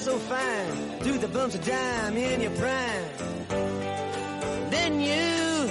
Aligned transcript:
Dressed 0.00 0.04
so 0.04 0.18
fine, 0.18 0.98
threw 1.00 1.18
the 1.18 1.28
bumps 1.28 1.54
of 1.54 1.64
dime 1.64 2.16
in 2.16 2.40
your 2.40 2.50
prime. 2.52 3.04
Then 4.70 5.00
you, 5.00 5.68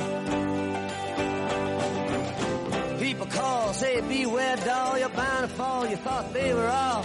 people 3.00 3.26
call, 3.28 3.74
say 3.74 4.02
beware 4.02 4.58
doll, 4.58 4.98
you're 5.00 5.10
bound 5.10 5.50
to 5.50 5.56
fall. 5.56 5.88
You 5.88 5.98
thought 5.98 6.34
they 6.34 6.54
were 6.54 6.68
all 6.68 7.04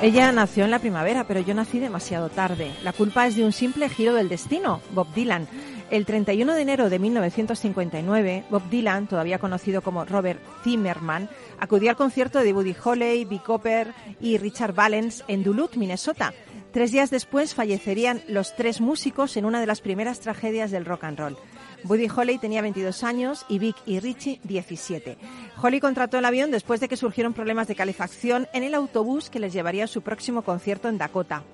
Ella 0.00 0.30
nació 0.30 0.64
en 0.64 0.70
la 0.70 0.78
primavera, 0.78 1.24
pero 1.24 1.40
yo 1.40 1.54
nací 1.54 1.80
demasiado 1.80 2.28
tarde. 2.28 2.70
La 2.84 2.92
culpa 2.92 3.26
es 3.26 3.34
de 3.34 3.44
un 3.44 3.50
simple 3.50 3.88
giro 3.88 4.14
del 4.14 4.28
destino, 4.28 4.80
Bob 4.92 5.12
Dylan. 5.12 5.48
El 5.90 6.06
31 6.06 6.54
de 6.54 6.62
enero 6.62 6.88
de 6.88 7.00
1959, 7.00 8.44
Bob 8.48 8.62
Dylan, 8.70 9.08
todavía 9.08 9.40
conocido 9.40 9.82
como 9.82 10.04
Robert 10.04 10.40
Zimmerman, 10.62 11.28
acudió 11.58 11.90
al 11.90 11.96
concierto 11.96 12.38
de 12.38 12.52
Buddy 12.52 12.76
Holly, 12.82 13.24
Bee 13.24 13.42
Cooper 13.44 13.92
y 14.20 14.38
Richard 14.38 14.72
Valens 14.72 15.24
en 15.26 15.42
Duluth, 15.42 15.74
Minnesota. 15.74 16.32
Tres 16.70 16.92
días 16.92 17.10
después 17.10 17.54
fallecerían 17.54 18.22
los 18.28 18.54
tres 18.54 18.80
músicos 18.80 19.36
en 19.36 19.46
una 19.46 19.58
de 19.58 19.66
las 19.66 19.80
primeras 19.80 20.20
tragedias 20.20 20.70
del 20.70 20.84
rock 20.84 21.04
and 21.04 21.18
roll. 21.18 21.36
Buddy 21.84 22.08
Holly 22.08 22.38
tenía 22.38 22.62
22 22.62 23.04
años 23.04 23.46
y 23.48 23.58
Vic 23.58 23.76
y 23.86 24.00
Richie 24.00 24.40
17. 24.44 25.16
Holly 25.62 25.80
contrató 25.80 26.18
el 26.18 26.24
avión 26.24 26.50
después 26.50 26.80
de 26.80 26.88
que 26.88 26.96
surgieron 26.96 27.34
problemas 27.34 27.68
de 27.68 27.76
calefacción 27.76 28.48
en 28.52 28.64
el 28.64 28.74
autobús 28.74 29.30
que 29.30 29.38
les 29.38 29.52
llevaría 29.52 29.84
a 29.84 29.88
su 29.88 30.02
próximo 30.02 30.42
concierto 30.42 30.88
en 30.88 30.98
Dakota. 30.98 31.44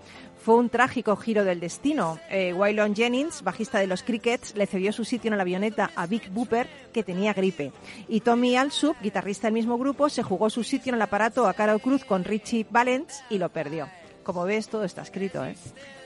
Fue 0.42 0.56
un 0.56 0.68
trágico 0.68 1.16
giro 1.16 1.44
del 1.44 1.60
destino. 1.60 2.18
Eh, 2.30 2.52
Waylon 2.52 2.94
Jennings, 2.94 3.42
bajista 3.42 3.78
de 3.78 3.86
los 3.86 4.02
Crickets, 4.02 4.54
le 4.56 4.66
cedió 4.66 4.92
su 4.92 5.04
sitio 5.04 5.30
en 5.30 5.36
la 5.36 5.42
avioneta 5.42 5.90
a 5.96 6.06
Vic 6.06 6.30
Booper, 6.32 6.68
que 6.92 7.02
tenía 7.02 7.32
gripe. 7.32 7.72
Y 8.08 8.20
Tommy 8.20 8.56
Alsup, 8.56 8.96
guitarrista 9.02 9.46
del 9.46 9.54
mismo 9.54 9.78
grupo, 9.78 10.08
se 10.08 10.22
jugó 10.22 10.50
su 10.50 10.64
sitio 10.64 10.90
en 10.90 10.96
el 10.96 11.02
aparato 11.02 11.46
a 11.46 11.54
Carol 11.54 11.80
Cruz 11.80 12.04
con 12.04 12.24
Richie 12.24 12.66
Valens 12.70 13.22
y 13.30 13.38
lo 13.38 13.48
perdió. 13.48 13.88
Como 14.22 14.44
ves, 14.44 14.68
todo 14.68 14.84
está 14.84 15.02
escrito, 15.02 15.44
¿eh? 15.44 15.54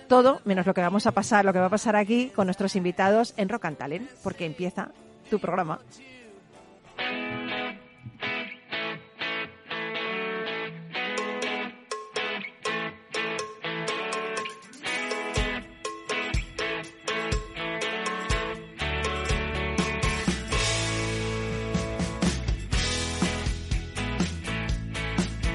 Todo 0.08 0.40
menos 0.44 0.66
lo 0.66 0.72
que 0.72 0.80
vamos 0.80 1.06
a 1.06 1.12
pasar, 1.12 1.44
lo 1.44 1.52
que 1.52 1.58
va 1.58 1.66
a 1.66 1.70
pasar 1.70 1.94
aquí 1.94 2.30
con 2.34 2.46
nuestros 2.46 2.74
invitados 2.76 3.34
en 3.36 3.50
Rock 3.50 3.66
and 3.66 3.76
Talent, 3.76 4.10
porque 4.22 4.46
empieza 4.46 4.90
tu 5.28 5.38
programa. 5.38 5.80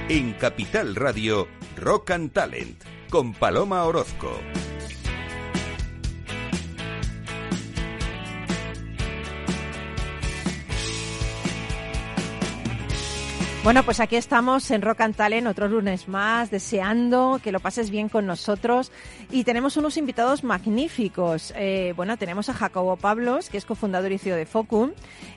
En 0.09 0.34
Capital 0.34 0.96
Radio, 0.96 1.47
Rock 1.75 2.12
and 2.12 2.31
Talent, 2.31 2.84
con 3.13 3.31
Paloma 3.31 3.85
Orozco. 3.85 4.31
Bueno, 13.63 13.84
pues 13.84 14.00
aquí 14.02 14.16
estamos 14.16 14.69
en 14.72 14.81
Rock 14.81 15.02
and 15.02 15.16
Talent, 15.16 15.47
otro 15.47 15.69
lunes 15.69 16.09
más, 16.09 16.50
deseando 16.50 17.40
que 17.41 17.53
lo 17.53 17.62
pases 17.62 17.91
bien 17.91 18.09
con 18.09 18.25
nosotros. 18.25 18.91
Y 19.31 19.44
tenemos 19.46 19.78
unos 19.78 19.96
invitados 19.96 20.44
magníficos. 20.44 21.53
Eh, 21.56 21.94
bueno, 21.96 22.18
tenemos 22.18 22.50
a 22.50 22.53
Jacobo 22.53 22.97
Pablos, 22.97 23.50
que 23.50 23.57
es 23.57 23.66
cofundador 23.66 24.12
y 24.12 24.18
CEO 24.18 24.35
de 24.35 24.46
Focum. 24.47 24.91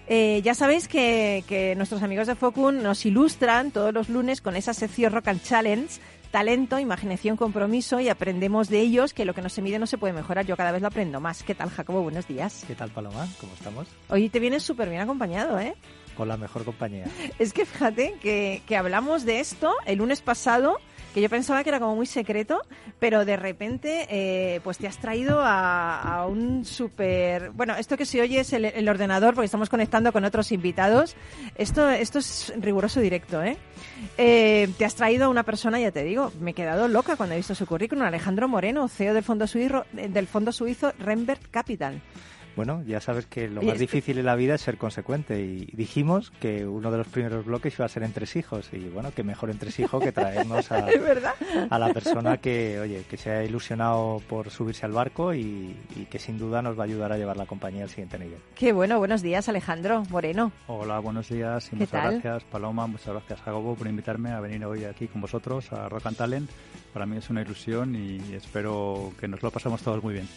Eh, 0.08 0.40
ya 0.42 0.54
sabéis 0.54 0.88
que, 0.88 1.44
que 1.46 1.76
nuestros 1.76 2.02
amigos 2.02 2.26
de 2.26 2.34
Focum 2.34 2.82
nos 2.82 3.06
ilustran 3.06 3.70
todos 3.70 3.92
los 3.94 4.08
lunes 4.08 4.40
con 4.40 4.56
esa 4.56 4.74
sección 4.74 5.12
Rock 5.12 5.28
and 5.28 5.42
Challenge 5.42 6.00
talento, 6.30 6.78
imaginación, 6.78 7.36
compromiso 7.36 8.00
y 8.00 8.08
aprendemos 8.08 8.68
de 8.68 8.80
ellos 8.80 9.12
que 9.12 9.24
lo 9.24 9.34
que 9.34 9.42
no 9.42 9.48
se 9.48 9.62
mide 9.62 9.78
no 9.78 9.86
se 9.86 9.98
puede 9.98 10.12
mejorar. 10.12 10.46
Yo 10.46 10.56
cada 10.56 10.72
vez 10.72 10.82
lo 10.82 10.88
aprendo 10.88 11.20
más. 11.20 11.42
¿Qué 11.42 11.54
tal, 11.54 11.70
Jacobo? 11.70 12.02
Buenos 12.02 12.26
días. 12.26 12.64
¿Qué 12.66 12.74
tal, 12.74 12.90
Paloma? 12.90 13.26
¿Cómo 13.40 13.52
estamos? 13.54 13.88
Hoy 14.08 14.28
te 14.28 14.40
vienes 14.40 14.62
súper 14.62 14.88
bien 14.88 15.00
acompañado, 15.00 15.58
¿eh? 15.58 15.74
Con 16.16 16.28
la 16.28 16.36
mejor 16.36 16.64
compañía. 16.64 17.04
Es 17.38 17.52
que 17.52 17.66
fíjate 17.66 18.14
que, 18.20 18.62
que 18.66 18.76
hablamos 18.76 19.24
de 19.24 19.40
esto 19.40 19.74
el 19.84 19.98
lunes 19.98 20.20
pasado, 20.20 20.78
que 21.16 21.22
yo 21.22 21.30
pensaba 21.30 21.64
que 21.64 21.70
era 21.70 21.80
como 21.80 21.96
muy 21.96 22.04
secreto, 22.04 22.60
pero 22.98 23.24
de 23.24 23.38
repente 23.38 24.06
eh, 24.10 24.60
pues 24.62 24.76
te 24.76 24.86
has 24.86 24.98
traído 24.98 25.40
a, 25.42 26.26
un 26.28 26.66
súper... 26.66 27.52
Bueno, 27.52 27.74
esto 27.74 27.96
que 27.96 28.04
se 28.04 28.20
oye 28.20 28.40
es 28.40 28.52
el, 28.52 28.66
el 28.66 28.86
ordenador 28.86 29.32
porque 29.32 29.46
estamos 29.46 29.70
conectando 29.70 30.12
con 30.12 30.26
otros 30.26 30.52
invitados. 30.52 31.16
Esto, 31.56 31.88
esto 31.88 32.18
es 32.18 32.52
riguroso 32.58 33.00
directo, 33.00 33.42
¿eh? 33.42 33.56
Eh, 34.18 34.68
te 34.76 34.84
has 34.84 34.94
traído 34.94 35.24
a 35.24 35.28
una 35.30 35.42
persona, 35.42 35.80
ya 35.80 35.90
te 35.90 36.04
digo, 36.04 36.32
me 36.38 36.50
he 36.50 36.54
quedado 36.54 36.86
loca 36.86 37.16
cuando 37.16 37.32
he 37.34 37.38
visto 37.38 37.54
su 37.54 37.64
currículum, 37.64 38.04
Alejandro 38.04 38.46
Moreno, 38.46 38.86
CEO 38.86 39.14
del 39.14 39.24
fondo 39.24 39.46
suizo, 39.46 39.86
del 39.92 40.26
fondo 40.26 40.52
suizo 40.52 40.92
Rembert 40.98 41.50
Capital. 41.50 42.02
Bueno, 42.56 42.82
ya 42.86 43.00
sabes 43.00 43.26
que 43.26 43.48
lo 43.48 43.60
Oye, 43.60 43.68
más 43.70 43.78
difícil 43.78 44.18
en 44.18 44.24
la 44.24 44.34
vida 44.34 44.54
es 44.54 44.62
ser 44.62 44.78
consecuente 44.78 45.42
y 45.42 45.66
dijimos 45.74 46.32
que 46.40 46.66
uno 46.66 46.90
de 46.90 46.96
los 46.98 47.06
primeros 47.06 47.44
bloques 47.44 47.74
iba 47.78 47.84
a 47.84 47.88
ser 47.88 48.02
entresijos 48.02 48.70
y 48.72 48.88
bueno, 48.88 49.12
que 49.14 49.22
mejor 49.22 49.50
entresijo 49.50 50.00
que 50.00 50.10
traernos 50.10 50.72
a, 50.72 50.86
a 51.68 51.78
la 51.78 51.92
persona 51.92 52.38
que, 52.38 52.80
oye, 52.80 53.04
que 53.10 53.18
se 53.18 53.30
ha 53.30 53.44
ilusionado 53.44 54.22
por 54.26 54.50
subirse 54.50 54.86
al 54.86 54.92
barco 54.92 55.34
y, 55.34 55.76
y 55.94 56.06
que 56.06 56.18
sin 56.18 56.38
duda 56.38 56.62
nos 56.62 56.78
va 56.78 56.84
a 56.84 56.86
ayudar 56.86 57.12
a 57.12 57.18
llevar 57.18 57.36
la 57.36 57.44
compañía 57.44 57.82
al 57.84 57.90
siguiente 57.90 58.18
nivel. 58.18 58.38
Qué 58.54 58.72
bueno, 58.72 58.98
buenos 58.98 59.20
días 59.20 59.48
Alejandro 59.50 60.02
Moreno. 60.08 60.50
Hola, 60.66 60.98
buenos 61.00 61.28
días 61.28 61.66
y 61.66 61.70
¿Qué 61.70 61.76
muchas 61.76 61.90
tal? 61.90 62.20
gracias 62.22 62.44
Paloma, 62.44 62.86
muchas 62.86 63.08
gracias 63.08 63.40
Jacobo 63.42 63.74
por 63.74 63.86
invitarme 63.86 64.30
a 64.30 64.40
venir 64.40 64.64
hoy 64.64 64.84
aquí 64.84 65.08
con 65.08 65.20
vosotros 65.20 65.70
a 65.72 65.90
Rock 65.90 66.06
and 66.06 66.16
Talent. 66.16 66.50
Para 66.92 67.06
mí 67.06 67.18
es 67.18 67.28
una 67.28 67.42
ilusión 67.42 67.94
y 67.94 68.34
espero 68.34 69.12
que 69.20 69.28
nos 69.28 69.42
lo 69.42 69.50
pasemos 69.50 69.82
todos 69.82 70.02
muy 70.02 70.14
bien. 70.14 70.28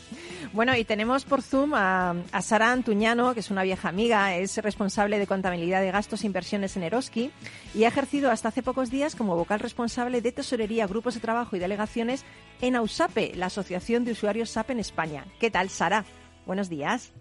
Bueno, 0.52 0.76
y 0.76 0.84
tenemos 0.84 1.24
por 1.24 1.42
Zoom 1.42 1.74
a 1.74 2.42
Sara 2.42 2.72
Antuñano, 2.72 3.34
que 3.34 3.40
es 3.40 3.50
una 3.50 3.64
vieja 3.64 3.88
amiga, 3.90 4.36
es 4.36 4.58
responsable 4.58 5.20
de 5.20 5.28
contabilidad 5.28 5.82
de 5.82 5.92
gastos 5.92 6.24
e 6.24 6.28
inversiones 6.28 6.76
en 6.76 6.84
Eroski 6.84 7.32
y 7.74 7.86
ha 7.86 7.88
ejercido 7.88 8.32
hasta 8.32 8.50
hace 8.50 8.64
pocos 8.64 8.90
días 8.90 9.16
como 9.16 9.36
vocal 9.36 9.60
responsable 9.60 10.22
de 10.22 10.32
tesorería, 10.32 10.88
grupos 10.88 11.14
de 11.14 11.22
trabajo 11.22 11.56
y 11.56 11.60
delegaciones 11.60 12.26
en 12.62 12.76
AUSAPE, 12.76 13.34
la 13.36 13.48
Asociación 13.48 14.04
de 14.04 14.12
Usuarios 14.12 14.50
SAP 14.50 14.72
en 14.72 14.80
España. 14.80 15.26
¿Qué 15.40 15.50
tal, 15.50 15.70
Sara? 15.70 16.06
Buenos 16.46 16.70
días. 16.70 17.14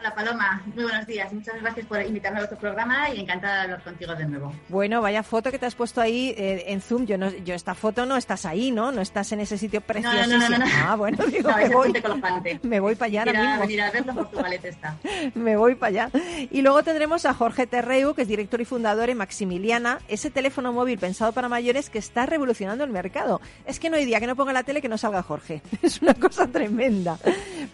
Hola 0.00 0.14
Paloma, 0.14 0.62
muy 0.76 0.84
buenos 0.84 1.06
días. 1.08 1.32
Muchas 1.32 1.60
gracias 1.60 1.84
por 1.86 2.00
invitarme 2.00 2.38
a 2.38 2.40
vuestro 2.42 2.56
programa 2.56 3.10
y 3.10 3.20
encantada 3.20 3.56
de 3.56 3.62
hablar 3.62 3.82
contigo 3.82 4.14
de 4.14 4.26
nuevo. 4.26 4.54
Bueno, 4.68 5.02
vaya 5.02 5.24
foto 5.24 5.50
que 5.50 5.58
te 5.58 5.66
has 5.66 5.74
puesto 5.74 6.00
ahí 6.00 6.32
eh, 6.38 6.66
en 6.68 6.80
Zoom. 6.80 7.04
Yo 7.04 7.18
no, 7.18 7.30
yo 7.30 7.54
esta 7.56 7.74
foto 7.74 8.06
no 8.06 8.16
estás 8.16 8.46
ahí, 8.46 8.70
¿no? 8.70 8.92
No 8.92 9.00
estás 9.00 9.32
en 9.32 9.40
ese 9.40 9.58
sitio 9.58 9.80
precioso. 9.80 10.16
no, 10.28 10.38
no, 10.38 10.48
no, 10.50 10.58
no. 10.58 10.64
Ah, 10.86 10.94
bueno, 10.94 11.26
digo, 11.26 11.50
me 11.56 11.68
voy, 11.70 11.92
me 12.62 12.78
voy 12.78 12.94
para 12.94 13.06
allá 13.06 13.24
mismo. 13.24 13.60
venir 13.60 13.82
a 13.82 13.90
Portugalete 13.90 14.68
está. 14.68 14.96
Me 15.34 15.56
voy 15.56 15.74
para 15.74 15.88
allá. 15.88 16.10
Y 16.48 16.62
luego 16.62 16.84
tendremos 16.84 17.26
a 17.26 17.34
Jorge 17.34 17.66
Terreu, 17.66 18.14
que 18.14 18.22
es 18.22 18.28
director 18.28 18.60
y 18.60 18.64
fundador 18.64 19.10
en 19.10 19.18
Maximiliana, 19.18 19.98
ese 20.06 20.30
teléfono 20.30 20.72
móvil 20.72 20.98
pensado 21.00 21.32
para 21.32 21.48
mayores 21.48 21.90
que 21.90 21.98
está 21.98 22.24
revolucionando 22.24 22.84
el 22.84 22.90
mercado. 22.90 23.40
Es 23.66 23.80
que 23.80 23.90
no 23.90 23.96
hay 23.96 24.04
día 24.04 24.20
que 24.20 24.28
no 24.28 24.36
ponga 24.36 24.52
la 24.52 24.62
tele 24.62 24.80
que 24.80 24.88
no 24.88 24.96
salga 24.96 25.24
Jorge. 25.24 25.60
Es 25.82 26.00
una 26.02 26.14
cosa 26.14 26.46
tremenda. 26.46 27.18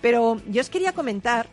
Pero 0.01 0.41
yo 0.49 0.63
os 0.63 0.71
quería 0.71 0.93
comentar 0.93 1.49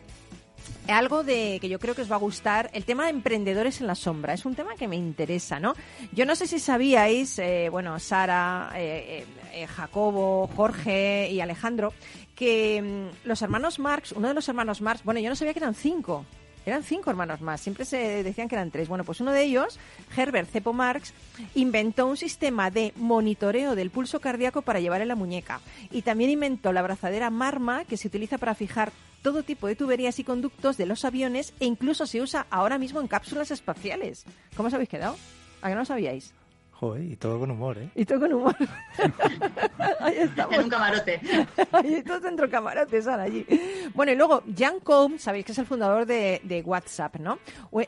algo 0.88 1.22
de 1.22 1.58
que 1.60 1.68
yo 1.68 1.78
creo 1.78 1.94
que 1.94 2.02
os 2.02 2.10
va 2.10 2.16
a 2.16 2.18
gustar, 2.18 2.70
el 2.72 2.84
tema 2.84 3.04
de 3.04 3.10
emprendedores 3.10 3.80
en 3.80 3.86
la 3.86 3.94
sombra. 3.94 4.34
Es 4.34 4.44
un 4.44 4.54
tema 4.54 4.74
que 4.74 4.88
me 4.88 4.96
interesa, 4.96 5.60
¿no? 5.60 5.74
Yo 6.12 6.26
no 6.26 6.34
sé 6.34 6.46
si 6.46 6.58
sabíais, 6.58 7.38
eh, 7.38 7.68
bueno, 7.70 7.98
Sara, 7.98 8.72
eh, 8.74 9.24
eh, 9.52 9.62
eh, 9.62 9.66
Jacobo, 9.66 10.48
Jorge 10.56 11.28
y 11.30 11.40
Alejandro, 11.40 11.92
que 12.34 12.82
mm, 12.82 13.28
los 13.28 13.42
hermanos 13.42 13.78
Marx, 13.78 14.12
uno 14.12 14.28
de 14.28 14.34
los 14.34 14.48
hermanos 14.48 14.80
Marx, 14.80 15.04
bueno, 15.04 15.20
yo 15.20 15.28
no 15.28 15.36
sabía 15.36 15.52
que 15.52 15.60
eran 15.60 15.74
cinco. 15.74 16.24
Eran 16.64 16.82
cinco 16.82 17.10
hermanos 17.10 17.40
más, 17.40 17.60
siempre 17.60 17.84
se 17.84 18.22
decían 18.22 18.48
que 18.48 18.54
eran 18.54 18.70
tres. 18.70 18.88
Bueno, 18.88 19.04
pues 19.04 19.20
uno 19.20 19.32
de 19.32 19.42
ellos, 19.42 19.78
Herbert 20.16 20.50
Cepo 20.50 20.72
Marx, 20.72 21.12
inventó 21.54 22.06
un 22.06 22.16
sistema 22.16 22.70
de 22.70 22.92
monitoreo 22.96 23.74
del 23.74 23.90
pulso 23.90 24.20
cardíaco 24.20 24.62
para 24.62 24.80
llevar 24.80 25.00
en 25.00 25.08
la 25.08 25.16
muñeca. 25.16 25.60
Y 25.90 26.02
también 26.02 26.30
inventó 26.30 26.72
la 26.72 26.80
abrazadera 26.80 27.30
Marma, 27.30 27.84
que 27.84 27.96
se 27.96 28.08
utiliza 28.08 28.38
para 28.38 28.54
fijar 28.54 28.92
todo 29.22 29.42
tipo 29.42 29.66
de 29.66 29.76
tuberías 29.76 30.18
y 30.18 30.24
conductos 30.24 30.76
de 30.76 30.86
los 30.86 31.04
aviones 31.04 31.54
e 31.60 31.66
incluso 31.66 32.06
se 32.06 32.20
usa 32.20 32.46
ahora 32.50 32.78
mismo 32.78 33.00
en 33.00 33.08
cápsulas 33.08 33.50
espaciales. 33.50 34.24
¿Cómo 34.56 34.68
os 34.68 34.74
habéis 34.74 34.88
quedado? 34.88 35.16
¿A 35.62 35.68
que 35.68 35.74
no 35.74 35.80
lo 35.80 35.86
sabíais? 35.86 36.34
Joder, 36.82 37.04
y 37.04 37.14
todo 37.14 37.38
con 37.38 37.48
humor, 37.48 37.78
¿eh? 37.78 37.88
Y 37.94 38.04
todo 38.04 38.18
con 38.18 38.32
humor. 38.32 38.56
Ahí 40.00 40.16
estamos. 40.16 40.52
En 40.56 40.64
un 40.64 40.68
camarote. 40.68 41.20
Ahí 41.70 42.02
todos 42.02 42.22
dentro 42.22 42.50
camarotes 42.50 43.06
ahora 43.06 43.22
allí. 43.22 43.46
Bueno, 43.94 44.10
y 44.10 44.16
luego 44.16 44.42
Jan 44.58 44.80
Koum, 44.80 45.16
sabéis 45.16 45.44
que 45.44 45.52
es 45.52 45.58
el 45.58 45.66
fundador 45.66 46.06
de, 46.06 46.40
de 46.42 46.60
WhatsApp, 46.62 47.20
¿no? 47.20 47.38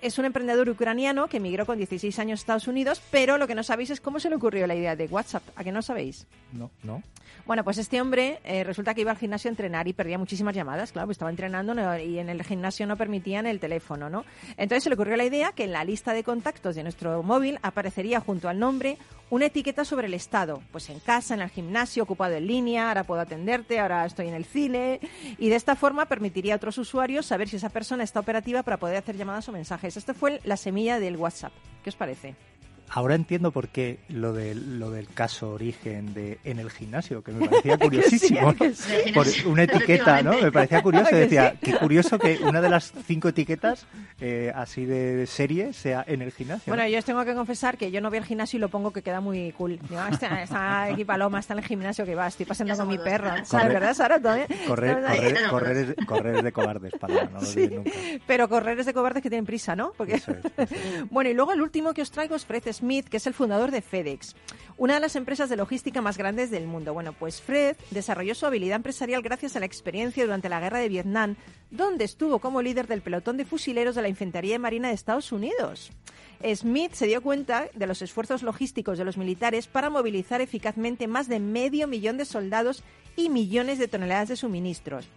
Es 0.00 0.16
un 0.20 0.26
emprendedor 0.26 0.68
ucraniano 0.68 1.26
que 1.26 1.38
emigró 1.38 1.66
con 1.66 1.76
16 1.76 2.16
años 2.20 2.38
a 2.38 2.42
Estados 2.42 2.68
Unidos, 2.68 3.02
pero 3.10 3.36
lo 3.36 3.48
que 3.48 3.56
no 3.56 3.64
sabéis 3.64 3.90
es 3.90 4.00
cómo 4.00 4.20
se 4.20 4.30
le 4.30 4.36
ocurrió 4.36 4.64
la 4.68 4.76
idea 4.76 4.94
de 4.94 5.06
WhatsApp. 5.06 5.42
¿A 5.56 5.64
que 5.64 5.72
no 5.72 5.82
sabéis? 5.82 6.28
No, 6.52 6.70
no. 6.84 7.02
Bueno, 7.46 7.62
pues 7.62 7.76
este 7.78 8.00
hombre 8.00 8.38
eh, 8.44 8.64
resulta 8.64 8.94
que 8.94 9.02
iba 9.02 9.10
al 9.10 9.18
gimnasio 9.18 9.48
a 9.48 9.52
entrenar 9.52 9.86
y 9.86 9.92
perdía 9.92 10.16
muchísimas 10.16 10.54
llamadas, 10.54 10.92
claro, 10.92 11.08
pues 11.08 11.16
estaba 11.16 11.30
entrenando 11.30 11.74
y 11.98 12.18
en 12.18 12.30
el 12.30 12.42
gimnasio 12.42 12.86
no 12.86 12.96
permitían 12.96 13.46
el 13.46 13.60
teléfono, 13.60 14.08
¿no? 14.08 14.24
Entonces 14.56 14.84
se 14.84 14.88
le 14.88 14.94
ocurrió 14.94 15.16
la 15.16 15.24
idea 15.24 15.52
que 15.52 15.64
en 15.64 15.72
la 15.72 15.84
lista 15.84 16.14
de 16.14 16.24
contactos 16.24 16.74
de 16.74 16.82
nuestro 16.84 17.22
móvil 17.22 17.58
aparecería 17.62 18.20
junto 18.20 18.48
al 18.48 18.58
nombre 18.58 18.83
una 19.30 19.46
etiqueta 19.46 19.84
sobre 19.84 20.06
el 20.06 20.14
estado, 20.14 20.62
pues 20.70 20.90
en 20.90 21.00
casa, 21.00 21.34
en 21.34 21.40
el 21.40 21.50
gimnasio, 21.50 22.02
ocupado 22.02 22.34
en 22.34 22.46
línea, 22.46 22.88
ahora 22.88 23.04
puedo 23.04 23.20
atenderte, 23.20 23.80
ahora 23.80 24.04
estoy 24.04 24.28
en 24.28 24.34
el 24.34 24.44
cine, 24.44 25.00
y 25.38 25.48
de 25.48 25.56
esta 25.56 25.74
forma 25.76 26.06
permitiría 26.06 26.54
a 26.54 26.56
otros 26.56 26.78
usuarios 26.78 27.26
saber 27.26 27.48
si 27.48 27.56
esa 27.56 27.70
persona 27.70 28.04
está 28.04 28.20
operativa 28.20 28.62
para 28.62 28.76
poder 28.76 28.96
hacer 28.96 29.16
llamadas 29.16 29.48
o 29.48 29.52
mensajes. 29.52 29.96
Esto 29.96 30.14
fue 30.14 30.40
la 30.44 30.56
semilla 30.56 31.00
del 31.00 31.16
WhatsApp. 31.16 31.52
¿Qué 31.82 31.90
os 31.90 31.96
parece? 31.96 32.34
Ahora 32.90 33.14
entiendo 33.14 33.50
por 33.50 33.68
qué 33.68 33.98
lo 34.08 34.32
del, 34.32 34.78
lo 34.78 34.90
del 34.90 35.08
caso 35.08 35.50
origen 35.50 36.14
de 36.14 36.38
en 36.44 36.58
el 36.58 36.70
gimnasio, 36.70 37.22
que 37.22 37.32
me 37.32 37.48
parecía 37.48 37.76
curiosísimo. 37.78 38.54
Que 38.54 38.68
¿no? 38.68 38.74
sí, 38.74 38.92
que 38.92 39.02
sí. 39.04 39.12
Por 39.12 39.26
una 39.46 39.62
etiqueta, 39.64 40.22
¿no? 40.22 40.40
Me 40.40 40.52
parecía 40.52 40.82
curioso. 40.82 41.14
Decía, 41.14 41.52
sí. 41.52 41.58
qué 41.72 41.76
curioso 41.78 42.18
que 42.18 42.38
una 42.42 42.60
de 42.60 42.68
las 42.68 42.92
cinco 43.06 43.28
etiquetas 43.28 43.86
eh, 44.20 44.52
así 44.54 44.84
de 44.84 45.26
serie 45.26 45.72
sea 45.72 46.04
en 46.06 46.22
el 46.22 46.30
gimnasio. 46.32 46.70
¿no? 46.72 46.76
Bueno, 46.76 46.88
yo 46.90 46.98
os 46.98 47.04
tengo 47.04 47.24
que 47.24 47.34
confesar 47.34 47.76
que 47.76 47.90
yo 47.90 48.00
no 48.00 48.10
voy 48.10 48.18
al 48.18 48.24
gimnasio 48.24 48.56
y 48.58 48.60
lo 48.60 48.68
pongo 48.68 48.92
que 48.92 49.02
queda 49.02 49.20
muy 49.20 49.52
cool. 49.52 49.78
Digo, 49.88 50.00
"Ah, 50.00 50.10
está, 50.12 50.42
está 50.42 50.82
aquí 50.84 51.04
Paloma, 51.04 51.40
está 51.40 51.54
en 51.54 51.60
el 51.60 51.64
gimnasio 51.64 52.04
que 52.04 52.14
va, 52.14 52.26
estoy 52.28 52.46
pasando 52.46 52.76
con 52.76 52.88
mi 52.88 52.98
perro. 52.98 53.30
¿Sabes, 53.44 53.68
verdad, 53.68 53.94
Sara? 53.94 54.20
Correr, 54.20 54.46
correr, 54.66 55.48
correr, 55.50 55.76
es, 55.76 56.06
correr 56.06 56.36
es 56.36 56.42
de 56.44 56.52
cobardes, 56.52 56.92
no 57.32 57.40
lo 57.40 57.46
Sí, 57.46 57.68
nunca. 57.68 57.90
pero 58.26 58.48
correr 58.48 58.78
es 58.80 58.86
de 58.86 58.94
cobardes 58.94 59.22
que 59.22 59.28
tienen 59.30 59.44
prisa, 59.46 59.74
¿no? 59.76 59.92
Porque... 59.96 60.14
Eso 60.14 60.32
es, 60.32 60.70
eso 60.70 60.74
Bueno, 61.10 61.30
y 61.30 61.34
luego 61.34 61.52
el 61.52 61.60
último 61.60 61.92
que 61.94 62.02
os 62.02 62.10
traigo 62.10 62.34
es 62.36 62.44
Fred 62.44 62.62
Smith, 62.74 63.08
que 63.08 63.16
es 63.16 63.26
el 63.26 63.34
fundador 63.34 63.70
de 63.70 63.80
FedEx, 63.80 64.36
una 64.76 64.94
de 64.94 65.00
las 65.00 65.16
empresas 65.16 65.48
de 65.48 65.56
logística 65.56 66.02
más 66.02 66.18
grandes 66.18 66.50
del 66.50 66.66
mundo. 66.66 66.92
Bueno, 66.92 67.12
pues 67.12 67.40
Fred 67.40 67.76
desarrolló 67.90 68.34
su 68.34 68.44
habilidad 68.46 68.76
empresarial 68.76 69.22
gracias 69.22 69.56
a 69.56 69.60
la 69.60 69.66
experiencia 69.66 70.24
durante 70.24 70.48
la 70.48 70.60
guerra 70.60 70.78
de 70.78 70.88
Vietnam, 70.88 71.36
donde 71.70 72.04
estuvo 72.04 72.40
como 72.40 72.62
líder 72.62 72.86
del 72.86 73.02
pelotón 73.02 73.36
de 73.36 73.44
fusileros 73.44 73.94
de 73.94 74.02
la 74.02 74.08
Infantería 74.08 74.58
Marina 74.58 74.88
de 74.88 74.94
Estados 74.94 75.32
Unidos. 75.32 75.92
Smith 76.54 76.92
se 76.92 77.06
dio 77.06 77.22
cuenta 77.22 77.68
de 77.74 77.86
los 77.86 78.02
esfuerzos 78.02 78.42
logísticos 78.42 78.98
de 78.98 79.04
los 79.04 79.16
militares 79.16 79.66
para 79.66 79.90
movilizar 79.90 80.40
eficazmente 80.40 81.06
más 81.06 81.28
de 81.28 81.40
medio 81.40 81.86
millón 81.86 82.18
de 82.18 82.24
soldados 82.24 82.82
y 83.16 83.28
millones 83.28 83.78
de 83.78 83.88
toneladas 83.88 84.28
de 84.28 84.36
suministros. 84.36 85.08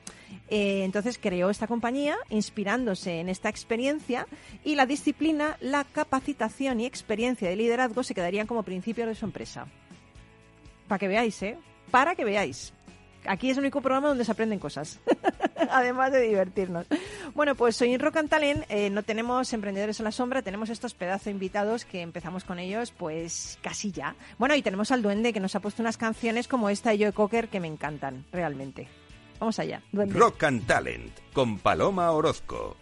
Eh, 0.50 0.84
entonces 0.84 1.20
creó 1.22 1.50
esta 1.50 1.68
compañía 1.68 2.16
inspirándose 2.30 3.20
en 3.20 3.30
esta 3.30 3.50
experiencia 3.50 4.28
y 4.64 4.76
la 4.76 4.86
disciplina, 4.86 5.58
la 5.60 5.84
capacitación 5.84 6.80
y 6.80 6.86
experiencia 6.86 7.50
de 7.50 7.56
liderazgo 7.56 8.04
se 8.04 8.16
quedarían 8.16 8.48
como 8.48 8.64
principios 8.64 9.08
de 9.08 9.16
su 9.16 9.26
empresa. 9.26 9.68
Para 10.88 11.00
que 11.00 11.08
veáis, 11.08 11.42
¿eh? 11.44 11.58
Para 11.92 12.16
que 12.16 12.24
veáis. 12.24 12.74
Aquí 13.26 13.50
es 13.50 13.58
el 13.58 13.64
único 13.64 13.82
programa 13.82 14.10
donde 14.10 14.26
se 14.26 14.32
aprenden 14.32 14.60
cosas, 14.60 15.00
además 15.70 16.12
de 16.12 16.22
divertirnos. 16.22 16.88
Bueno, 17.36 17.56
pues 17.56 17.82
hoy 17.82 17.94
en 17.94 18.00
Rock 18.00 18.18
and 18.18 18.30
Talent 18.30 18.64
eh, 18.70 18.90
no 18.90 19.04
tenemos 19.04 19.52
emprendedores 19.54 20.00
en 20.00 20.06
la 20.06 20.12
sombra, 20.12 20.42
tenemos 20.42 20.70
estos 20.70 20.94
pedazos 20.94 21.26
de 21.26 21.32
invitados 21.32 21.86
que 21.86 22.02
empezamos 22.02 22.44
con 22.44 22.60
ellos 22.60 22.92
pues 22.92 23.60
casi 23.62 23.92
ya. 23.92 24.16
Bueno, 24.38 24.56
y 24.56 24.62
tenemos 24.62 24.92
al 24.92 25.02
duende 25.02 25.34
que 25.34 25.40
nos 25.40 25.56
ha 25.56 25.60
puesto 25.60 25.82
unas 25.82 25.98
canciones 25.98 26.48
como 26.48 26.70
esta 26.70 26.92
de 26.92 27.00
Joe 27.00 27.14
Cocker 27.14 27.50
que 27.50 27.60
me 27.60 27.68
encantan, 27.68 28.26
realmente. 28.32 28.88
Vamos 29.40 29.60
allá, 29.60 29.82
duende. 29.92 30.18
Rock 30.18 30.44
and 30.44 30.66
Talent 30.66 31.12
con 31.34 31.60
Paloma 31.60 32.12
Orozco. 32.12 32.76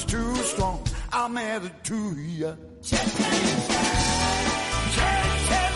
Much 0.00 0.10
too 0.10 0.34
strong. 0.36 0.82
I'm 1.12 1.36
added 1.36 1.72
to 1.84 2.14
you. 2.20 2.56
Check, 2.82 3.06
check, 4.92 5.48
check. 5.48 5.69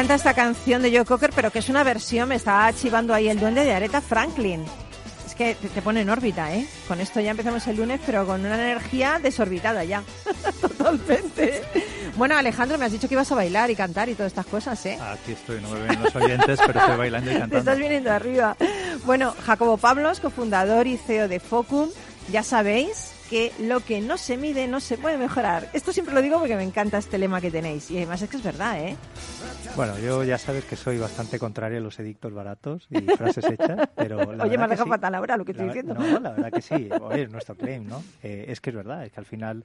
Encanta 0.00 0.14
esta 0.14 0.32
canción 0.32 0.80
de 0.80 0.90
Joe 0.96 1.04
Cocker, 1.04 1.30
pero 1.34 1.50
que 1.50 1.58
es 1.58 1.68
una 1.68 1.82
versión, 1.82 2.30
me 2.30 2.36
está 2.36 2.72
chivando 2.72 3.12
ahí 3.12 3.28
el 3.28 3.38
duende 3.38 3.64
de 3.64 3.74
Aretha 3.74 4.00
Franklin. 4.00 4.64
Es 5.26 5.34
que 5.34 5.54
te, 5.54 5.68
te 5.68 5.82
pone 5.82 6.00
en 6.00 6.08
órbita, 6.08 6.54
¿eh? 6.54 6.66
Con 6.88 7.02
esto 7.02 7.20
ya 7.20 7.32
empezamos 7.32 7.66
el 7.66 7.76
lunes, 7.76 8.00
pero 8.06 8.24
con 8.24 8.40
una 8.40 8.54
energía 8.54 9.20
desorbitada 9.22 9.84
ya. 9.84 10.02
Totalmente. 10.62 11.60
Bueno, 12.16 12.34
Alejandro, 12.34 12.78
me 12.78 12.86
has 12.86 12.92
dicho 12.92 13.08
que 13.08 13.14
ibas 13.14 13.30
a 13.30 13.34
bailar 13.34 13.70
y 13.70 13.76
cantar 13.76 14.08
y 14.08 14.14
todas 14.14 14.30
estas 14.30 14.46
cosas, 14.46 14.86
¿eh? 14.86 14.98
Aquí 15.02 15.32
estoy, 15.32 15.60
no 15.60 15.68
me 15.68 15.80
ven 15.80 16.02
los 16.02 16.16
oyentes, 16.16 16.58
pero 16.66 16.80
estoy 16.80 16.96
bailando 16.96 17.30
y 17.30 17.34
Te 17.34 17.40
cantando. 17.40 17.58
estás 17.58 17.78
viniendo 17.78 18.10
arriba. 18.10 18.56
Bueno, 19.04 19.34
Jacobo 19.44 19.76
Pablos, 19.76 20.20
cofundador 20.20 20.86
y 20.86 20.96
CEO 20.96 21.28
de 21.28 21.40
Focum, 21.40 21.90
ya 22.32 22.42
sabéis 22.42 23.12
que 23.30 23.52
lo 23.60 23.80
que 23.80 24.00
no 24.00 24.18
se 24.18 24.36
mide 24.36 24.66
no 24.66 24.80
se 24.80 24.98
puede 24.98 25.16
mejorar. 25.16 25.68
Esto 25.72 25.92
siempre 25.92 26.12
lo 26.14 26.20
digo 26.20 26.38
porque 26.38 26.56
me 26.56 26.64
encanta 26.64 26.98
este 26.98 27.16
lema 27.16 27.40
que 27.40 27.50
tenéis. 27.50 27.90
Y 27.90 27.96
además 27.98 28.20
es 28.22 28.28
que 28.28 28.36
es 28.36 28.42
verdad, 28.42 28.78
¿eh? 28.80 28.96
Bueno, 29.76 29.96
yo 30.00 30.24
ya 30.24 30.36
sabes 30.36 30.64
que 30.64 30.74
soy 30.76 30.98
bastante 30.98 31.38
contrario 31.38 31.78
a 31.78 31.80
los 31.80 31.98
edictos 32.00 32.34
baratos 32.34 32.88
y 32.90 32.98
frases 33.16 33.44
hechas, 33.48 33.88
pero... 33.94 34.32
La 34.34 34.44
Oye, 34.44 34.58
me 34.58 34.64
has 34.64 34.70
dejado 34.70 34.86
sí. 34.86 34.90
fatal 34.90 35.14
ahora 35.14 35.36
lo 35.36 35.44
que 35.44 35.52
estoy 35.52 35.66
La- 35.68 35.72
diciendo. 35.72 35.94
No, 35.94 36.18
la 36.20 36.30
verdad 36.32 36.50
que 36.52 36.60
sí. 36.62 36.88
Oye, 37.00 37.22
es 37.22 37.30
nuestro 37.30 37.54
claim, 37.54 37.86
¿no? 37.88 38.02
Eh, 38.22 38.46
es 38.48 38.60
que 38.60 38.70
es 38.70 38.76
verdad, 38.76 39.04
es 39.06 39.12
que 39.12 39.20
al 39.20 39.26
final, 39.26 39.64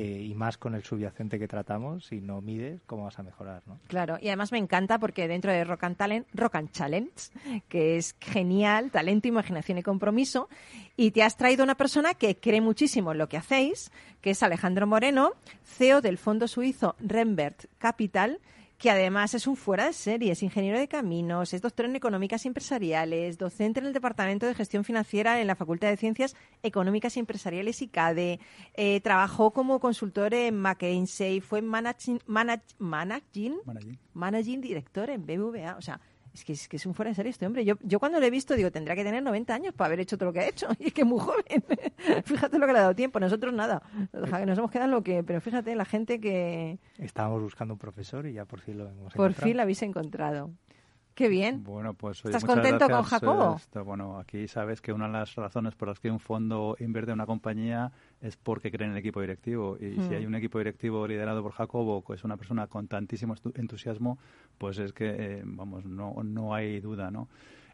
eh, 0.00 0.22
y 0.22 0.32
más 0.36 0.58
con 0.58 0.76
el 0.76 0.84
subyacente 0.84 1.40
que 1.40 1.48
tratamos, 1.48 2.06
si 2.06 2.20
no 2.20 2.40
mides, 2.40 2.80
¿cómo 2.86 3.06
vas 3.06 3.18
a 3.18 3.24
mejorar, 3.24 3.64
no? 3.66 3.80
Claro, 3.88 4.16
y 4.20 4.28
además 4.28 4.52
me 4.52 4.58
encanta 4.58 5.00
porque 5.00 5.26
dentro 5.26 5.50
de 5.50 5.64
Rock 5.64 5.82
and 5.82 5.96
Talent, 5.96 6.28
Rock 6.32 6.54
and 6.54 6.70
Challenge, 6.70 7.10
que 7.68 7.96
es 7.96 8.14
genial, 8.20 8.92
talento, 8.92 9.26
imaginación 9.26 9.78
y 9.78 9.82
compromiso, 9.82 10.48
y 10.96 11.10
te 11.10 11.24
has 11.24 11.36
traído 11.36 11.64
una 11.64 11.74
persona 11.74 12.14
que 12.14 12.36
cree 12.36 12.60
muchísimo 12.60 13.10
en 13.10 13.18
lo 13.18 13.28
que 13.28 13.38
hacéis, 13.38 13.90
que 14.20 14.30
es 14.30 14.42
Alejandro 14.44 14.86
Moreno, 14.86 15.32
CEO 15.64 16.00
del 16.00 16.16
fondo 16.16 16.46
suizo 16.46 16.94
Rembert 17.00 17.64
Capital, 17.78 18.38
que 18.78 18.90
además 18.90 19.34
es 19.34 19.46
un 19.48 19.56
fuera 19.56 19.86
de 19.86 19.92
serie, 19.92 20.30
es 20.32 20.42
ingeniero 20.44 20.78
de 20.78 20.86
caminos, 20.86 21.52
es 21.52 21.60
doctor 21.60 21.86
en 21.86 21.96
económicas 21.96 22.44
y 22.44 22.48
empresariales, 22.48 23.36
docente 23.36 23.80
en 23.80 23.86
el 23.86 23.92
Departamento 23.92 24.46
de 24.46 24.54
Gestión 24.54 24.84
Financiera 24.84 25.40
en 25.40 25.48
la 25.48 25.56
Facultad 25.56 25.88
de 25.88 25.96
Ciencias 25.96 26.36
Económicas 26.62 27.16
y 27.16 27.20
Empresariales 27.20 27.82
y 27.82 27.88
CADE, 27.88 28.38
eh, 28.74 29.00
trabajó 29.00 29.50
como 29.52 29.80
consultor 29.80 30.32
en 30.32 30.60
McKinsey, 30.60 31.40
fue 31.40 31.60
managing, 31.60 32.20
manag- 32.28 32.62
managing, 32.78 33.56
Managing. 33.66 33.98
managing 34.14 34.60
director 34.60 35.10
en 35.10 35.26
BBVA, 35.26 35.76
o 35.76 35.82
sea, 35.82 36.00
es 36.34 36.44
que, 36.44 36.52
es 36.52 36.68
que 36.68 36.76
es 36.76 36.86
un 36.86 36.94
fuera 36.94 37.10
de 37.10 37.14
serie 37.14 37.30
este 37.30 37.46
hombre. 37.46 37.64
Yo, 37.64 37.74
yo 37.82 37.98
cuando 37.98 38.20
lo 38.20 38.26
he 38.26 38.30
visto 38.30 38.54
digo, 38.54 38.70
tendrá 38.70 38.94
que 38.94 39.04
tener 39.04 39.22
90 39.22 39.54
años 39.54 39.74
para 39.74 39.86
haber 39.86 40.00
hecho 40.00 40.16
todo 40.16 40.26
lo 40.26 40.32
que 40.32 40.40
ha 40.40 40.48
hecho. 40.48 40.68
Y 40.78 40.88
es 40.88 40.92
que 40.92 41.02
es 41.02 41.06
muy 41.06 41.18
joven. 41.20 41.64
fíjate 42.24 42.58
lo 42.58 42.66
que 42.66 42.72
le 42.72 42.78
ha 42.78 42.82
dado 42.82 42.94
tiempo. 42.94 43.18
Nosotros 43.20 43.52
nada. 43.52 43.82
Nos 44.12 44.58
hemos 44.58 44.70
quedado 44.70 44.90
lo 44.90 45.02
que... 45.02 45.22
Pero 45.24 45.40
fíjate, 45.40 45.74
la 45.74 45.84
gente 45.84 46.20
que 46.20 46.78
Estábamos 46.98 47.42
buscando 47.42 47.74
un 47.74 47.78
profesor 47.78 48.26
y 48.26 48.34
ya 48.34 48.44
por 48.44 48.60
fin 48.60 48.78
lo 48.78 48.84
hemos 48.88 49.12
por 49.14 49.26
encontrado. 49.26 49.46
fin 49.46 49.56
la 49.56 49.62
habéis 49.64 49.82
encontrado. 49.82 50.50
Qué 51.18 51.28
bien. 51.28 51.64
Bueno, 51.64 51.94
pues 51.94 52.24
oye, 52.24 52.36
¿Estás 52.36 52.48
contento 52.48 52.84
con 52.86 52.88
gracias, 53.02 53.08
Jacobo? 53.20 53.52
eh, 53.54 53.56
esto, 53.56 53.84
bueno, 53.84 54.18
aquí 54.20 54.46
sabes 54.46 54.80
que 54.80 54.92
una 54.92 55.08
de 55.08 55.14
las 55.14 55.34
razones 55.34 55.74
por 55.74 55.88
las 55.88 55.98
que 55.98 56.12
un 56.12 56.20
fondo 56.20 56.76
invierte 56.78 57.10
en 57.10 57.14
una 57.16 57.26
compañía 57.26 57.90
es 58.20 58.36
porque 58.36 58.70
cree 58.70 58.86
en 58.86 58.92
el 58.92 58.98
equipo 58.98 59.20
directivo. 59.20 59.76
Y 59.80 60.00
si 60.00 60.10
Hmm. 60.10 60.16
hay 60.16 60.26
un 60.26 60.36
equipo 60.36 60.58
directivo 60.58 61.08
liderado 61.08 61.42
por 61.42 61.50
Jacobo, 61.50 62.04
que 62.04 62.12
es 62.12 62.22
una 62.22 62.36
persona 62.36 62.68
con 62.68 62.86
tantísimo 62.86 63.34
entusiasmo, 63.56 64.16
pues 64.58 64.78
es 64.78 64.92
que, 64.92 65.06
eh, 65.08 65.42
vamos, 65.44 65.84
no, 65.86 66.14
no 66.22 66.54
hay 66.54 66.78
duda, 66.78 67.10
¿no? 67.10 67.28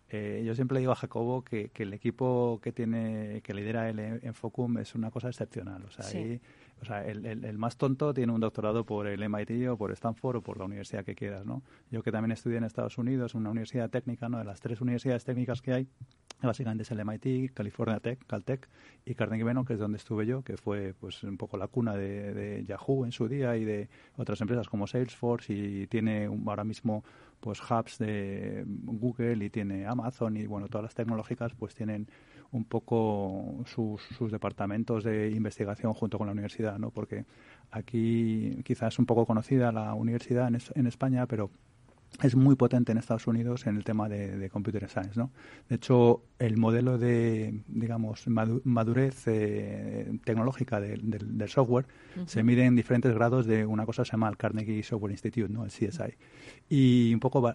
Eh, 0.09 0.43
yo 0.47 0.55
siempre 0.55 0.77
le 0.77 0.81
digo 0.81 0.93
a 0.93 0.97
Jacobo 0.97 1.43
que, 1.43 1.69
que 1.69 1.83
el 1.83 1.93
equipo 1.93 2.61
que 2.63 2.73
tiene 2.73 3.43
que 3.43 3.53
lidera 3.53 3.91
él 3.91 3.99
en, 3.99 4.21
en 4.23 4.33
Focum 4.33 4.79
es 4.79 4.95
una 4.95 5.11
cosa 5.11 5.29
excepcional. 5.29 5.83
O 5.85 5.91
sea, 5.91 6.05
Sí. 6.05 6.17
ahí- 6.19 6.41
o 6.81 6.85
sea 6.85 7.05
el, 7.07 7.25
el- 7.25 7.59
más 7.59 7.77
tonto 7.77 8.13
tiene 8.13 8.33
un 8.33 8.41
doctorado 8.41 8.85
por 8.85 9.07
el 9.07 9.23
MIT 9.23 9.69
o 9.69 9.77
por 9.77 9.93
Stanford 9.93 10.37
o 10.37 10.43
por 10.43 10.59
la 10.59 10.65
universidad 10.65 11.05
que 11.05 11.15
quieras, 11.15 11.47
¿no? 11.47 11.63
Yo 11.91 12.03
que 12.03 12.13
también 12.13 12.33
estudié 12.33 12.59
en 12.59 12.65
Estados 12.65 12.99
Unidos, 12.99 13.35
una 13.35 13.51
universidad 13.51 13.89
técnica, 13.91 14.29
¿no? 14.29 14.39
De 14.39 14.45
las 14.45 14.61
tres 14.61 14.81
universidades 14.81 15.25
técnicas 15.25 15.63
que 15.63 15.73
hay, 15.73 15.89
básicamente 16.43 16.83
es 16.83 16.91
el 16.91 17.01
MIT, 17.01 17.53
California 17.55 18.01
Tech, 18.01 18.19
Caltech 18.27 18.69
y 19.07 19.15
Carnegie 19.15 19.45
Mellon, 19.45 19.65
que 19.65 19.75
es 19.75 19.79
donde 19.79 19.97
estuve 19.99 20.27
yo, 20.27 20.43
que 20.43 20.57
fue 20.57 20.95
pues 20.99 21.23
un 21.23 21.37
poco 21.39 21.57
la 21.57 21.69
cuna 21.69 21.95
de, 21.97 22.35
de 22.35 22.65
Yahoo 22.65 23.05
en 23.07 23.13
su 23.13 23.29
día 23.29 23.57
y 23.57 23.65
de 23.65 23.89
otras 24.17 24.41
empresas 24.41 24.69
como 24.69 24.87
Salesforce 24.87 25.53
y 25.55 25.87
tiene 25.87 26.29
un- 26.29 26.47
ahora 26.49 26.65
mismo 26.65 27.03
pues 27.41 27.61
hubs 27.61 27.99
de 27.99 28.65
Google 28.67 29.45
y 29.45 29.51
tiene 29.51 29.87
Amazon 29.87 30.37
y 30.37 30.47
bueno, 30.47 30.67
todas 30.69 30.85
las 30.85 30.95
tecnológicas 30.95 31.53
pues 31.55 31.75
tienen 31.75 32.09
un 32.55 32.65
poco 32.65 33.63
sus, 33.67 34.01
departamentos 34.31 35.05
de 35.05 35.31
investigación 35.31 35.93
junto 35.93 36.19
con 36.19 36.27
la 36.29 36.33
universidad, 36.33 36.79
¿no? 36.79 36.91
Porque 36.91 37.27
aquí 37.71 38.63
quizás 38.65 38.95
es 38.95 38.99
un 38.99 39.07
poco 39.07 39.27
conocida 39.27 39.73
la 39.73 39.95
universidad 39.95 40.49
en, 40.49 40.57
es- 40.57 40.73
en 40.75 40.87
España, 40.87 41.27
pero 41.27 41.51
es 42.23 42.37
muy 42.37 42.55
potente 42.55 42.93
en 42.93 42.99
Estados 42.99 43.27
Unidos 43.27 43.67
en 43.67 43.77
el 43.77 43.85
tema 43.85 44.09
de, 44.09 44.37
de 44.39 44.49
computer 44.51 44.89
science, 44.89 45.19
¿no? 45.19 45.31
De 45.69 45.77
hecho, 45.77 46.23
el 46.39 46.57
modelo 46.57 46.97
de, 46.99 47.61
digamos, 47.67 48.27
madu- 48.29 48.61
madurez 48.65 49.25
eh, 49.27 50.13
tecnológica 50.25 50.81
del- 50.81 51.11
del- 51.11 51.37
del 51.39 51.49
software 51.49 51.87
se 52.27 52.43
mide 52.45 52.65
en 52.65 52.77
diferentes 52.77 53.13
grados 53.13 53.47
de 53.47 53.67
una 53.67 53.85
cosa 53.87 54.03
que 54.03 54.07
se 54.07 54.13
llama 54.13 54.29
el 54.29 54.37
Carnegie 54.37 54.83
Software 54.83 55.11
Institute, 55.13 55.53
¿no? 55.53 55.65
El 55.65 55.71
CSI. 55.71 56.15
Y 56.69 57.13
un 57.13 57.21
poco, 57.21 57.53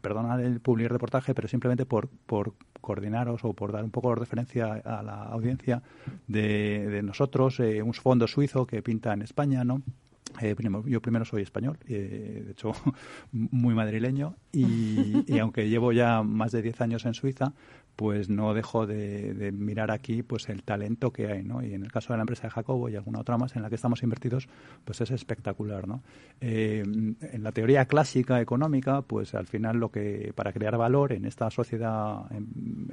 perdonad 0.00 0.40
el 0.44 0.60
public 0.60 0.88
reportaje, 0.88 1.34
pero 1.34 1.46
simplemente 1.48 1.86
por, 1.86 2.08
por 2.26 2.54
coordinaros 2.80 3.44
o 3.44 3.52
por 3.54 3.70
dar 3.72 3.84
un 3.84 3.90
poco 3.90 4.10
de 4.10 4.16
referencia 4.16 4.72
a 4.84 5.02
la 5.02 5.22
audiencia 5.24 5.82
de, 6.26 6.88
de 6.88 7.02
nosotros, 7.02 7.60
eh, 7.60 7.82
un 7.82 7.94
fondo 7.94 8.26
suizo 8.26 8.66
que 8.66 8.82
pinta 8.82 9.12
en 9.12 9.22
España, 9.22 9.62
¿no? 9.64 9.82
Eh, 10.40 10.56
yo 10.86 11.02
primero 11.02 11.24
soy 11.24 11.42
español, 11.42 11.78
eh, 11.88 12.42
de 12.46 12.52
hecho 12.52 12.72
muy 13.32 13.74
madrileño, 13.74 14.36
y, 14.52 15.24
y 15.26 15.38
aunque 15.38 15.68
llevo 15.68 15.92
ya 15.92 16.22
más 16.22 16.52
de 16.52 16.62
10 16.62 16.80
años 16.80 17.04
en 17.04 17.14
Suiza, 17.14 17.52
pues 17.96 18.28
no 18.28 18.54
dejo 18.54 18.86
de, 18.86 19.52
mirar 19.52 19.90
aquí 19.90 20.22
pues 20.22 20.48
el 20.48 20.62
talento 20.62 21.12
que 21.12 21.26
hay, 21.28 21.42
¿no? 21.44 21.62
Y 21.62 21.74
en 21.74 21.82
el 21.84 21.92
caso 21.92 22.12
de 22.12 22.16
la 22.18 22.22
empresa 22.22 22.44
de 22.44 22.50
Jacobo 22.50 22.88
y 22.88 22.96
alguna 22.96 23.20
otra 23.20 23.36
más 23.36 23.54
en 23.56 23.62
la 23.62 23.68
que 23.68 23.74
estamos 23.74 24.02
invertidos, 24.02 24.48
pues 24.84 25.00
es 25.00 25.10
espectacular, 25.10 25.86
¿no? 25.86 26.02
Eh, 26.40 26.82
en 26.84 27.42
la 27.42 27.52
teoría 27.52 27.84
clásica 27.86 28.40
económica, 28.40 29.02
pues 29.02 29.34
al 29.34 29.46
final 29.46 29.76
lo 29.78 29.90
que 29.90 30.32
para 30.34 30.52
crear 30.52 30.76
valor 30.76 31.12
en 31.12 31.24
esta 31.24 31.50
sociedad 31.50 32.24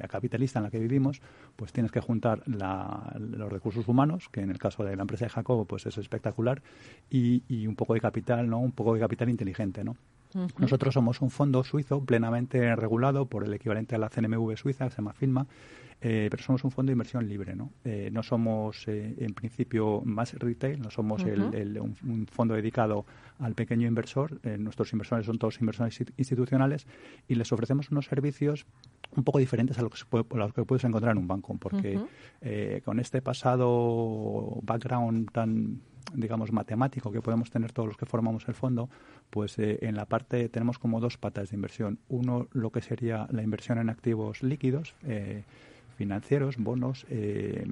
capitalista 0.08 0.58
en 0.58 0.64
la 0.64 0.70
que 0.70 0.78
vivimos, 0.78 1.20
pues 1.56 1.72
tienes 1.72 1.92
que 1.92 2.00
juntar 2.00 2.42
la- 2.46 3.14
los 3.18 3.50
recursos 3.50 3.86
humanos, 3.88 4.28
que 4.30 4.40
en 4.40 4.50
el 4.50 4.58
caso 4.58 4.84
de 4.84 4.96
la 4.96 5.02
empresa 5.02 5.24
de 5.26 5.30
Jacobo, 5.30 5.64
pues 5.64 5.86
es 5.86 5.98
espectacular, 5.98 6.62
y, 7.10 7.42
y 7.48 7.66
un 7.66 7.76
poco 7.76 7.94
de 7.94 8.00
capital, 8.00 8.48
¿no? 8.48 8.58
Un 8.60 8.72
poco 8.72 8.94
de 8.94 9.00
capital 9.00 9.28
inteligente, 9.28 9.84
¿no? 9.84 9.96
Nosotros 10.58 10.94
somos 10.94 11.20
un 11.20 11.30
fondo 11.30 11.64
suizo 11.64 12.04
plenamente 12.04 12.74
regulado 12.76 13.26
por 13.26 13.44
el 13.44 13.52
equivalente 13.54 13.94
a 13.94 13.98
la 13.98 14.08
CNMV 14.08 14.56
suiza, 14.56 14.84
que 14.84 14.90
se 14.90 14.96
llama 14.98 15.12
FINMA, 15.12 15.46
eh, 16.02 16.28
pero 16.30 16.42
somos 16.42 16.64
un 16.64 16.70
fondo 16.70 16.88
de 16.90 16.94
inversión 16.94 17.28
libre, 17.28 17.54
¿no? 17.54 17.72
Eh, 17.84 18.08
no 18.10 18.22
somos, 18.22 18.88
eh, 18.88 19.14
en 19.18 19.34
principio, 19.34 20.00
más 20.04 20.32
retail, 20.34 20.80
no 20.80 20.90
somos 20.90 21.22
el- 21.24 21.52
el- 21.54 21.78
un, 21.80 21.94
un 22.06 22.26
fondo 22.26 22.54
dedicado 22.54 23.04
al 23.38 23.54
pequeño 23.54 23.86
inversor. 23.86 24.40
Eh, 24.44 24.56
nuestros 24.56 24.92
inversores 24.92 25.26
son 25.26 25.38
todos 25.38 25.60
inversores 25.60 26.00
insti- 26.00 26.12
institucionales 26.16 26.86
y 27.28 27.34
les 27.34 27.52
ofrecemos 27.52 27.90
unos 27.90 28.06
servicios 28.06 28.64
un 29.16 29.24
poco 29.24 29.38
diferentes 29.40 29.78
a, 29.78 29.82
lo 29.82 29.90
que 29.90 29.98
puede- 30.08 30.24
a 30.32 30.36
los 30.36 30.54
que 30.54 30.64
puedes 30.64 30.84
encontrar 30.84 31.12
en 31.12 31.18
un 31.18 31.28
banco, 31.28 31.54
porque 31.58 32.00
eh, 32.40 32.80
con 32.84 32.98
este 33.00 33.20
pasado 33.20 34.58
background 34.62 35.30
tan 35.32 35.80
digamos 36.14 36.52
matemático 36.52 37.12
que 37.12 37.20
podemos 37.20 37.50
tener 37.50 37.72
todos 37.72 37.88
los 37.88 37.96
que 37.96 38.06
formamos 38.06 38.48
el 38.48 38.54
fondo, 38.54 38.88
pues 39.30 39.58
eh, 39.58 39.78
en 39.82 39.96
la 39.96 40.06
parte 40.06 40.48
tenemos 40.48 40.78
como 40.78 41.00
dos 41.00 41.16
patas 41.16 41.50
de 41.50 41.56
inversión. 41.56 41.98
Uno 42.08 42.48
lo 42.52 42.70
que 42.70 42.82
sería 42.82 43.26
la 43.30 43.42
inversión 43.42 43.78
en 43.78 43.90
activos 43.90 44.42
líquidos, 44.42 44.94
eh, 45.06 45.44
financieros, 45.96 46.56
bonos, 46.56 47.04
eh, 47.10 47.66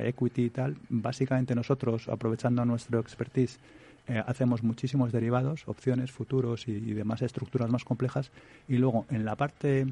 equity 0.00 0.44
y 0.44 0.50
tal. 0.50 0.76
Básicamente 0.90 1.54
nosotros, 1.54 2.08
aprovechando 2.08 2.64
nuestro 2.66 3.00
expertise, 3.00 3.58
eh, 4.06 4.22
hacemos 4.26 4.62
muchísimos 4.62 5.12
derivados, 5.12 5.66
opciones, 5.66 6.12
futuros 6.12 6.68
y, 6.68 6.72
y 6.72 6.92
demás 6.92 7.22
estructuras 7.22 7.70
más 7.70 7.84
complejas. 7.84 8.30
Y 8.68 8.76
luego 8.76 9.06
en 9.10 9.24
la 9.24 9.34
parte 9.36 9.86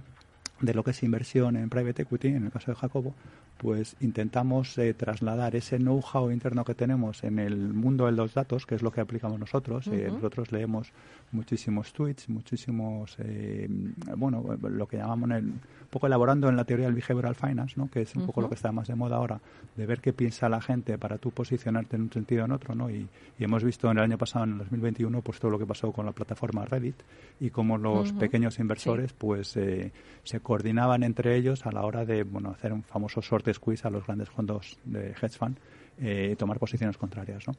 de 0.61 0.75
lo 0.75 0.85
que 0.85 0.91
es 0.91 1.03
inversión 1.03 1.57
en 1.57 1.71
private 1.71 2.03
equity, 2.03 2.29
en 2.29 2.45
el 2.45 2.51
caso 2.51 2.71
de 2.71 2.77
Jacobo, 2.77 3.15
pues 3.63 3.95
intentamos 4.01 4.77
eh, 4.79 4.93
trasladar 4.93 5.55
ese 5.55 5.79
know-how 5.79 6.33
interno 6.33 6.65
que 6.65 6.75
tenemos 6.75 7.23
en 7.23 7.39
el 7.39 7.57
mundo 7.57 8.07
de 8.07 8.13
los 8.13 8.35
datos, 8.35 8.67
que 8.67 8.75
es 8.75 8.83
lo 8.83 8.91
que 8.91 9.01
aplicamos 9.01 9.39
nosotros. 9.39 9.87
Eh, 9.87 10.09
nosotros 10.13 10.51
leemos 10.51 10.91
muchísimos 11.31 11.93
tweets, 11.93 12.29
muchísimos, 12.29 13.17
eh, 13.21 13.69
bueno, 14.17 14.45
lo 14.61 14.87
que 14.89 14.97
llamamos 14.97 15.31
el, 15.31 15.45
un 15.45 15.61
poco 15.91 16.09
elaborando 16.09 16.49
en 16.49 16.57
la 16.57 16.65
teoría 16.65 16.87
del 16.87 16.95
behavioral 16.97 17.37
finance, 17.37 17.75
¿no? 17.77 17.89
que 17.89 18.03
es 18.03 18.17
un 18.17 18.27
poco 18.27 18.41
lo 18.41 18.49
que 18.49 18.57
está 18.57 18.73
más 18.73 18.89
de 18.89 18.97
moda 18.97 19.17
ahora, 19.17 19.41
de 19.77 19.87
ver 19.87 20.01
qué 20.01 20.13
piensa 20.13 20.49
la 20.49 20.61
gente 20.61 20.99
para 20.99 21.19
tú 21.19 21.31
posicionarte 21.31 21.95
en 21.95 22.03
un 22.03 22.13
sentido 22.13 22.43
o 22.43 22.47
en 22.47 22.53
otro, 22.53 22.75
¿no? 22.75 22.91
Y, 22.91 23.09
y 23.39 23.45
hemos 23.45 23.63
visto 23.63 23.91
en 23.91 23.99
el 23.99 24.05
año 24.05 24.19
pasado, 24.19 24.45
en 24.45 24.53
el 24.53 24.59
2021, 24.59 25.23
pues 25.23 25.39
todo 25.39 25.53
lo 25.53 25.59
que 25.59 25.67
pasó 25.67 25.93
con 25.93 26.07
la 26.07 26.13
plataforma 26.13 26.65
Reddit 26.65 26.97
y 27.41 27.51
cómo 27.51 27.79
los 27.79 28.13
pequeños 28.13 28.59
inversores, 28.59 29.13
pues 29.13 29.57
eh, 29.57 29.93
se 30.25 30.41
coordinaban 30.41 31.03
entre 31.03 31.37
ellos 31.37 31.67
a 31.67 31.73
la 31.73 31.83
hora 31.83 32.05
de, 32.05 32.23
bueno, 32.23 32.51
hacer 32.51 32.73
un 32.73 32.83
famoso 32.83 33.21
short 33.21 33.49
squeeze 33.55 33.87
a 33.87 33.91
los 33.91 34.07
grandes 34.07 34.29
fondos 34.31 34.79
de 34.85 35.11
hedge 35.11 35.39
fund 35.39 35.57
eh, 36.01 36.35
tomar 36.39 36.59
posiciones 36.59 36.97
contrarias, 36.97 37.47
¿no? 37.47 37.55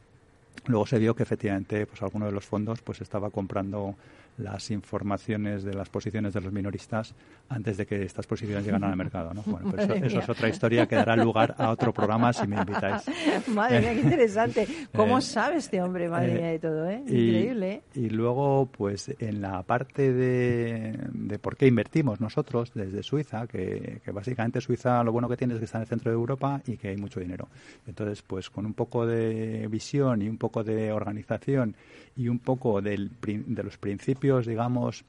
Luego 0.68 0.86
se 0.86 1.00
vio 1.00 1.16
que 1.16 1.24
efectivamente 1.24 1.86
pues 1.86 2.02
alguno 2.02 2.26
de 2.26 2.32
los 2.32 2.46
fondos 2.46 2.82
pues 2.82 3.02
estaba 3.02 3.30
comprando 3.30 3.96
las 4.38 4.72
informaciones 4.72 5.64
de 5.64 5.74
las 5.74 5.90
posiciones 5.90 6.34
de 6.34 6.42
los 6.42 6.52
minoristas 6.52 7.14
antes 7.50 7.78
de 7.78 7.86
que 7.86 8.04
estas 8.04 8.26
posiciones 8.26 8.66
llegaran 8.66 8.90
al 8.90 8.96
mercado. 8.98 9.34
¿no? 9.34 9.44
Bueno, 9.46 9.72
pues 9.72 9.90
eso, 10.04 10.20
es 10.20 10.30
otra 10.30 10.50
historia 10.50 10.88
que 10.88 10.96
dará 10.96 11.16
lugar 11.16 11.56
a 11.58 11.70
otro 11.70 11.94
programa 11.94 12.34
si 12.34 12.48
me 12.48 12.58
invitáis. 12.58 13.04
Madre 13.48 13.82
mía, 13.82 13.94
qué 13.94 14.00
interesante. 14.02 14.68
¿Cómo 14.96 15.20
Eh, 15.20 15.22
sabe 15.22 15.58
este 15.58 15.82
hombre, 15.82 16.10
madre 16.10 16.32
eh, 16.32 16.36
mía, 16.36 16.48
de 16.48 16.60
todo, 16.60 16.90
eh? 16.90 17.02
Increíble, 17.02 17.72
¿eh? 17.72 17.82
Y 17.96 18.10
luego, 18.10 18.68
pues 18.68 19.14
en 19.20 19.42
la 19.42 19.62
parte 19.64 20.14
de, 20.14 20.98
de 21.12 21.40
por 21.40 21.56
qué 21.56 21.68
invertimos 21.68 22.20
nosotros 22.20 22.72
desde 22.74 23.04
Suiza, 23.04 23.48
que, 23.48 24.02
que 24.04 24.12
básicamente 24.12 24.62
Suiza 24.62 25.04
lo 25.04 25.12
bueno 25.12 25.30
que 25.30 25.38
tiene 25.38 25.54
es 25.54 25.60
que 25.60 25.66
está 25.66 25.78
en 25.78 25.84
el 25.84 25.88
centro 25.88 26.12
de 26.12 26.16
Europa 26.16 26.62
y 26.66 26.78
que 26.78 26.90
hay 26.90 26.98
mucho 26.98 27.20
dinero. 27.20 27.48
Entonces, 27.88 28.22
pues 28.22 28.50
con 28.50 28.66
un 28.66 28.74
poco 28.74 29.06
de 29.06 29.68
visión 29.70 30.22
y 30.22 30.30
un 30.30 30.38
poco 30.38 30.64
de 30.64 30.92
organización 30.92 31.76
y 32.16 32.28
un 32.28 32.40
poco 32.40 32.82
del, 32.82 33.12
de 33.22 33.64
los 33.64 33.78
principios, 33.78 34.23
digamos, 34.46 35.04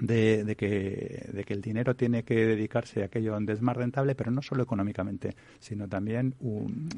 de, 0.00 0.44
de 0.44 0.56
que, 0.56 1.28
de 1.32 1.44
que 1.44 1.54
el 1.54 1.60
dinero 1.60 1.94
tiene 1.96 2.22
que 2.22 2.34
dedicarse 2.46 3.02
a 3.02 3.06
aquello 3.06 3.32
donde 3.32 3.52
es 3.52 3.60
más 3.62 3.76
rentable, 3.76 4.14
pero 4.14 4.30
no 4.30 4.42
solo 4.42 4.62
económicamente, 4.62 5.34
sino 5.58 5.88
también 5.88 6.34
un- 6.40 6.88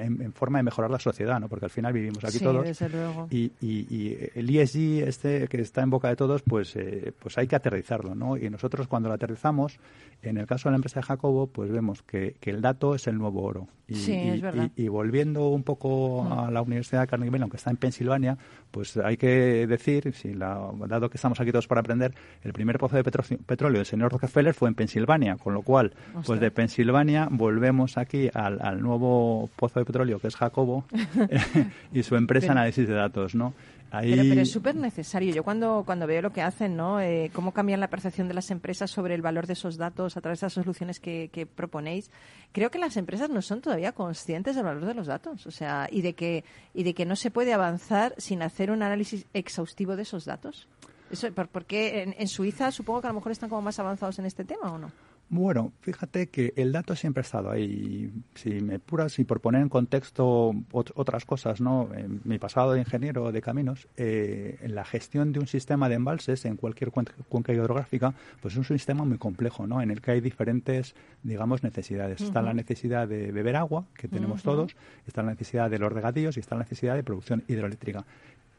en, 0.00 0.22
en 0.22 0.32
forma 0.32 0.58
de 0.58 0.64
mejorar 0.64 0.90
la 0.90 0.98
sociedad, 0.98 1.38
¿no? 1.40 1.48
porque 1.48 1.66
al 1.66 1.70
final 1.70 1.92
vivimos 1.92 2.24
aquí 2.24 2.38
Sí, 2.38 2.44
todos 2.44 2.64
desde 2.64 2.88
luego. 2.88 3.26
y, 3.30 3.52
y- 3.60 3.86
y 3.94 4.18
el 4.34 4.48
ESG 4.48 5.06
este 5.08 5.48
que 5.48 5.60
está 5.60 5.82
en 5.82 5.90
boca 5.90 6.08
de 6.08 6.16
todos, 6.16 6.42
pues, 6.42 6.74
eh, 6.76 7.12
pues 7.18 7.36
hay 7.38 7.46
que 7.46 7.56
aterrizarlo, 7.56 8.14
¿no? 8.14 8.36
Y 8.36 8.48
nosotros 8.50 8.88
cuando 8.88 9.08
lo 9.08 9.14
aterrizamos, 9.14 9.78
en 10.22 10.36
el 10.38 10.46
caso 10.46 10.68
de 10.68 10.72
la 10.72 10.76
empresa 10.76 11.00
de 11.00 11.06
Jacobo, 11.06 11.46
pues 11.48 11.70
vemos 11.70 12.02
que, 12.02 12.36
que 12.40 12.50
el 12.50 12.60
dato 12.60 12.94
es 12.94 13.06
el 13.06 13.18
nuevo 13.18 13.42
oro. 13.42 13.68
Y, 13.88 13.94
Sí, 13.96 14.12
y- 14.12 14.28
es 14.30 14.40
verdad. 14.40 14.70
y- 14.76 14.88
volviendo 14.88 15.48
un 15.48 15.62
poco 15.64 16.26
a 16.32 16.50
la 16.50 16.62
Universidad 16.62 17.02
de 17.02 17.06
Carnegie 17.08 17.30
Mellon, 17.30 17.50
que 17.50 17.56
está 17.56 17.70
en 17.70 17.76
Pensilvania, 17.76 18.38
pues 18.70 18.96
hay 18.96 19.16
que 19.16 19.66
decir, 19.66 20.12
si 20.14 20.32
la, 20.34 20.70
dado 20.88 21.10
que 21.10 21.16
estamos 21.18 21.40
aquí 21.40 21.50
todos 21.50 21.66
para 21.66 21.80
aprender, 21.80 22.14
el 22.42 22.52
primer 22.52 22.78
pozo 22.78 22.96
de 22.96 23.04
petro- 23.04 23.24
petróleo 23.46 23.78
del 23.78 23.86
señor 23.86 24.10
Rockefeller 24.12 24.54
fue 24.54 24.68
en 24.68 24.74
Pensilvania, 24.74 25.36
con 25.36 25.54
lo 25.54 25.62
cual, 25.62 25.92
pues 26.26 26.40
de 26.40 26.50
Pensilvania 26.50 27.28
volvemos 27.30 27.96
aquí 27.98 28.28
al, 28.34 28.60
al 28.60 28.80
nuevo 28.82 29.48
pozo 29.56 29.78
de 29.80 29.84
petróleo 29.86 30.18
que 30.18 30.28
es 30.28 30.36
Jacobo 30.36 30.84
y 31.92 32.02
su 32.02 32.16
empresa 32.16 32.48
Pero- 32.48 32.52
análisis 32.60 32.86
de 32.88 32.94
datos, 32.94 33.34
¿no? 33.34 33.54
Ahí, 33.94 34.12
Pero, 34.12 34.22
pero 34.26 34.40
es 34.40 34.50
súper 34.50 34.74
necesario. 34.74 35.34
Yo 35.34 35.44
cuando, 35.44 35.82
cuando 35.84 36.06
veo 36.06 36.22
lo 36.22 36.32
que 36.32 36.40
hacen, 36.40 36.78
¿no? 36.78 36.98
Eh, 36.98 37.30
cómo 37.34 37.52
cambian 37.52 37.78
la 37.78 37.88
percepción 37.88 38.26
de 38.26 38.32
las 38.32 38.50
empresas 38.50 38.90
sobre 38.90 39.14
el 39.14 39.20
valor 39.20 39.46
de 39.46 39.52
esos 39.52 39.76
datos 39.76 40.16
a 40.16 40.22
través 40.22 40.40
de 40.40 40.46
las 40.46 40.54
soluciones 40.54 40.98
que, 40.98 41.28
que 41.30 41.44
proponéis, 41.44 42.10
creo 42.52 42.70
que 42.70 42.78
las 42.78 42.96
empresas 42.96 43.28
no 43.28 43.42
son 43.42 43.60
todavía 43.60 43.92
conscientes 43.92 44.56
del 44.56 44.64
valor 44.64 44.86
de 44.86 44.94
los 44.94 45.08
datos. 45.08 45.46
O 45.46 45.50
sea, 45.50 45.88
y 45.92 46.00
de 46.00 46.14
que, 46.14 46.42
y 46.72 46.84
de 46.84 46.94
que 46.94 47.04
no 47.04 47.16
se 47.16 47.30
puede 47.30 47.52
avanzar 47.52 48.14
sin 48.16 48.40
hacer 48.40 48.70
un 48.70 48.82
análisis 48.82 49.26
exhaustivo 49.34 49.94
de 49.94 50.04
esos 50.04 50.24
datos. 50.24 50.68
Eso, 51.12 51.30
¿por, 51.32 51.48
por 51.48 51.64
qué 51.66 52.02
en, 52.02 52.14
en 52.18 52.26
Suiza 52.28 52.70
supongo 52.72 53.02
que 53.02 53.06
a 53.06 53.10
lo 53.10 53.14
mejor 53.14 53.30
están 53.32 53.48
como 53.50 53.62
más 53.62 53.78
avanzados 53.78 54.18
en 54.18 54.24
este 54.24 54.44
tema 54.44 54.72
o 54.72 54.78
no? 54.78 54.90
Bueno, 55.28 55.72
fíjate 55.80 56.26
que 56.28 56.52
el 56.56 56.72
dato 56.72 56.94
siempre 56.94 57.20
ha 57.20 57.22
estado 57.22 57.50
ahí. 57.50 58.12
Si 58.34 58.50
me 58.60 58.74
apuras 58.74 59.18
y 59.18 59.24
por 59.24 59.40
poner 59.40 59.62
en 59.62 59.70
contexto 59.70 60.52
ot- 60.72 60.92
otras 60.94 61.24
cosas, 61.24 61.58
¿no? 61.60 61.88
En 61.94 62.20
mi 62.24 62.38
pasado 62.38 62.72
de 62.72 62.80
ingeniero 62.80 63.32
de 63.32 63.40
caminos, 63.40 63.88
eh, 63.96 64.58
en 64.60 64.74
la 64.74 64.84
gestión 64.84 65.32
de 65.32 65.40
un 65.40 65.46
sistema 65.46 65.88
de 65.88 65.94
embalses 65.94 66.44
en 66.44 66.56
cualquier 66.56 66.90
cuenca, 66.90 67.14
cuenca 67.30 67.50
hidrográfica, 67.54 68.12
pues 68.42 68.52
es 68.54 68.58
un 68.58 68.64
sistema 68.64 69.04
muy 69.04 69.16
complejo, 69.16 69.66
¿no? 69.66 69.80
En 69.80 69.90
el 69.90 70.02
que 70.02 70.10
hay 70.10 70.20
diferentes, 70.20 70.94
digamos, 71.22 71.62
necesidades. 71.62 72.20
Está 72.20 72.42
la 72.42 72.52
necesidad 72.52 73.08
de 73.08 73.32
beber 73.32 73.56
agua, 73.56 73.86
que 73.94 74.08
tenemos 74.08 74.42
todos, 74.42 74.76
está 75.06 75.22
la 75.22 75.30
necesidad 75.30 75.70
de 75.70 75.78
los 75.78 75.90
regadíos 75.90 76.36
y 76.36 76.40
está 76.40 76.56
la 76.56 76.64
necesidad 76.64 76.94
de 76.94 77.04
producción 77.04 77.42
hidroeléctrica. 77.48 78.04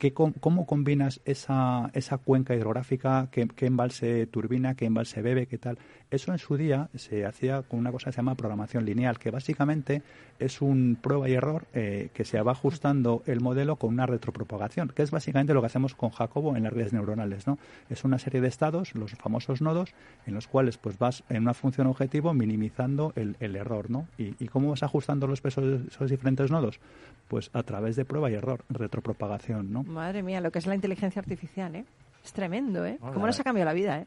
¿Qué 0.04 0.12
¿Cómo 0.12 0.66
combinas 0.66 1.22
esa, 1.24 1.89
esa 1.94 2.18
cuenca 2.18 2.54
hidrográfica? 2.54 3.30
¿Qué, 3.32 3.48
qué 3.48 3.68
embalse 3.68 4.28
turbina? 4.28 4.76
¿Qué 4.76 4.84
embalse 4.84 5.22
bebe? 5.22 5.48
¿Qué 5.48 5.58
tal? 5.58 5.80
Eso 6.13 6.32
en 6.32 6.38
su 6.38 6.58
día 6.58 6.89
se 6.93 7.26
hacía 7.26 7.63
con 7.63 7.80
una 7.80 7.91
cosa 7.91 8.06
que 8.06 8.12
se 8.12 8.17
llama 8.17 8.36
programación 8.36 8.86
lineal, 8.86 9.17
que 9.17 9.32
básicamente 9.32 10.04
es 10.38 10.62
un 10.62 10.95
prueba 11.02 11.28
y 11.28 11.34
error 11.34 11.65
eh, 11.73 12.10
que 12.13 12.23
se 12.23 12.39
va 12.39 12.52
ajustando 12.52 13.23
el 13.26 13.41
modelo 13.41 13.78
con 13.78 13.89
una 13.95 14.06
retropropagación, 14.06 14.89
que 14.89 15.02
es 15.02 15.10
básicamente 15.10 15.56
lo 15.56 15.62
que 15.62 15.65
hacemos 15.65 15.95
con 15.95 16.12
Jacobo 16.12 16.56
en 16.56 16.65
las 16.65 16.71
redes 16.71 16.93
neuronales. 16.93 17.47
¿no? 17.47 17.58
Es 17.89 18.04
una 18.04 18.19
serie 18.19 18.41
de 18.41 18.47
estados, 18.47 18.93
los 18.93 19.13
famosos 19.13 19.63
nodos, 19.63 19.95
en 20.28 20.36
los 20.36 20.47
cuales 20.47 20.78
pues 20.78 20.99
vas 20.99 21.23
en 21.30 21.41
una 21.41 21.56
función 21.56 21.88
objetivo 21.88 22.32
minimizando 22.36 23.12
el, 23.15 23.36
el 23.39 23.56
error. 23.56 23.89
¿no? 23.89 24.08
¿Y, 24.19 24.36
¿Y 24.38 24.49
cómo 24.49 24.69
vas 24.69 24.84
ajustando 24.84 25.26
los 25.26 25.41
pesos 25.41 25.63
de 25.65 25.88
esos 25.88 26.12
diferentes 26.12 26.52
nodos? 26.52 26.80
Pues 27.28 27.49
a 27.54 27.63
través 27.63 27.95
de 27.95 28.06
prueba 28.06 28.30
y 28.30 28.36
error, 28.36 28.63
retropropagación. 28.69 29.73
¿no? 29.73 29.82
Madre 29.82 30.21
mía, 30.21 30.41
lo 30.41 30.52
que 30.52 30.60
es 30.60 30.67
la 30.67 30.76
inteligencia 30.76 31.21
artificial, 31.21 31.76
¿eh? 31.76 31.86
Es 32.23 32.34
tremendo, 32.34 32.86
¿eh? 32.86 32.99
Hola. 33.02 33.13
¿Cómo 33.13 33.26
nos 33.26 33.39
ha 33.39 33.43
cambiado 33.43 33.65
la 33.65 33.73
vida, 33.73 33.97
eh? 33.97 34.06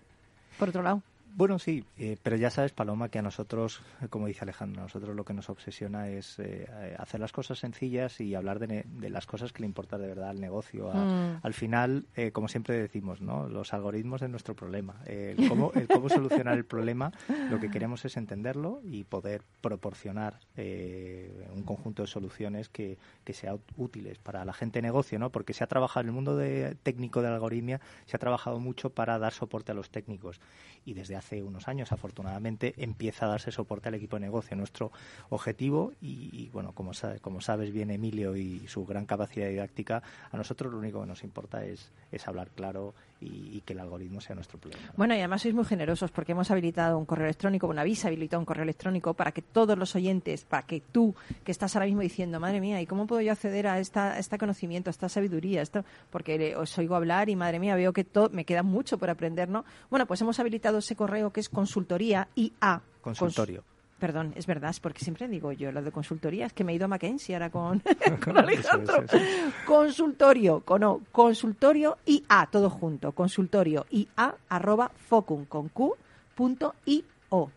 Por 0.56 0.68
otro 0.68 0.84
lado. 0.84 1.02
Bueno, 1.38 1.58
sí, 1.58 1.84
eh, 1.98 2.16
pero 2.22 2.36
ya 2.36 2.48
sabes, 2.48 2.72
Paloma, 2.72 3.10
que 3.10 3.18
a 3.18 3.22
nosotros, 3.22 3.82
eh, 4.00 4.08
como 4.08 4.26
dice 4.26 4.40
Alejandro, 4.44 4.80
a 4.80 4.84
nosotros 4.84 5.14
lo 5.14 5.22
que 5.26 5.34
nos 5.34 5.50
obsesiona 5.50 6.08
es 6.08 6.38
eh, 6.38 6.66
eh, 6.66 6.96
hacer 6.98 7.20
las 7.20 7.30
cosas 7.32 7.58
sencillas 7.58 8.22
y 8.22 8.34
hablar 8.34 8.58
de, 8.58 8.66
ne- 8.68 8.84
de 8.86 9.10
las 9.10 9.26
cosas 9.26 9.52
que 9.52 9.60
le 9.60 9.66
importan 9.66 10.00
de 10.00 10.06
verdad 10.08 10.30
al 10.30 10.40
negocio. 10.40 10.90
A- 10.90 10.94
Mm. 11.04 11.40
Al 11.42 11.52
final, 11.52 12.06
eh, 12.16 12.32
como 12.32 12.48
siempre 12.48 12.78
decimos, 12.80 13.20
¿no? 13.20 13.48
los 13.50 13.74
algoritmos 13.74 14.22
es 14.22 14.30
nuestro 14.30 14.56
problema. 14.56 14.96
El, 15.04 15.46
cómo, 15.46 15.72
el 15.74 15.88
cómo 15.88 16.08
solucionar 16.08 16.56
el 16.56 16.64
problema, 16.64 17.12
lo 17.50 17.60
que 17.60 17.70
queremos 17.70 18.02
es 18.06 18.16
entenderlo 18.16 18.80
y 18.82 19.04
poder 19.04 19.42
proporcionar 19.60 20.38
un 20.56 21.62
conjunto 21.64 22.00
de 22.02 22.08
soluciones 22.08 22.70
que, 22.70 22.96
que 23.24 23.34
sean 23.34 23.58
útiles 23.76 24.18
para 24.18 24.42
la 24.46 24.54
gente 24.54 24.78
de 24.78 24.84
negocio, 24.84 25.18
¿no? 25.18 25.28
porque 25.30 25.52
se 25.52 25.62
ha 25.64 25.66
trabajado 25.66 26.00
en 26.00 26.06
el 26.08 26.12
mundo 26.14 26.34
de, 26.34 26.76
técnico 26.82 27.20
de 27.20 27.28
la 27.28 27.34
algoritmia, 27.34 27.82
se 28.06 28.16
ha 28.16 28.20
trabajado 28.20 28.58
mucho 28.58 28.88
para 28.88 29.18
dar 29.18 29.34
soporte 29.34 29.72
a 29.72 29.74
los 29.74 29.90
técnicos 29.90 30.40
y 30.86 30.94
desde 30.94 31.14
hace 31.16 31.25
unos 31.32 31.68
años, 31.68 31.92
afortunadamente, 31.92 32.74
empieza 32.76 33.26
a 33.26 33.28
darse 33.28 33.50
soporte 33.50 33.88
al 33.88 33.94
equipo 33.94 34.16
de 34.16 34.20
negocio. 34.20 34.56
Nuestro 34.56 34.92
objetivo, 35.30 35.92
y, 36.00 36.48
bueno, 36.52 36.72
como, 36.72 36.92
como 37.20 37.40
sabes 37.40 37.72
bien 37.72 37.90
Emilio 37.90 38.36
y 38.36 38.66
su 38.68 38.86
gran 38.86 39.06
capacidad 39.06 39.48
didáctica, 39.48 40.02
a 40.30 40.36
nosotros 40.36 40.72
lo 40.72 40.78
único 40.78 41.00
que 41.00 41.06
nos 41.06 41.24
importa 41.24 41.64
es, 41.64 41.90
es 42.12 42.26
hablar 42.28 42.48
claro 42.50 42.94
y, 43.20 43.56
y 43.56 43.62
que 43.64 43.72
el 43.72 43.80
algoritmo 43.80 44.20
sea 44.20 44.34
nuestro 44.34 44.58
problema. 44.58 44.86
¿no? 44.86 44.92
Bueno, 44.96 45.14
y 45.14 45.18
además 45.18 45.42
sois 45.42 45.54
muy 45.54 45.64
generosos 45.64 46.10
porque 46.10 46.32
hemos 46.32 46.50
habilitado 46.50 46.98
un 46.98 47.06
correo 47.06 47.26
electrónico, 47.26 47.66
bueno, 47.66 47.80
habéis 47.80 48.04
habilitado 48.04 48.40
un 48.40 48.46
correo 48.46 48.64
electrónico 48.64 49.14
para 49.14 49.32
que 49.32 49.42
todos 49.42 49.78
los 49.78 49.94
oyentes, 49.94 50.44
para 50.44 50.66
que 50.66 50.80
tú, 50.80 51.14
que 51.44 51.52
estás 51.52 51.74
ahora 51.76 51.86
mismo 51.86 52.02
diciendo, 52.02 52.40
madre 52.40 52.60
mía, 52.60 52.80
¿y 52.80 52.86
cómo 52.86 53.06
puedo 53.06 53.22
yo 53.22 53.32
acceder 53.32 53.66
a, 53.66 53.78
esta, 53.78 54.12
a 54.12 54.18
este 54.18 54.38
conocimiento, 54.38 54.90
a 54.90 54.92
esta 54.92 55.08
sabiduría? 55.08 55.62
Esto? 55.62 55.84
Porque 56.10 56.54
os 56.56 56.76
oigo 56.78 56.94
hablar 56.96 57.28
y, 57.28 57.36
madre 57.36 57.58
mía, 57.58 57.74
veo 57.76 57.92
que 57.92 58.04
todo, 58.04 58.30
me 58.30 58.44
queda 58.44 58.62
mucho 58.62 58.98
por 58.98 59.10
aprender, 59.10 59.48
¿no? 59.48 59.64
Bueno, 59.90 60.06
pues 60.06 60.20
hemos 60.20 60.38
habilitado 60.38 60.78
ese 60.78 60.96
correo 60.96 61.32
que 61.32 61.40
es 61.40 61.48
consultoría 61.48 62.28
IA. 62.34 62.82
Consultorio. 63.00 63.64
Perdón, 63.98 64.34
es 64.36 64.46
verdad, 64.46 64.70
es 64.70 64.80
porque 64.80 65.02
siempre 65.02 65.26
digo 65.26 65.52
yo 65.52 65.72
lo 65.72 65.80
de 65.80 65.90
consultoría, 65.90 66.44
es 66.46 66.52
que 66.52 66.64
me 66.64 66.72
he 66.72 66.74
ido 66.76 66.84
a 66.84 66.88
Mackenzie 66.88 67.34
ahora 67.34 67.48
con, 67.48 67.82
con 68.24 68.36
Alejandro. 68.36 69.04
Consultorio, 69.66 70.60
con 70.60 70.84
o, 70.84 71.00
consultorio 71.12 71.96
IA, 72.04 72.48
todo 72.52 72.68
junto, 72.68 73.12
consultorio 73.12 73.86
IA 73.90 74.34
arroba 74.50 74.90
focum 75.08 75.46
con 75.46 75.70
Q 75.70 75.96
punto 76.34 76.74
IO. 76.84 77.50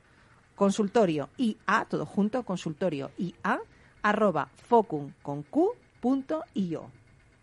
Consultorio 0.56 1.30
IA, 1.38 1.86
todo 1.90 2.06
junto, 2.06 2.44
consultorio 2.44 3.12
IA 3.18 3.60
arroba 4.02 4.48
focum 4.68 5.12
con 5.22 5.44
Q 5.44 5.74
punto 6.00 6.44
IO. 6.54 6.90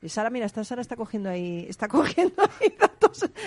Y 0.00 0.08
Sara, 0.08 0.30
mira, 0.30 0.46
esta 0.46 0.64
Sara 0.64 0.80
está 0.80 0.96
cogiendo 0.96 1.28
ahí, 1.28 1.66
está 1.68 1.88
cogiendo 1.88 2.42
ahí. 2.60 2.74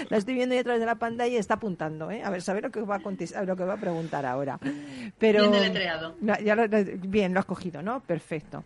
La 0.09 0.17
estoy 0.17 0.33
viendo 0.35 0.53
ahí 0.53 0.59
a 0.59 0.63
través 0.63 0.79
de 0.79 0.85
la 0.85 0.95
pantalla 0.95 1.31
y 1.33 1.37
está 1.37 1.55
apuntando, 1.55 2.09
¿eh? 2.11 2.21
A 2.23 2.29
ver, 2.29 2.41
saber 2.41 2.63
lo 2.63 2.71
que 2.71 2.81
va 2.81 2.95
a 2.95 2.99
contestar, 2.99 3.45
lo 3.47 3.55
que 3.55 3.63
va 3.63 3.73
a 3.73 3.77
preguntar 3.77 4.25
ahora. 4.25 4.59
Pero 5.17 5.41
Bien 5.49 5.51
deletreado. 5.51 6.15
Ya- 6.21 6.55
lo- 6.55 6.67
bien, 7.07 7.33
lo 7.33 7.39
has 7.39 7.45
cogido, 7.45 7.81
¿no? 7.81 7.99
Perfecto. 8.01 8.63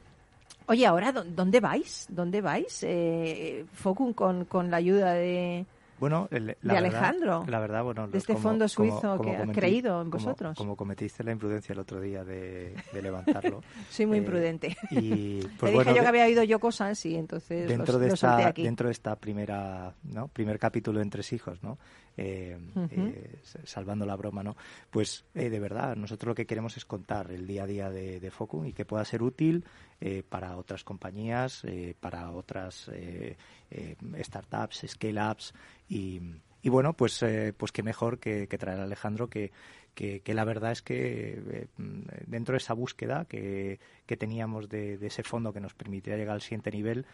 Oye, 0.67 0.85
ahora, 0.85 1.11
¿dó- 1.11 1.23
¿dónde 1.25 1.59
vais? 1.59 2.05
¿Dónde 2.09 2.39
vais? 2.41 2.83
Eh, 2.83 3.65
Focum 3.73 4.13
con, 4.13 4.45
con 4.45 4.71
la 4.71 4.77
ayuda 4.77 5.13
de... 5.13 5.65
Bueno, 5.99 6.27
el- 6.31 6.47
la 6.47 6.51
de 6.53 6.57
verdad- 6.63 6.77
Alejandro, 6.77 7.45
la 7.47 7.59
verdad, 7.59 7.83
bueno, 7.83 8.07
de 8.07 8.17
este 8.17 8.33
como- 8.33 8.43
fondo 8.43 8.67
suizo 8.67 9.17
como 9.17 9.23
que 9.23 9.37
ha 9.37 9.45
cometí- 9.45 9.53
creído 9.55 10.01
en 10.01 10.09
vosotros. 10.09 10.57
Como 10.57 10.75
cometiste 10.75 11.23
la 11.23 11.31
imprudencia 11.31 11.71
el 11.73 11.79
otro 11.79 12.01
día 12.01 12.23
de, 12.25 12.75
de 12.91 13.01
levantarlo. 13.01 13.61
Soy 13.89 14.05
muy 14.05 14.17
eh, 14.17 14.19
imprudente. 14.21 14.75
Y, 14.91 15.41
Le 15.43 15.49
pues 15.59 15.71
dije 15.77 15.95
yo 15.95 16.01
que 16.01 16.07
había 16.07 16.25
oído 16.25 16.43
yo 16.43 16.59
cosas 16.59 17.05
y 17.05 17.15
entonces 17.15 17.67
dentro 17.69 17.93
los- 17.93 18.01
de 18.01 18.07
esta 18.13 18.47
aquí. 18.47 18.63
dentro 18.63 18.87
de 18.87 18.91
esta 18.93 19.15
primera 19.15 19.93
no 20.03 20.27
primer 20.27 20.59
capítulo 20.59 20.99
en 21.01 21.09
tres 21.09 21.31
hijos 21.31 21.61
no 21.63 21.77
Eh, 22.15 22.55
eh, 22.91 23.39
salvando 23.63 24.05
la 24.05 24.15
broma 24.15 24.43
no 24.43 24.55
pues 24.91 25.25
eh, 25.33 25.49
de 25.49 25.59
verdad 25.59 25.95
nosotros 25.95 26.29
lo 26.29 26.35
que 26.35 26.45
queremos 26.45 26.77
es 26.77 26.85
contar 26.85 27.31
el 27.31 27.47
día 27.47 27.63
a 27.63 27.65
día 27.65 27.89
de, 27.89 28.19
de 28.19 28.29
Focum 28.29 28.67
y 28.67 28.73
que 28.73 28.85
pueda 28.85 29.03
ser 29.03 29.23
útil 29.23 29.65
para 30.29 30.57
otras 30.57 30.83
compañías 30.83 31.63
para 31.99 32.29
otras 32.31 32.91
startups 34.21 34.85
scale 34.87 35.31
ups 35.31 35.53
y 35.89 36.21
y 36.65 36.69
bueno, 36.69 36.93
pues, 36.93 37.19
pues 37.57 37.73
qué 37.73 37.83
mejor 37.83 38.19
que, 38.19 38.47
que 38.47 38.57
traer 38.57 38.79
a 38.79 38.83
Alejandro, 38.83 39.29
que, 39.29 39.51
que, 39.93 40.21
que 40.21 40.33
la 40.33 40.45
verdad 40.45 40.71
es 40.71 40.81
que 40.81 41.41
eh, 41.51 41.67
dentro 42.25 42.53
de 42.53 42.57
esa 42.57 42.73
búsqueda 42.73 43.25
que, 43.25 43.79
que 44.05 44.17
teníamos 44.17 44.69
de, 44.69 44.97
de 44.97 45.07
ese 45.07 45.23
fondo 45.23 45.53
que 45.53 45.59
nos 45.59 45.73
permitiría 45.73 46.17
llegar 46.17 46.35
al 46.35 46.41
siguiente 46.41 46.71
nivel, 46.71 47.05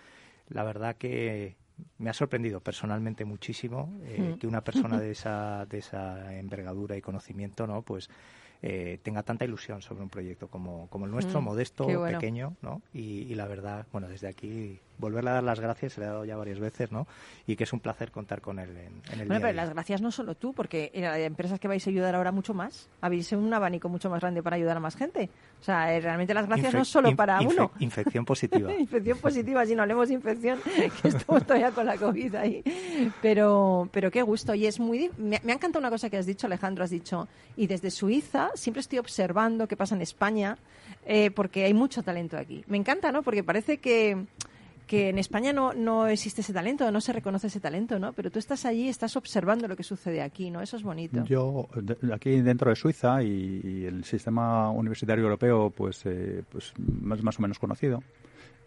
la 0.49 0.63
verdad 0.63 0.95
que 0.95 1.55
me 1.97 2.09
ha 2.09 2.13
sorprendido 2.13 2.59
personalmente 2.61 3.25
muchísimo 3.25 3.99
eh, 4.03 4.33
Mm. 4.35 4.39
que 4.39 4.47
una 4.47 4.61
persona 4.63 4.99
de 4.99 5.11
esa, 5.11 5.65
de 5.65 5.77
esa 5.79 6.35
envergadura 6.37 6.95
y 6.97 7.01
conocimiento, 7.01 7.67
¿no? 7.67 7.81
Pues 7.81 8.09
eh, 8.61 8.99
tenga 9.03 9.23
tanta 9.23 9.45
ilusión 9.45 9.81
sobre 9.81 10.03
un 10.03 10.09
proyecto 10.09 10.47
como, 10.49 10.87
como 10.89 11.05
el 11.05 11.11
nuestro, 11.11 11.39
Mm, 11.41 11.43
modesto, 11.45 11.85
bueno. 11.85 12.19
pequeño, 12.19 12.55
¿no? 12.61 12.81
Y, 12.93 13.23
y 13.23 13.35
la 13.35 13.47
verdad, 13.47 13.87
bueno, 13.91 14.07
desde 14.07 14.27
aquí 14.27 14.79
volverle 14.99 15.31
a 15.31 15.33
dar 15.33 15.43
las 15.43 15.59
gracias, 15.59 15.93
se 15.93 16.01
le 16.01 16.07
ha 16.07 16.09
dado 16.11 16.25
ya 16.25 16.35
varias 16.37 16.59
veces, 16.59 16.91
¿no? 16.91 17.07
Y 17.47 17.55
que 17.55 17.63
es 17.63 17.73
un 17.73 17.79
placer 17.79 18.11
contar 18.11 18.41
con 18.41 18.59
él 18.59 18.69
en, 18.69 18.77
en 18.77 19.19
el 19.21 19.25
Bueno, 19.25 19.25
día 19.25 19.39
pero 19.39 19.47
día. 19.53 19.53
las 19.53 19.69
gracias 19.73 20.01
no 20.01 20.11
solo 20.11 20.35
tú, 20.35 20.53
porque 20.53 20.91
eh, 20.93 21.07
hay 21.07 21.23
empresas 21.23 21.59
que 21.59 21.67
vais 21.67 21.85
a 21.87 21.89
ayudar 21.89 22.13
ahora 22.15 22.31
mucho 22.31 22.53
más. 22.53 22.89
Habéis 23.01 23.31
un 23.31 23.51
abanico 23.53 23.89
mucho 23.89 24.09
más 24.09 24.19
grande 24.21 24.43
para 24.43 24.57
ayudar 24.57 24.77
a 24.77 24.79
más 24.81 24.95
gente. 24.95 25.29
O 25.59 25.63
sea, 25.63 25.93
eh, 25.95 25.99
realmente 26.01 26.33
las 26.33 26.45
gracias 26.47 26.73
no 26.73 26.79
Infe- 26.79 26.83
es 26.83 26.87
solo 26.89 27.15
para 27.15 27.39
infe- 27.39 27.51
uno. 27.53 27.71
Infección 27.79 28.25
positiva. 28.25 28.71
infección 28.79 29.17
positiva, 29.17 29.65
si 29.65 29.73
no 29.75 29.81
hablemos 29.83 30.07
de 30.09 30.13
infección, 30.15 30.59
que 31.01 31.07
estamos 31.07 31.43
todavía 31.45 31.71
con 31.71 31.85
la 31.85 31.97
COVID 31.97 32.35
ahí. 32.35 32.63
Pero, 33.21 33.89
pero 33.91 34.11
qué 34.11 34.21
gusto. 34.21 34.53
Y 34.55 34.65
es 34.65 34.79
muy. 34.79 35.09
Me, 35.17 35.39
me 35.43 35.51
ha 35.51 35.55
encantado 35.55 35.79
una 35.79 35.89
cosa 35.89 36.09
que 36.09 36.17
has 36.17 36.25
dicho, 36.25 36.47
Alejandro. 36.47 36.83
Has 36.83 36.89
dicho, 36.89 37.27
y 37.55 37.67
desde 37.67 37.91
Suiza 37.91 38.51
siempre 38.55 38.81
estoy 38.81 38.99
observando 38.99 39.67
qué 39.67 39.75
pasa 39.77 39.95
en 39.95 40.01
España, 40.01 40.57
eh, 41.05 41.31
porque 41.31 41.65
hay 41.65 41.73
mucho 41.73 42.03
talento 42.03 42.37
aquí. 42.37 42.63
Me 42.67 42.77
encanta, 42.77 43.11
¿no? 43.11 43.23
Porque 43.23 43.43
parece 43.43 43.77
que 43.77 44.25
que 44.89 45.09
en 45.09 45.19
España 45.19 45.53
no, 45.53 45.71
no 45.73 46.07
existe 46.07 46.41
ese 46.41 46.51
talento, 46.51 46.91
no 46.91 46.99
se 46.99 47.13
reconoce 47.13 47.45
ese 47.45 47.59
talento, 47.59 47.99
¿no? 47.99 48.11
Pero 48.13 48.31
tú 48.31 48.39
estás 48.39 48.65
allí, 48.65 48.89
estás 48.89 49.15
observando 49.15 49.67
lo 49.67 49.75
que 49.75 49.83
sucede 49.83 50.19
aquí, 50.23 50.49
¿no? 50.49 50.61
Eso 50.61 50.77
es 50.77 50.81
bonito. 50.81 51.23
Yo, 51.25 51.69
aquí 52.11 52.41
dentro 52.41 52.71
de 52.71 52.75
Suiza 52.75 53.21
y, 53.21 53.85
el 53.85 54.03
sistema 54.03 54.71
universitario 54.71 55.23
europeo, 55.23 55.69
pues, 55.69 56.01
eh, 56.07 56.43
pues 56.49 56.73
más, 56.79 57.21
más 57.21 57.37
o 57.37 57.41
menos 57.43 57.59
conocido, 57.59 58.01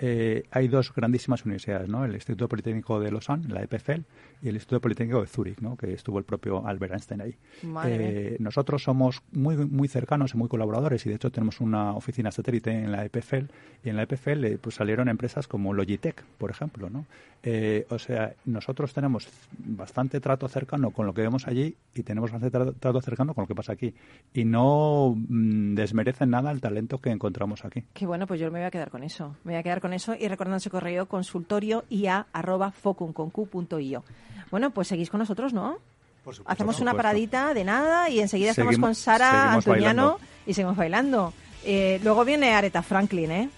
eh, 0.05 0.43
hay 0.51 0.67
dos 0.67 0.93
grandísimas 0.93 1.45
universidades, 1.45 1.89
¿no? 1.89 2.05
El 2.05 2.13
Instituto 2.15 2.49
Politécnico 2.49 2.99
de 2.99 3.13
Lausanne, 3.13 3.47
la 3.49 3.63
EPFL, 3.63 4.01
y 4.43 4.49
el 4.49 4.57
Instituto 4.57 4.81
Politécnico 4.81 5.21
de 5.21 5.29
Zúrich, 5.29 5.61
¿no? 5.61 5.77
Que 5.77 5.93
estuvo 5.93 6.19
el 6.19 6.25
propio 6.25 6.67
Albert 6.67 6.93
Einstein 6.95 7.21
ahí. 7.21 7.37
Eh, 7.87 8.37
nosotros 8.41 8.83
somos 8.83 9.23
muy, 9.31 9.57
muy 9.57 9.87
cercanos 9.87 10.35
y 10.35 10.37
muy 10.39 10.49
colaboradores 10.49 11.07
y 11.07 11.09
de 11.11 11.15
hecho 11.15 11.31
tenemos 11.31 11.61
una 11.61 11.93
oficina 11.95 12.33
satélite 12.33 12.71
en 12.73 12.91
la 12.91 13.05
EPFL 13.05 13.45
y 13.85 13.91
en 13.91 13.97
la 13.97 14.03
EPFL 14.03 14.45
eh, 14.45 14.59
pues 14.61 14.75
salieron 14.75 15.09
empresas 15.09 15.47
como 15.47 15.73
Logitech, 15.73 16.25
por 16.39 16.51
ejemplo, 16.51 16.91
¿no? 16.91 17.07
Eh, 17.45 17.87
o 17.91 17.99
sea, 17.99 18.35
nosotros 18.45 18.93
tenemos 18.95 19.29
bastante 19.59 20.21
trato 20.21 20.47
cercano 20.49 20.91
con 20.91 21.07
lo 21.07 21.15
que 21.15 21.23
vemos 21.23 21.47
allí 21.49 21.77
y 21.95 22.03
tenemos 22.03 22.31
bastante 22.31 22.57
tra- 22.57 22.75
trato 22.79 23.01
cercano 23.01 23.35
con 23.35 23.43
lo 23.43 23.49
que 23.49 23.55
pasa 23.55 23.73
aquí 23.73 23.95
y 24.33 24.45
no 24.45 25.15
mm, 25.17 25.75
desmerecen 25.75 26.31
nada 26.31 26.51
el 26.53 26.61
talento 26.61 26.99
que 26.99 27.11
encontramos 27.11 27.65
aquí. 27.65 27.83
Qué 27.93 28.07
bueno, 28.07 28.27
pues 28.27 28.41
yo 28.41 28.51
me 28.53 28.59
voy 28.61 28.67
a 28.67 28.71
quedar 28.71 28.91
con 28.91 29.03
eso. 29.03 29.37
Me 29.45 29.53
voy 29.53 29.59
a 29.61 29.63
quedar 29.65 29.81
con 29.81 29.92
eso 29.93 30.15
y 30.19 30.29
recordando 30.29 30.57
ese 30.59 30.71
correo 30.71 31.07
consultorio 31.07 31.85
ia 31.89 32.27
arroba. 32.33 32.73
Bueno, 34.51 34.71
pues 34.71 34.89
seguís 34.89 35.09
con 35.11 35.21
nosotros, 35.21 35.53
¿no? 35.53 35.79
Por 36.25 36.35
supuesto. 36.35 36.53
Hacemos 36.53 36.77
por 36.77 36.83
una 36.83 36.95
paradita 36.95 37.53
de 37.55 37.65
nada 37.65 38.09
y 38.09 38.21
enseguida 38.21 38.51
estamos 38.51 38.75
Seguimos- 38.75 38.89
con 38.89 38.95
Sara 38.95 39.53
Antuñano 39.55 39.73
bailando. 40.13 40.21
y 40.47 40.55
seguimos 40.55 40.77
bailando. 40.77 41.33
Eh, 41.65 42.01
luego 42.05 42.25
viene 42.25 42.53
Aretha 42.55 42.83
Franklin, 42.83 43.31
¿eh? 43.31 43.51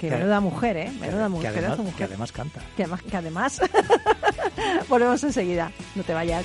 Que 0.00 0.08
Que- 0.08 0.16
menuda 0.16 0.40
mujer, 0.40 0.76
¿eh? 0.76 0.84
Que, 0.92 1.06
Menuda 1.06 1.22
que 1.24 1.28
mujer, 1.28 1.46
además, 1.50 1.62
pedazo 1.64 1.82
de 1.82 1.86
que 1.88 1.92
mujer. 1.92 2.06
además 2.08 2.32
canta. 2.32 2.60
Que 2.76 2.82
además, 2.82 3.02
que 3.02 3.16
además- 3.16 3.60
volvemos 4.88 5.22
enseguida. 5.24 5.70
No 5.94 6.02
te 6.02 6.12
vayas. 6.14 6.44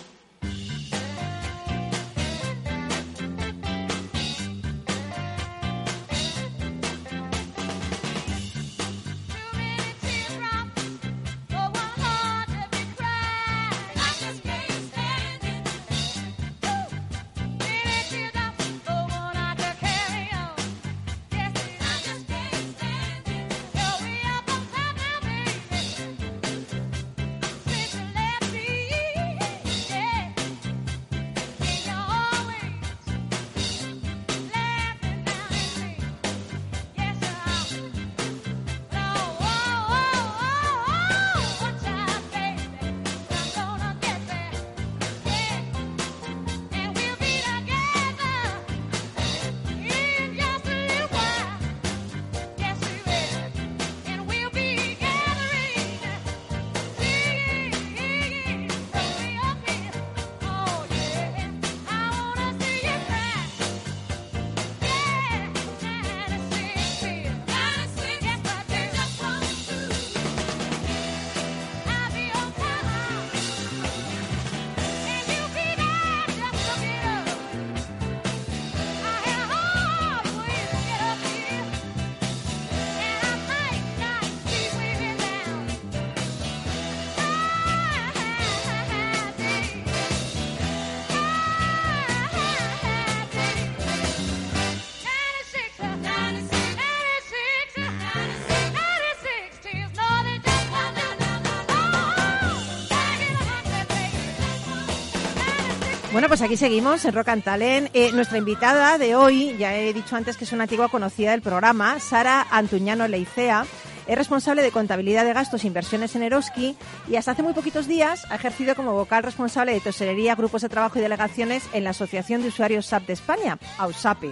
Pues 106.31 106.41
aquí 106.41 106.55
seguimos 106.55 107.03
en 107.03 107.13
Rock 107.13 107.27
and 107.27 107.43
Talent. 107.43 107.89
Eh, 107.91 108.13
nuestra 108.13 108.37
invitada 108.37 108.97
de 108.97 109.17
hoy, 109.17 109.53
ya 109.57 109.75
he 109.75 109.91
dicho 109.91 110.15
antes 110.15 110.37
que 110.37 110.45
es 110.45 110.53
una 110.53 110.63
antigua 110.63 110.87
conocida 110.87 111.31
del 111.31 111.41
programa, 111.41 111.99
Sara 111.99 112.47
Antuñano 112.51 113.05
Leicea. 113.09 113.65
Es 114.07 114.17
responsable 114.17 114.61
de 114.61 114.71
contabilidad 114.71 115.25
de 115.25 115.33
gastos 115.33 115.65
e 115.65 115.67
inversiones 115.67 116.15
en 116.15 116.23
Eroski 116.23 116.77
y 117.09 117.17
hasta 117.17 117.31
hace 117.31 117.43
muy 117.43 117.51
poquitos 117.51 117.85
días 117.85 118.25
ha 118.31 118.35
ejercido 118.35 118.75
como 118.75 118.93
vocal 118.93 119.23
responsable 119.23 119.73
de 119.73 119.81
tesorería, 119.81 120.35
grupos 120.35 120.61
de 120.61 120.69
trabajo 120.69 120.99
y 120.99 121.01
delegaciones 121.01 121.63
en 121.73 121.83
la 121.83 121.89
Asociación 121.89 122.41
de 122.41 122.47
Usuarios 122.47 122.85
SAP 122.85 123.07
de 123.07 123.13
España, 123.13 123.59
AUSAPE. 123.77 124.31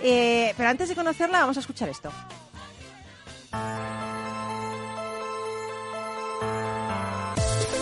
Eh, 0.00 0.54
pero 0.56 0.70
antes 0.70 0.88
de 0.88 0.94
conocerla, 0.94 1.40
vamos 1.40 1.58
a 1.58 1.60
escuchar 1.60 1.90
esto. 1.90 2.10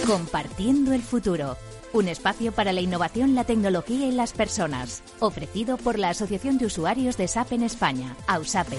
Compartiendo 0.09 0.93
el 0.93 1.03
futuro. 1.03 1.57
Un 1.94 2.09
espacio 2.09 2.50
para 2.52 2.72
la 2.72 2.80
innovación, 2.80 3.35
la 3.37 3.44
tecnología 3.44 4.07
y 4.07 4.11
las 4.12 4.33
personas. 4.33 5.02
Ofrecido 5.20 5.76
por 5.76 5.96
la 5.98 6.09
Asociación 6.11 6.59
de 6.59 6.66
Usuarios 6.66 7.16
de 7.16 7.28
SAP 7.28 7.52
en 7.52 7.62
España, 7.62 8.16
AUSAPE. 8.26 8.76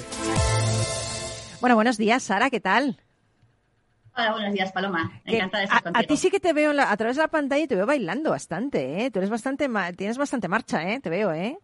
Bueno, 1.61 1.75
buenos 1.75 1.97
días, 1.97 2.23
Sara, 2.23 2.49
¿qué 2.49 2.59
tal? 2.59 2.99
Hola, 4.17 4.33
buenos 4.33 4.53
días, 4.53 4.71
Paloma. 4.73 5.21
Encantada 5.23 5.61
de 5.61 5.63
a, 5.63 5.77
estar 5.77 5.83
contigo. 5.83 6.03
a 6.03 6.07
ti 6.07 6.17
sí 6.17 6.29
que 6.29 6.39
te 6.41 6.51
veo 6.53 6.71
en 6.71 6.77
la- 6.77 6.91
a 6.91 6.97
través 6.97 7.15
de 7.15 7.21
la 7.21 7.27
pantalla 7.29 7.63
y 7.63 7.67
te 7.67 7.75
veo 7.75 7.85
bailando 7.85 8.29
bastante, 8.31 9.05
¿eh? 9.05 9.11
Tú 9.11 9.19
eres 9.19 9.29
bastante, 9.29 9.67
ma- 9.69 9.91
tienes 9.93 10.17
bastante 10.17 10.47
marcha, 10.49 10.83
¿eh? 10.91 10.99
Te 10.99 11.09
veo, 11.09 11.31
¿eh? 11.33 11.57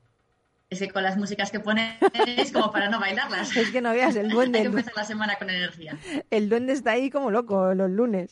Es 0.71 0.79
que 0.79 0.87
con 0.87 1.03
las 1.03 1.17
músicas 1.17 1.51
que 1.51 1.59
pones 1.59 1.97
es 2.37 2.53
como 2.53 2.71
para 2.71 2.87
no 2.87 2.97
bailarlas. 2.97 3.53
Es 3.57 3.71
que 3.71 3.81
no 3.81 3.91
veas 3.91 4.15
el 4.15 4.29
duende. 4.29 4.59
Hay 4.59 4.63
que 4.63 4.69
empezar 4.69 4.93
la 4.95 5.03
semana 5.03 5.35
con 5.35 5.49
energía. 5.49 5.97
El 6.29 6.47
duende 6.47 6.71
está 6.71 6.91
ahí 6.91 7.09
como 7.09 7.29
loco 7.29 7.73
los 7.73 7.91
lunes. 7.91 8.31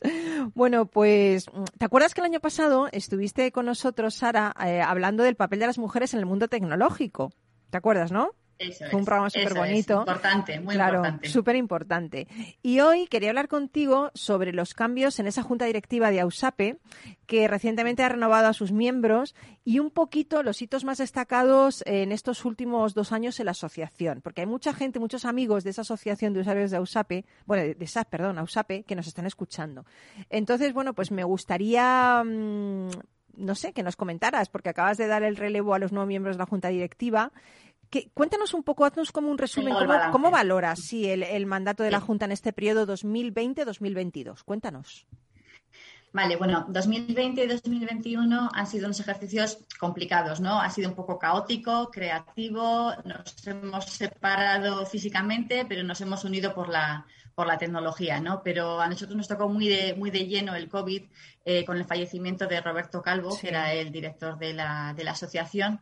Bueno, 0.56 0.86
pues, 0.86 1.48
¿te 1.78 1.84
acuerdas 1.84 2.14
que 2.14 2.22
el 2.22 2.26
año 2.26 2.40
pasado 2.40 2.88
estuviste 2.94 3.52
con 3.52 3.66
nosotros, 3.66 4.16
Sara, 4.16 4.56
eh, 4.66 4.82
hablando 4.82 5.24
del 5.24 5.36
papel 5.36 5.60
de 5.60 5.68
las 5.68 5.78
mujeres 5.78 6.14
en 6.14 6.22
el 6.22 6.26
mundo 6.26 6.48
tecnológico? 6.48 7.34
¿Te 7.72 7.78
acuerdas, 7.78 8.14
no? 8.14 8.32
Eso 8.60 8.86
Fue 8.92 9.00
un 9.00 9.06
programa 9.06 9.30
súper 9.30 9.54
bonito. 9.54 10.00
Importante, 10.00 10.60
muy 10.60 10.76
claro, 10.76 10.98
importante. 10.98 11.30
súper 11.30 11.56
importante. 11.56 12.28
Y 12.62 12.82
hoy 12.82 13.08
quería 13.08 13.30
hablar 13.30 13.48
contigo 13.48 14.12
sobre 14.14 14.52
los 14.52 14.74
cambios 14.74 15.18
en 15.20 15.28
esa 15.28 15.44
junta 15.44 15.64
directiva 15.64 16.12
de 16.12 16.20
AUSAPE, 16.20 16.78
que 17.26 17.48
recientemente 17.48 18.04
ha 18.04 18.10
renovado 18.10 18.50
a 18.50 18.54
sus 18.54 18.74
miembros, 18.74 19.34
y 19.64 19.80
un 19.80 19.92
poquito 19.92 20.44
los 20.44 20.62
hitos 20.62 20.84
más 20.84 20.98
destacados 20.98 21.84
en 21.86 22.12
estos 22.12 22.44
últimos 22.44 22.94
dos 22.94 23.14
años 23.14 23.40
en 23.40 23.46
la 23.46 23.52
asociación. 23.52 24.20
Porque 24.22 24.42
hay 24.42 24.48
mucha 24.48 24.74
gente, 24.74 25.00
muchos 25.00 25.24
amigos 25.24 25.64
de 25.64 25.70
esa 25.70 25.84
asociación 25.84 26.34
de 26.34 26.42
usuarios 26.42 26.70
de 26.70 26.78
AUSAPE, 26.78 27.26
bueno, 27.46 27.64
de, 27.64 27.76
de 27.76 27.88
SAP, 27.88 28.10
perdón, 28.10 28.40
AUSAPE, 28.40 28.84
que 28.84 28.96
nos 28.96 29.08
están 29.08 29.26
escuchando. 29.26 29.86
Entonces, 30.30 30.74
bueno, 30.74 30.94
pues 30.94 31.12
me 31.12 31.24
gustaría. 31.24 32.22
mm, 32.26 32.90
no 33.38 33.56
sé, 33.56 33.72
que 33.72 33.84
nos 33.84 33.96
comentaras, 33.96 34.50
porque 34.50 34.70
acabas 34.70 34.98
de 34.98 35.08
dar 35.08 35.24
el 35.24 35.38
relevo 35.38 35.74
a 35.74 35.80
los 35.80 35.92
nuevos 35.92 36.08
miembros 36.08 36.36
de 36.36 36.40
la 36.40 36.46
Junta 36.46 36.68
Directiva. 36.68 37.32
Que, 37.90 38.10
cuéntanos 38.14 38.54
un 38.54 38.64
poco, 38.64 38.86
haznos 38.86 39.12
como 39.12 39.30
un 39.32 39.38
resumen. 39.38 39.74
¿Cómo, 39.74 39.94
cómo 40.12 40.32
valoras 40.32 40.80
sí, 40.80 41.10
el, 41.10 41.24
el 41.24 41.46
mandato 41.46 41.84
de 41.84 41.92
la. 41.92 42.00
Junta 42.00 42.26
en 42.26 42.32
este 42.32 42.54
periodo 42.54 42.86
2020-2022? 42.88 44.44
Cuéntanos. 44.44 45.06
Vale, 46.12 46.38
bueno, 46.38 46.66
2020 46.70 47.44
y 47.44 47.48
2021 47.48 48.50
han 48.52 48.68
sido 48.68 48.86
unos 48.86 49.00
ejercicios 49.00 49.60
complicados, 49.80 50.40
¿no? 50.40 50.60
Ha 50.60 50.70
sido 50.72 50.90
un 50.90 50.96
poco 50.96 51.20
caótico, 51.20 51.90
creativo, 51.92 52.94
nos 53.06 53.46
hemos 53.48 53.86
separado 53.86 54.86
físicamente, 54.88 55.66
pero 55.70 55.84
nos 55.84 56.02
hemos 56.02 56.24
unido 56.24 56.56
por 56.56 56.70
la, 56.70 57.06
por 57.36 57.46
la 57.46 57.60
tecnología, 57.60 58.20
¿no? 58.20 58.42
Pero 58.44 58.82
a 58.82 58.88
nosotros 58.88 59.16
nos 59.16 59.28
tocó 59.28 59.50
muy 59.50 59.68
de, 59.68 59.94
muy 59.94 60.10
de 60.10 60.26
lleno 60.26 60.56
el 60.56 60.68
COVID 60.68 61.04
eh, 61.46 61.64
con 61.64 61.78
el 61.78 61.86
fallecimiento 61.86 62.48
de 62.48 62.60
Roberto 62.60 63.04
Calvo, 63.04 63.32
Sí. 63.32 63.42
que 63.42 63.50
era 63.50 63.72
el 63.74 63.92
director 63.92 64.40
de 64.40 64.54
la, 64.54 64.96
de 64.98 65.04
la 65.04 65.12
asociación. 65.12 65.80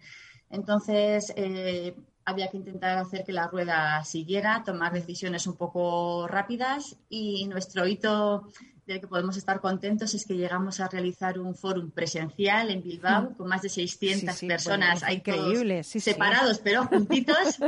Entonces, 0.50 1.34
eh, 1.36 1.96
había 2.26 2.50
que 2.50 2.58
intentar 2.58 2.98
hacer 2.98 3.24
que 3.24 3.32
la 3.32 3.48
rueda 3.48 4.04
siguiera, 4.04 4.64
tomar 4.66 4.92
decisiones 4.92 5.48
un 5.48 5.56
poco 5.56 6.28
rápidas 6.28 6.98
y 7.10 7.48
nuestro 7.48 7.88
hito 7.88 8.50
del 8.86 9.02
que 9.02 9.08
podemos 9.08 9.36
estar 9.38 9.60
contentos 9.60 10.14
es 10.14 10.26
que 10.26 10.36
llegamos 10.36 10.80
a 10.80 10.88
realizar 10.88 11.40
un 11.40 11.56
fórum 11.56 11.92
presencial 11.92 12.70
en 12.70 12.82
Bilbao 12.82 13.34
con 13.38 13.48
más 13.48 13.62
de 13.62 13.70
600 13.70 14.24
Mm. 14.24 14.32
Sí, 14.32 14.40
sí, 14.40 14.48
personas, 14.48 15.02
bueno, 15.02 15.16
increíble, 15.16 15.84
sí, 15.84 16.00
sí. 16.00 16.12
separados 16.12 16.60
pero 16.60 16.86
juntitos 16.86 17.60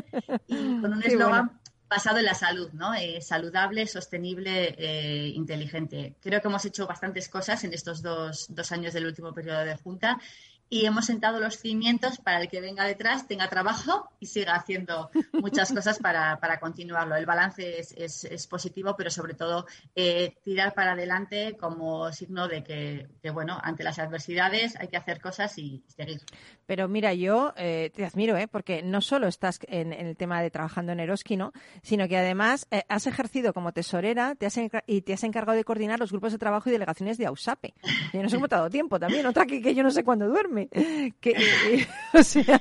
y 0.48 0.82
con 0.82 0.94
un 0.94 1.04
eslogan 1.06 1.48
bueno. 1.48 1.60
basado 1.90 2.20
en 2.20 2.26
la 2.26 2.34
salud, 2.34 2.70
¿no? 2.74 2.94
Eh, 2.94 3.22
saludable, 3.22 3.86
sostenible, 3.88 4.76
eh, 4.78 5.28
inteligente. 5.36 6.16
Creo 6.22 6.42
que 6.42 6.48
hemos 6.48 6.66
hecho 6.66 6.88
bastantes 6.88 7.28
cosas 7.30 7.64
en 7.64 7.74
estos 7.74 8.02
dos, 8.02 8.48
dos 8.50 8.72
años 8.72 8.94
del 8.94 9.06
último 9.06 9.34
periodo 9.34 9.66
de 9.66 9.76
junta 9.76 10.20
y 10.70 10.86
hemos 10.86 11.06
sentado 11.06 11.40
los 11.40 11.58
cimientos 11.58 12.20
para 12.20 12.42
el 12.42 12.48
que 12.48 12.62
venga 12.62 12.86
detrás 12.86 13.28
tenga 13.28 13.50
trabajo 13.50 14.10
y 14.20 14.28
siga 14.28 14.56
haciendo 14.56 15.10
muchas 15.34 15.72
cosas 15.74 16.00
para, 16.00 16.40
para 16.40 16.60
continuarlo. 16.60 17.16
El 17.16 17.26
balance 17.26 17.80
es, 17.80 17.94
es, 17.98 18.24
es, 18.26 18.48
positivo, 18.48 18.96
pero 18.96 19.10
sobre 19.10 19.34
todo 19.34 19.66
eh, 19.96 20.36
tirar 20.44 20.74
para 20.74 20.94
adelante 20.94 21.58
como 21.60 22.12
signo 22.12 22.48
de 22.48 22.64
que, 22.64 23.08
que, 23.22 23.30
bueno, 23.32 23.60
ante 23.62 23.84
las 23.84 24.00
adversidades 24.00 24.76
hay 24.80 24.88
que 24.88 24.98
hacer 24.98 25.20
cosas 25.20 25.58
y 25.58 25.84
seguir. 25.88 26.22
Pero 26.66 26.88
mira, 26.88 27.14
yo 27.14 27.54
eh, 27.58 27.92
te 27.96 28.06
admiro, 28.06 28.38
¿eh? 28.38 28.48
porque 28.48 28.84
no 28.84 29.02
solo 29.02 29.28
estás 29.28 29.60
en, 29.68 29.92
en, 29.94 30.06
el 30.06 30.18
tema 30.18 30.42
de 30.42 30.52
trabajando 30.52 30.92
en 30.92 31.00
Eroski, 31.00 31.36
¿no? 31.36 31.52
sino 31.82 32.08
que 32.08 32.18
además 32.18 32.68
eh, 32.72 32.84
has 32.90 33.08
ejercido 33.08 33.54
como 33.54 33.72
tesorera 33.72 34.36
te 34.36 34.46
has 34.46 34.60
y 34.88 35.02
te 35.02 35.14
has 35.14 35.24
encargado 35.24 35.58
de 35.58 35.64
coordinar 35.64 36.00
los 36.00 36.12
grupos 36.12 36.32
de 36.32 36.38
trabajo 36.38 36.70
y 36.70 36.72
delegaciones 36.72 37.18
de 37.18 37.26
AUSAPE. 37.26 37.74
Yo 38.14 38.22
no 38.22 38.30
sé 38.30 38.36
cómo 38.36 38.48
te 38.48 38.56
ha 38.56 38.60
dado 38.60 38.70
tiempo 38.70 39.00
también, 39.00 39.26
otra 39.26 39.46
que, 39.46 39.62
que 39.62 39.74
yo 39.74 39.84
no 39.84 39.92
sé 39.92 40.04
cuándo 40.04 40.28
duerme. 40.28 40.59
O 42.14 42.24
sea, 42.24 42.60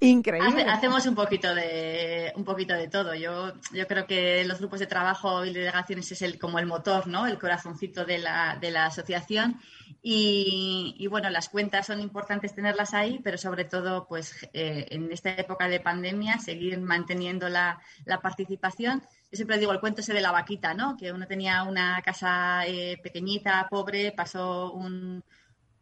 increíble. 0.00 0.48
Hace, 0.48 0.62
hacemos 0.62 1.06
un 1.06 1.14
poquito 1.14 1.54
de 1.54 2.32
un 2.34 2.44
poquito 2.44 2.74
de 2.74 2.88
todo. 2.88 3.14
Yo, 3.14 3.52
yo 3.72 3.86
creo 3.86 4.06
que 4.06 4.44
los 4.44 4.58
grupos 4.58 4.80
de 4.80 4.86
trabajo 4.86 5.44
y 5.44 5.52
delegaciones 5.52 6.10
es 6.10 6.22
el, 6.22 6.38
como 6.38 6.58
el 6.58 6.66
motor, 6.66 7.06
¿no? 7.06 7.26
El 7.26 7.38
corazoncito 7.38 8.04
de 8.04 8.18
la, 8.18 8.58
de 8.60 8.72
la 8.72 8.86
asociación. 8.86 9.60
Y, 10.02 10.96
y, 10.98 11.06
bueno, 11.06 11.30
las 11.30 11.48
cuentas 11.48 11.86
son 11.86 12.00
importantes 12.00 12.54
tenerlas 12.54 12.92
ahí, 12.92 13.20
pero 13.22 13.38
sobre 13.38 13.64
todo, 13.64 14.06
pues 14.06 14.48
eh, 14.52 14.86
en 14.90 15.10
esta 15.12 15.30
época 15.30 15.68
de 15.68 15.80
pandemia, 15.80 16.38
seguir 16.38 16.78
manteniendo 16.80 17.48
la, 17.48 17.80
la 18.04 18.20
participación 18.20 19.02
yo 19.30 19.36
siempre 19.36 19.58
digo 19.58 19.72
el 19.72 19.80
cuento 19.80 20.00
ese 20.00 20.14
de 20.14 20.22
la 20.22 20.32
vaquita, 20.32 20.72
¿no? 20.72 20.96
Que 20.96 21.12
uno 21.12 21.26
tenía 21.26 21.62
una 21.64 22.00
casa 22.02 22.66
eh, 22.66 22.98
pequeñita, 23.02 23.66
pobre, 23.68 24.10
pasó 24.12 24.72
un, 24.72 25.22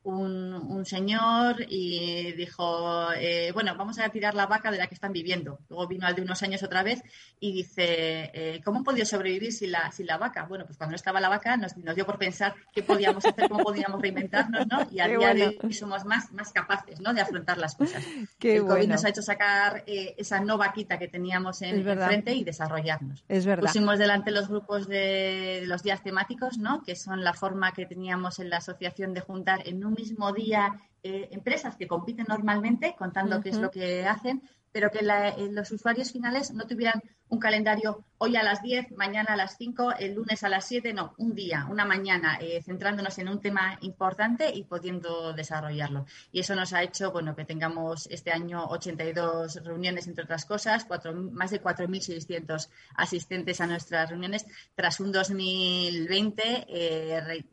un, 0.06 0.54
un, 0.54 0.84
señor 0.86 1.56
y 1.68 2.32
dijo, 2.32 3.12
eh, 3.16 3.50
bueno, 3.52 3.74
vamos 3.76 3.98
a 3.98 4.08
tirar 4.08 4.34
la 4.34 4.46
vaca 4.46 4.70
de 4.70 4.78
la 4.78 4.86
que 4.86 4.94
están 4.94 5.12
viviendo. 5.12 5.58
Luego 5.68 5.88
vino 5.88 6.06
al 6.06 6.14
de 6.14 6.22
unos 6.22 6.42
años 6.44 6.62
otra 6.62 6.84
vez 6.84 7.02
y 7.40 7.52
dice, 7.52 8.30
eh, 8.32 8.60
¿cómo 8.64 8.78
han 8.78 8.84
podido 8.84 9.04
sobrevivir 9.04 9.52
sin 9.52 9.72
la, 9.72 9.90
sin 9.90 10.06
la 10.06 10.16
vaca? 10.16 10.46
Bueno, 10.48 10.64
pues 10.64 10.78
cuando 10.78 10.92
no 10.92 10.96
estaba 10.96 11.20
la 11.20 11.28
vaca 11.28 11.56
nos, 11.56 11.76
nos, 11.76 11.96
dio 11.96 12.06
por 12.06 12.18
pensar 12.18 12.54
qué 12.72 12.84
podíamos 12.84 13.26
hacer, 13.26 13.48
cómo 13.48 13.64
podíamos 13.64 14.00
reinventarnos, 14.00 14.66
¿no? 14.68 14.86
Y 14.92 15.00
a 15.00 15.08
día 15.08 15.18
bueno. 15.18 15.50
de 15.50 15.58
hoy 15.60 15.72
somos 15.72 16.04
más, 16.04 16.32
más 16.32 16.52
capaces, 16.52 17.00
¿no? 17.00 17.12
De 17.12 17.20
afrontar 17.20 17.58
las 17.58 17.74
cosas. 17.74 18.04
Qué 18.38 18.56
El 18.56 18.62
COVID 18.62 18.74
bueno. 18.74 18.94
nos 18.94 19.04
ha 19.04 19.08
hecho 19.08 19.22
sacar 19.22 19.82
eh, 19.86 20.14
esa 20.18 20.38
no 20.38 20.56
vaquita 20.56 21.00
que 21.00 21.08
teníamos 21.08 21.62
en, 21.62 21.86
en, 21.86 21.98
frente 21.98 22.32
y 22.32 22.44
desarrollarnos. 22.44 23.24
Es 23.28 23.44
verdad. 23.44 23.66
Pusimos 23.66 23.98
delante 23.98 24.30
los 24.30 24.48
grupos 24.48 24.86
de, 24.86 25.60
de 25.60 25.66
los 25.66 25.82
días 25.82 26.02
temáticos, 26.04 26.58
¿no? 26.58 26.82
Que 26.84 26.94
son 26.94 27.24
la 27.24 27.32
forma 27.32 27.72
que 27.72 27.86
teníamos 27.86 28.38
en 28.38 28.50
la 28.50 28.58
asociación 28.58 29.12
de 29.12 29.20
juntar 29.20 29.66
en 29.66 29.84
un 29.84 29.95
mismo 29.96 30.32
día 30.32 30.80
eh, 31.02 31.28
empresas 31.32 31.76
que 31.76 31.86
compiten 31.86 32.26
normalmente, 32.28 32.94
contando 32.98 33.36
uh 33.36 33.38
-huh. 33.38 33.42
qué 33.42 33.50
es 33.50 33.58
lo 33.58 33.70
que 33.70 34.06
hacen, 34.06 34.42
pero 34.72 34.90
que 34.90 35.02
la, 35.02 35.30
eh, 35.30 35.48
los 35.50 35.70
usuarios 35.70 36.12
finales 36.12 36.52
no 36.52 36.66
tuvieran 36.66 37.02
un 37.28 37.38
calendario 37.38 38.04
hoy 38.18 38.36
a 38.36 38.42
las 38.42 38.62
10, 38.62 38.92
mañana 38.92 39.32
a 39.32 39.36
las 39.36 39.56
5, 39.56 39.94
el 39.98 40.14
lunes 40.14 40.44
a 40.44 40.48
las 40.48 40.66
7, 40.66 40.92
no, 40.92 41.14
un 41.18 41.34
día, 41.34 41.66
una 41.70 41.84
mañana, 41.84 42.38
eh, 42.40 42.62
centrándonos 42.62 43.18
en 43.18 43.28
un 43.28 43.40
tema 43.40 43.78
importante 43.80 44.54
y 44.54 44.64
pudiendo 44.64 45.32
desarrollarlo. 45.32 46.06
Y 46.30 46.40
eso 46.40 46.54
nos 46.54 46.72
ha 46.72 46.82
hecho, 46.82 47.10
bueno, 47.10 47.34
que 47.34 47.44
tengamos 47.44 48.06
este 48.10 48.30
año 48.32 48.66
82 48.66 49.64
reuniones, 49.64 50.06
entre 50.06 50.24
otras 50.24 50.44
cosas, 50.44 50.84
cuatro, 50.84 51.14
más 51.14 51.50
de 51.50 51.62
4.600 51.62 52.68
asistentes 52.96 53.60
a 53.60 53.66
nuestras 53.66 54.10
reuniones, 54.10 54.46
tras 54.74 55.00
un 55.00 55.10
2020 55.10 56.66
eh, 56.68 57.44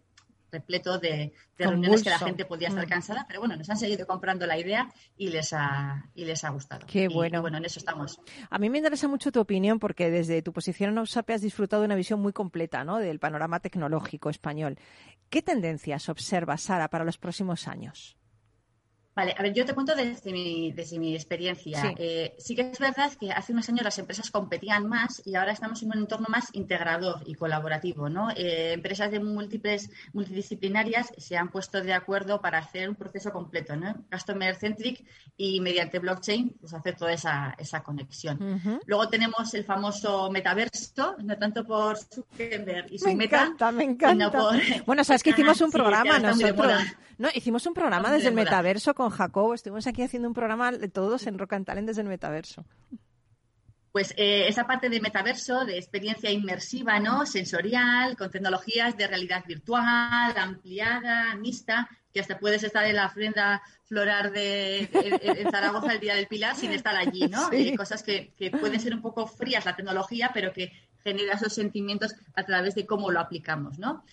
repleto 0.53 0.99
de, 0.99 1.33
de 1.57 1.65
reuniones 1.67 2.03
que 2.03 2.09
la 2.09 2.19
gente 2.19 2.45
podía 2.45 2.69
estar 2.69 2.87
cansada, 2.87 3.25
pero 3.27 3.41
bueno, 3.41 3.57
nos 3.57 3.69
han 3.69 3.77
seguido 3.77 4.07
comprando 4.07 4.45
la 4.45 4.57
idea 4.57 4.89
y 5.17 5.29
les 5.29 5.51
ha, 5.51 6.05
y 6.15 6.23
les 6.23 6.43
ha 6.43 6.49
gustado. 6.49 6.85
Qué 6.87 7.09
bueno. 7.09 7.39
Y, 7.39 7.41
bueno, 7.41 7.57
en 7.57 7.65
eso 7.65 7.79
estamos. 7.79 8.19
A 8.49 8.59
mí 8.59 8.69
me 8.69 8.77
interesa 8.77 9.07
mucho 9.07 9.31
tu 9.31 9.39
opinión 9.39 9.79
porque 9.79 10.09
desde 10.09 10.41
tu 10.41 10.53
posición 10.53 10.91
en 10.91 10.99
OUSAPE 10.99 11.33
has 11.33 11.41
disfrutado 11.41 11.81
de 11.81 11.87
una 11.87 11.95
visión 11.95 12.21
muy 12.21 12.31
completa 12.31 12.83
¿no? 12.83 12.99
del 12.99 13.19
panorama 13.19 13.59
tecnológico 13.59 14.29
español. 14.29 14.77
¿Qué 15.29 15.41
tendencias 15.41 16.09
observa 16.09 16.57
Sara 16.57 16.89
para 16.89 17.03
los 17.03 17.17
próximos 17.17 17.67
años? 17.67 18.15
Vale, 19.15 19.35
a 19.37 19.43
ver, 19.43 19.53
yo 19.53 19.63
te 19.65 19.73
cuento 19.73 19.95
desde 19.95 20.31
mi, 20.31 20.71
desde 20.71 20.97
mi 20.97 21.13
experiencia. 21.13 21.81
Sí. 21.81 21.87
Eh, 21.97 22.35
sí. 22.39 22.55
que 22.55 22.71
es 22.71 22.79
verdad 22.79 23.11
que 23.19 23.31
hace 23.31 23.53
unos 23.53 23.69
años 23.69 23.83
las 23.83 23.99
empresas 23.99 24.31
competían 24.31 24.87
más 24.87 25.21
y 25.25 25.35
ahora 25.35 25.51
estamos 25.51 25.81
en 25.83 25.89
un 25.89 25.99
entorno 25.99 26.27
más 26.29 26.49
integrador 26.53 27.21
y 27.25 27.35
colaborativo, 27.35 28.09
¿no? 28.09 28.31
Eh, 28.31 28.73
empresas 28.73 29.11
de 29.11 29.19
múltiples, 29.19 29.89
multidisciplinarias 30.13 31.11
se 31.17 31.37
han 31.37 31.49
puesto 31.49 31.81
de 31.81 31.93
acuerdo 31.93 32.41
para 32.41 32.57
hacer 32.57 32.89
un 32.89 32.95
proceso 32.95 33.31
completo, 33.31 33.75
¿no? 33.75 34.03
Customer 34.11 34.55
centric 34.55 35.05
y 35.37 35.59
mediante 35.61 35.99
blockchain, 35.99 36.57
pues 36.59 36.73
hacer 36.73 36.95
toda 36.95 37.13
esa, 37.13 37.55
esa 37.59 37.83
conexión. 37.83 38.41
Uh 38.41 38.57
-huh. 38.57 38.79
Luego 38.85 39.09
tenemos 39.09 39.53
el 39.53 39.63
famoso 39.63 40.31
metaverso, 40.31 41.15
no 41.19 41.37
tanto 41.37 41.65
por 41.65 41.97
Zuckerberg 41.97 42.91
y 42.91 42.97
su 42.97 43.05
me 43.05 43.15
meta. 43.15 43.43
Encanta, 43.43 43.71
me 43.71 43.83
encanta, 43.83 44.31
por... 44.31 44.55
Bueno, 44.85 45.03
sabes 45.03 45.21
que 45.21 45.29
hicimos 45.43 45.61
un 45.61 45.71
programa 45.71 46.15
sí, 46.17 46.21
nosotros. 46.23 46.81
No, 47.17 47.29
hicimos 47.33 47.65
un 47.67 47.73
programa 47.73 48.11
desde 48.11 48.29
el 48.29 48.33
metaverso 48.33 48.93
con 48.95 49.02
Jacobo. 49.09 49.53
Estuvimos 49.53 49.87
aquí 49.87 50.01
haciendo 50.03 50.27
un 50.27 50.33
programa 50.33 50.71
de 50.71 50.87
todos 50.87 51.27
en 51.27 51.37
Rock 51.37 51.53
and 51.53 51.65
Talent 51.65 51.87
desde 51.87 52.01
el 52.01 52.07
metaverso. 52.07 52.65
Pues 53.91 54.11
eh, 54.17 54.47
esa 54.47 54.65
parte 54.65 54.89
de 54.89 54.99
metaverso, 54.99 55.65
de 55.65 55.77
experiencia 55.77 56.31
inmersiva, 56.31 56.99
¿no? 56.99 57.27
Sensorial, 57.27 58.17
con 58.17 58.31
tecnologías 58.31 58.97
de 58.97 59.05
realidad 59.05 59.43
virtual, 59.45 60.33
ampliada, 60.35 61.35
mixta, 61.35 61.87
que 62.11 62.19
hasta 62.19 62.39
puedes 62.39 62.63
estar 62.63 62.85
en 62.85 62.95
la 62.95 63.05
ofrenda 63.05 63.61
floral 63.85 64.33
de, 64.33 64.89
de, 64.91 65.41
en 65.41 65.51
Zaragoza 65.51 65.93
el 65.93 65.99
día 65.99 66.15
del 66.15 66.25
Pilar 66.25 66.55
sin 66.55 66.71
estar 66.71 66.95
allí, 66.95 67.27
¿no? 67.27 67.49
Sí. 67.49 67.69
Eh, 67.69 67.77
cosas 67.77 68.01
que, 68.01 68.33
que, 68.35 68.49
pueden 68.49 68.79
ser 68.79 68.95
un 68.95 69.01
poco 69.03 69.27
frías 69.27 69.65
la 69.65 69.75
tecnología, 69.75 70.31
pero 70.33 70.51
que 70.51 70.71
genera 71.03 71.35
esos 71.35 71.53
sentimientos 71.53 72.15
a 72.33 72.43
través 72.43 72.73
de 72.73 72.87
cómo 72.87 73.11
lo 73.11 73.19
aplicamos, 73.19 73.77
¿no? 73.77 74.03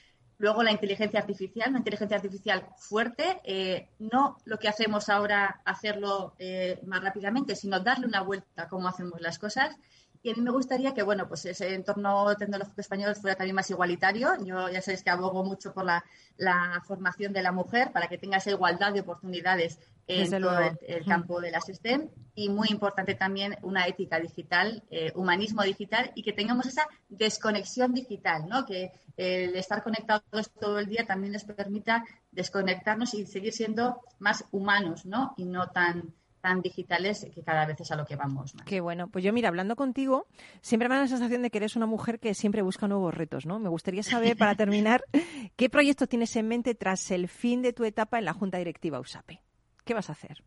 Luego 0.40 0.62
la 0.62 0.72
inteligencia 0.72 1.20
artificial, 1.20 1.68
una 1.68 1.80
inteligencia 1.80 2.16
artificial 2.16 2.66
fuerte, 2.78 3.42
eh, 3.44 3.90
no 3.98 4.38
lo 4.46 4.58
que 4.58 4.68
hacemos 4.68 5.10
ahora 5.10 5.60
hacerlo 5.66 6.34
eh, 6.38 6.80
más 6.86 7.04
rápidamente, 7.04 7.54
sino 7.54 7.78
darle 7.78 8.06
una 8.06 8.22
vuelta 8.22 8.62
a 8.62 8.68
cómo 8.68 8.88
hacemos 8.88 9.20
las 9.20 9.38
cosas. 9.38 9.76
Y 10.22 10.30
a 10.30 10.34
mí 10.34 10.40
me 10.40 10.50
gustaría 10.50 10.94
que, 10.94 11.02
bueno, 11.02 11.28
pues 11.28 11.44
ese 11.44 11.74
entorno 11.74 12.34
tecnológico 12.36 12.80
español 12.80 13.14
fuera 13.16 13.36
también 13.36 13.54
más 13.54 13.68
igualitario. 13.68 14.30
Yo 14.42 14.70
ya 14.70 14.80
sabéis 14.80 15.04
que 15.04 15.10
abogo 15.10 15.44
mucho 15.44 15.74
por 15.74 15.84
la, 15.84 16.02
la 16.38 16.82
formación 16.86 17.34
de 17.34 17.42
la 17.42 17.52
mujer 17.52 17.92
para 17.92 18.08
que 18.08 18.16
tenga 18.16 18.38
esa 18.38 18.50
igualdad 18.50 18.94
de 18.94 19.00
oportunidades 19.00 19.78
en 20.10 20.24
Desde 20.24 20.40
todo 20.40 20.58
el, 20.58 20.78
el, 20.86 21.04
campo 21.04 21.40
de 21.40 21.50
las 21.50 21.66
STEM 21.66 22.08
y 22.34 22.48
muy 22.48 22.68
importante 22.68 23.14
también 23.14 23.56
una 23.62 23.86
ética 23.86 24.18
digital, 24.18 24.82
eh, 24.90 25.12
humanismo 25.14 25.62
digital 25.62 26.10
y 26.14 26.22
que 26.22 26.32
tengamos 26.32 26.66
esa 26.66 26.86
desconexión 27.08 27.92
digital, 27.94 28.48
¿no? 28.48 28.64
Que 28.64 28.92
el 29.16 29.54
estar 29.56 29.82
conectados 29.82 30.50
todo 30.58 30.78
el 30.78 30.86
día 30.86 31.06
también 31.06 31.32
nos 31.32 31.44
permita 31.44 32.04
desconectarnos 32.32 33.14
y 33.14 33.26
seguir 33.26 33.52
siendo 33.52 34.00
más 34.18 34.44
humanos, 34.50 35.04
¿no? 35.06 35.34
Y 35.36 35.44
no 35.44 35.68
tan 35.68 36.14
tan 36.40 36.62
digitales 36.62 37.26
que 37.34 37.42
cada 37.42 37.66
vez 37.66 37.78
es 37.80 37.92
a 37.92 37.96
lo 37.96 38.06
que 38.06 38.16
vamos. 38.16 38.54
Más. 38.54 38.64
Qué 38.64 38.80
bueno. 38.80 39.08
Pues 39.08 39.22
yo, 39.22 39.30
mira, 39.30 39.48
hablando 39.48 39.76
contigo, 39.76 40.26
siempre 40.62 40.88
me 40.88 40.94
da 40.94 41.02
la 41.02 41.08
sensación 41.08 41.42
de 41.42 41.50
que 41.50 41.58
eres 41.58 41.76
una 41.76 41.84
mujer 41.84 42.18
que 42.18 42.32
siempre 42.32 42.62
busca 42.62 42.88
nuevos 42.88 43.14
retos, 43.14 43.44
¿no? 43.44 43.58
Me 43.58 43.68
gustaría 43.68 44.02
saber, 44.02 44.38
para 44.38 44.54
terminar, 44.56 45.04
¿qué 45.56 45.68
proyecto 45.68 46.06
tienes 46.06 46.34
en 46.36 46.48
mente 46.48 46.74
tras 46.74 47.10
el 47.10 47.28
fin 47.28 47.60
de 47.60 47.74
tu 47.74 47.84
etapa 47.84 48.18
en 48.18 48.24
la 48.24 48.32
Junta 48.32 48.56
Directiva 48.56 49.00
USAPE? 49.00 49.42
¿Qué 49.84 49.94
vas 49.94 50.08
a 50.08 50.12
hacer? 50.12 50.42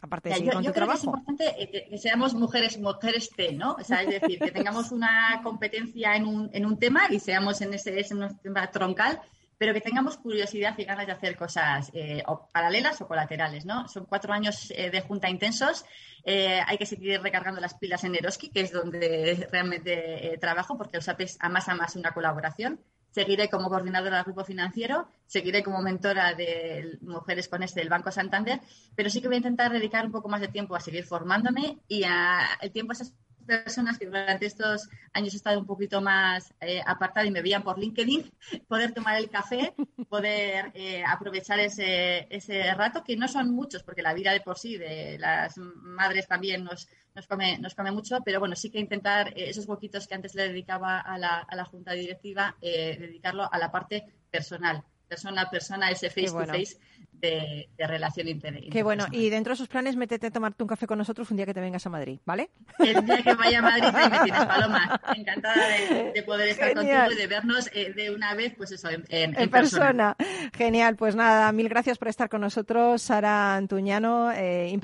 Aparte 0.00 0.30
de 0.30 0.34
seguir 0.34 0.50
yo, 0.50 0.56
con 0.56 0.64
yo 0.64 0.70
tu 0.70 0.74
creo 0.74 0.86
trabajo. 0.86 1.12
que 1.12 1.18
es 1.18 1.26
importante 1.26 1.70
que, 1.70 1.88
que, 1.88 1.98
seamos 1.98 2.34
mujeres, 2.34 2.76
mujeres 2.78 3.30
T, 3.30 3.52
¿no? 3.52 3.74
O 3.74 3.84
sea, 3.84 4.02
es 4.02 4.20
decir, 4.20 4.40
que 4.40 4.50
tengamos 4.50 4.90
una 4.90 5.40
competencia 5.44 6.16
en 6.16 6.26
un, 6.26 6.50
en 6.52 6.66
un 6.66 6.76
tema 6.78 7.02
y 7.08 7.20
seamos 7.20 7.60
en 7.60 7.72
ese, 7.74 7.98
ese 8.00 8.16
tema 8.42 8.68
troncal, 8.70 9.20
pero 9.58 9.72
que 9.72 9.80
tengamos 9.80 10.16
curiosidad 10.18 10.76
y 10.76 10.84
ganas 10.84 11.06
de 11.06 11.12
hacer 11.12 11.36
cosas 11.36 11.92
eh, 11.94 12.20
o 12.26 12.48
paralelas 12.50 13.00
o 13.00 13.06
colaterales, 13.06 13.64
¿no? 13.64 13.86
Son 13.86 14.06
cuatro 14.06 14.32
años 14.32 14.72
eh, 14.72 14.90
de 14.90 15.02
junta 15.02 15.30
intensos. 15.30 15.84
Eh, 16.24 16.60
hay 16.66 16.78
que 16.78 16.86
seguir 16.86 17.22
recargando 17.22 17.60
las 17.60 17.74
pilas 17.74 18.02
en 18.02 18.16
Eroski, 18.16 18.50
que 18.50 18.62
es 18.62 18.72
donde 18.72 19.48
realmente 19.52 20.36
trabajo, 20.40 20.76
porque 20.76 20.96
el 20.96 21.04
SAP 21.04 21.20
es 21.20 21.36
a 21.38 21.48
más 21.48 21.68
a 21.68 21.76
más 21.76 21.94
una 21.94 22.10
colaboración. 22.10 22.80
Seguiré 23.12 23.48
como 23.48 23.68
coordinadora 23.68 24.16
del 24.16 24.24
grupo 24.24 24.44
financiero, 24.44 25.06
seguiré 25.26 25.62
como 25.62 25.82
mentora 25.82 26.34
de 26.34 26.98
mujeres 27.02 27.46
con 27.46 27.62
este 27.62 27.80
del 27.80 27.90
Banco 27.90 28.10
Santander, 28.10 28.60
pero 28.96 29.10
sí 29.10 29.20
que 29.20 29.28
voy 29.28 29.34
a 29.34 29.44
intentar 29.44 29.70
dedicar 29.70 30.06
un 30.06 30.12
poco 30.12 30.28
más 30.28 30.40
de 30.40 30.48
tiempo 30.48 30.74
a 30.74 30.80
seguir 30.80 31.04
formándome 31.04 31.78
y 31.88 32.04
a 32.04 32.40
el 32.60 32.72
tiempo 32.72 32.92
a 32.92 32.94
esas 32.94 33.14
personas 33.42 33.98
que 33.98 34.06
durante 34.06 34.46
estos 34.46 34.88
años 35.12 35.32
he 35.34 35.36
estado 35.36 35.58
un 35.58 35.66
poquito 35.66 36.00
más 36.00 36.52
eh, 36.60 36.80
apartada 36.84 37.26
y 37.26 37.30
me 37.30 37.42
veían 37.42 37.62
por 37.62 37.78
LinkedIn, 37.78 38.32
poder 38.68 38.92
tomar 38.92 39.18
el 39.18 39.30
café, 39.30 39.74
poder 40.08 40.70
eh, 40.74 41.04
aprovechar 41.06 41.60
ese, 41.60 42.26
ese 42.30 42.74
rato, 42.74 43.02
que 43.04 43.16
no 43.16 43.28
son 43.28 43.50
muchos, 43.50 43.82
porque 43.82 44.02
la 44.02 44.14
vida 44.14 44.32
de 44.32 44.40
por 44.40 44.58
sí 44.58 44.76
de 44.76 45.18
las 45.18 45.56
madres 45.58 46.26
también 46.26 46.64
nos, 46.64 46.88
nos, 47.14 47.26
come, 47.26 47.58
nos 47.58 47.74
come 47.74 47.90
mucho, 47.90 48.20
pero 48.24 48.40
bueno, 48.40 48.56
sí 48.56 48.70
que 48.70 48.80
intentar 48.80 49.28
eh, 49.28 49.50
esos 49.50 49.66
poquitos 49.66 50.06
que 50.06 50.14
antes 50.14 50.34
le 50.34 50.48
dedicaba 50.48 51.00
a 51.00 51.18
la, 51.18 51.38
a 51.38 51.56
la 51.56 51.64
junta 51.64 51.92
directiva, 51.92 52.56
dedicarlo 52.60 53.48
a 53.52 53.58
la 53.58 53.70
parte 53.70 54.04
personal. 54.30 54.82
Persona 55.08 55.42
a 55.42 55.50
persona, 55.50 55.90
ese 55.90 56.08
face 56.08 56.32
to 56.32 56.46
face 56.46 56.78
de, 57.22 57.68
relación 57.78 58.28
interna. 58.28 58.60
Qué 58.70 58.82
bueno. 58.82 59.06
Y 59.10 59.30
dentro 59.30 59.52
de 59.52 59.56
sus 59.56 59.68
planes, 59.68 59.96
métete 59.96 60.26
a 60.26 60.30
tomarte 60.30 60.62
un 60.62 60.68
café 60.68 60.86
con 60.86 60.98
nosotros 60.98 61.30
un 61.30 61.36
día 61.36 61.46
que 61.46 61.54
te 61.54 61.60
vengas 61.60 61.86
a 61.86 61.90
Madrid, 61.90 62.18
¿vale? 62.24 62.50
El 62.78 63.04
día 63.04 63.22
que 63.22 63.34
vaya 63.34 63.60
a 63.60 63.62
Madrid, 63.62 63.88
ahí 63.94 64.10
me 64.10 64.18
tienes, 64.24 64.44
Paloma. 64.44 65.00
Encantada 65.16 65.68
de, 66.14 66.22
poder 66.22 66.48
estar 66.48 66.74
contigo 66.74 67.12
y 67.12 67.14
de 67.14 67.26
vernos 67.26 67.70
eh, 67.72 67.92
de 67.92 68.10
una 68.10 68.34
vez, 68.34 68.54
pues 68.56 68.72
eso, 68.72 68.88
en, 68.90 69.50
persona. 69.50 70.16
Genial. 70.52 70.96
Pues 70.96 71.14
nada, 71.14 71.52
mil 71.52 71.68
gracias 71.68 71.98
por 71.98 72.08
estar 72.08 72.28
con 72.28 72.40
nosotros, 72.40 73.02
Sara 73.02 73.54
Antuñano. 73.54 74.32
Eh, 74.32 74.76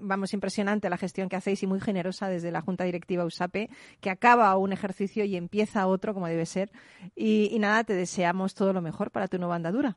vamos, 0.00 0.34
impresionante 0.34 0.90
la 0.90 0.98
gestión 0.98 1.28
que 1.28 1.36
hacéis 1.36 1.62
y 1.62 1.66
muy 1.66 1.80
generosa 1.80 2.28
desde 2.28 2.50
la 2.50 2.60
Junta 2.60 2.84
Directiva 2.84 3.24
USAPE, 3.24 3.70
que 4.00 4.10
acaba 4.10 4.54
un 4.56 4.72
ejercicio 4.72 5.24
y 5.24 5.36
empieza 5.36 5.86
otro, 5.86 6.12
como 6.12 6.28
debe 6.28 6.44
ser. 6.44 6.70
Y, 7.14 7.48
y 7.52 7.58
nada, 7.58 7.84
te 7.84 7.94
deseamos 7.94 8.54
todo 8.54 8.72
lo 8.72 8.82
mejor 8.82 9.10
para 9.10 9.28
tu 9.28 9.38
nueva 9.38 9.56
andadura. 9.56 9.96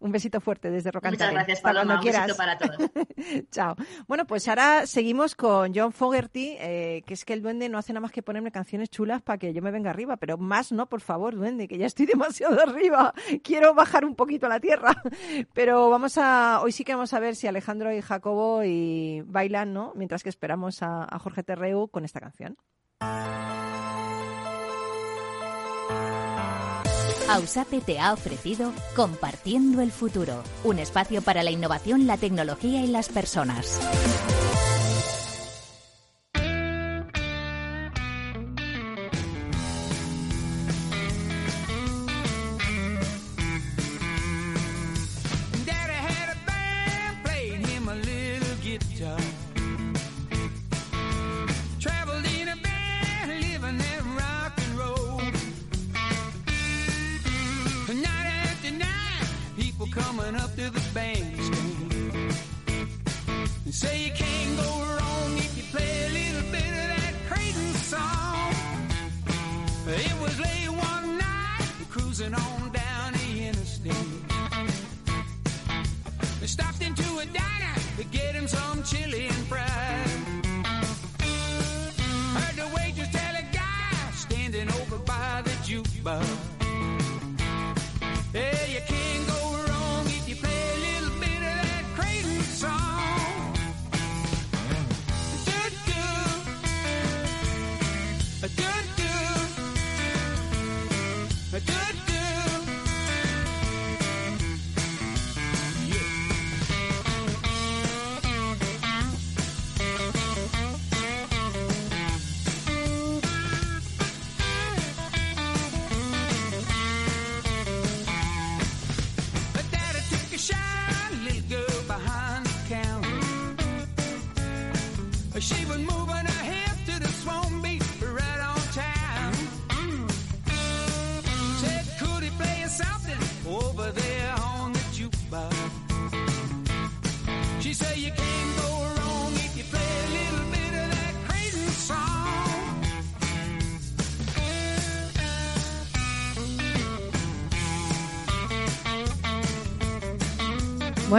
Un 0.00 0.12
besito 0.12 0.40
fuerte 0.40 0.70
desde 0.70 0.90
Rocantarín. 0.90 1.18
Muchas 1.18 1.32
gracias, 1.32 1.60
Paloma. 1.60 1.98
Un 1.98 2.04
besito 2.04 2.34
para 2.34 2.56
todos. 2.56 2.90
Chao. 3.50 3.76
Bueno, 4.08 4.26
pues 4.26 4.48
ahora 4.48 4.86
seguimos 4.86 5.34
con 5.34 5.72
John 5.74 5.92
Fogerty, 5.92 6.56
eh, 6.58 7.02
que 7.06 7.14
es 7.14 7.24
que 7.26 7.34
el 7.34 7.42
duende 7.42 7.68
no 7.68 7.76
hace 7.76 7.92
nada 7.92 8.00
más 8.00 8.10
que 8.10 8.22
ponerme 8.22 8.50
canciones 8.50 8.88
chulas 8.88 9.20
para 9.20 9.38
que 9.38 9.52
yo 9.52 9.60
me 9.60 9.70
venga 9.70 9.90
arriba, 9.90 10.16
pero 10.16 10.38
más 10.38 10.72
no, 10.72 10.86
por 10.86 11.02
favor, 11.02 11.36
duende, 11.36 11.68
que 11.68 11.76
ya 11.76 11.86
estoy 11.86 12.06
demasiado 12.06 12.60
arriba. 12.60 13.12
Quiero 13.44 13.74
bajar 13.74 14.06
un 14.06 14.16
poquito 14.16 14.46
a 14.46 14.48
la 14.48 14.60
tierra. 14.60 15.02
Pero 15.52 15.90
vamos 15.90 16.16
a, 16.16 16.60
hoy 16.62 16.72
sí 16.72 16.82
que 16.82 16.94
vamos 16.94 17.12
a 17.12 17.20
ver 17.20 17.36
si 17.36 17.46
Alejandro 17.46 17.92
y 17.92 18.00
Jacobo 18.00 18.64
y 18.64 19.22
bailan, 19.26 19.74
¿no? 19.74 19.92
Mientras 19.94 20.22
que 20.22 20.30
esperamos 20.30 20.82
a, 20.82 21.04
a 21.04 21.18
Jorge 21.18 21.42
Terreu 21.42 21.88
con 21.88 22.04
esta 22.04 22.20
canción. 22.20 22.56
Ausape 27.30 27.80
te 27.80 28.00
ha 28.00 28.12
ofrecido 28.12 28.72
Compartiendo 28.96 29.82
el 29.82 29.92
Futuro, 29.92 30.42
un 30.64 30.80
espacio 30.80 31.22
para 31.22 31.44
la 31.44 31.52
innovación, 31.52 32.08
la 32.08 32.16
tecnología 32.16 32.82
y 32.82 32.88
las 32.88 33.08
personas. 33.08 33.78
a 77.20 77.26
diner 77.26 77.74
to 77.98 78.04
get 78.04 78.34
him 78.34 78.48
some 78.48 78.82
chili 78.82 79.26
and 79.26 79.46
fries. 79.46 80.12
Heard 82.34 82.56
the 82.56 82.66
waitress 82.74 83.08
tell 83.12 83.36
a 83.36 83.44
guy 83.52 84.10
standing 84.14 84.68
over 84.80 84.98
by 84.98 85.42
the 85.44 85.50
jukebox. 85.66 86.49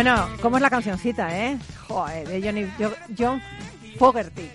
Bueno, 0.03 0.27
¿cómo 0.41 0.57
es 0.57 0.63
la 0.63 0.71
cancioncita, 0.71 1.37
eh? 1.37 1.59
Joder, 1.87 2.27
de 2.27 2.41
Johnny, 2.41 2.67
John 3.15 3.39
Fogerty. 3.99 4.49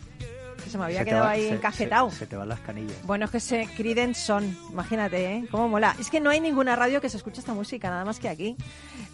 Que 0.65 0.69
se 0.69 0.77
me 0.77 0.87
había 0.87 1.05
quedado 1.05 1.29
ahí 1.29 1.47
encasquetado. 1.47 2.11
Se, 2.11 2.27
te 2.27 2.35
van 2.35 2.49
las 2.49 2.59
canillas. 2.59 2.97
Bueno, 3.05 3.27
es 3.27 3.31
que 3.31 3.39
se 3.39 3.69
Criden 3.77 4.17
son, 4.17 4.59
imagínate, 4.73 5.25
¿eh? 5.25 5.45
Cómo 5.53 5.69
mola. 5.69 5.95
Es 6.01 6.11
que 6.11 6.19
no 6.19 6.31
hay 6.31 6.41
ninguna 6.41 6.75
radio 6.75 7.01
que 7.01 7.09
se 7.09 7.17
escuche 7.17 7.39
esta 7.39 7.55
música, 7.55 7.91
nada 7.91 8.05
más 8.05 8.19
que 8.19 8.29
aquí. 8.29 8.57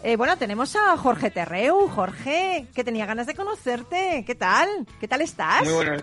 Eh, 0.01 0.15
bueno, 0.15 0.35
tenemos 0.35 0.75
a 0.75 0.97
Jorge 0.97 1.29
Terreu. 1.29 1.87
Jorge, 1.87 2.65
que 2.73 2.83
tenía 2.83 3.05
ganas 3.05 3.27
de 3.27 3.35
conocerte. 3.35 4.23
¿Qué 4.25 4.33
tal? 4.33 4.67
¿Qué 4.99 5.07
tal 5.07 5.21
estás? 5.21 5.63
Muy 5.65 5.73
bueno. 5.73 5.97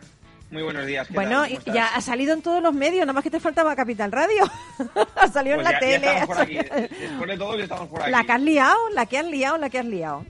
Muy 0.50 0.64
buenos 0.64 0.84
días. 0.84 1.08
Bueno, 1.10 1.44
ya 1.72 1.94
ha 1.94 2.00
salido 2.00 2.34
en 2.34 2.42
todos 2.42 2.60
los 2.60 2.74
medios, 2.74 3.00
nada 3.02 3.12
más 3.12 3.22
que 3.22 3.30
te 3.30 3.38
faltaba 3.38 3.76
Capital 3.76 4.10
Radio. 4.10 4.42
ha 5.14 5.28
salido 5.28 5.56
en 5.56 5.62
pues 5.62 5.72
la 5.72 5.78
tele. 5.78 6.06
Ya 6.06 6.26
por 6.26 6.40
aquí. 6.40 6.54
Después 7.00 7.30
de 7.30 7.36
todo, 7.36 7.56
ya 7.56 7.62
estamos 7.64 7.88
por 7.88 8.02
aquí. 8.02 8.10
La 8.10 8.24
que 8.24 8.32
has 8.32 8.40
liado, 8.40 8.90
la 8.92 9.06
que 9.06 9.18
has 9.18 9.26
liado, 9.26 9.58
la 9.58 9.70
que 9.70 9.78
has 9.78 9.86
liado. 9.86 10.26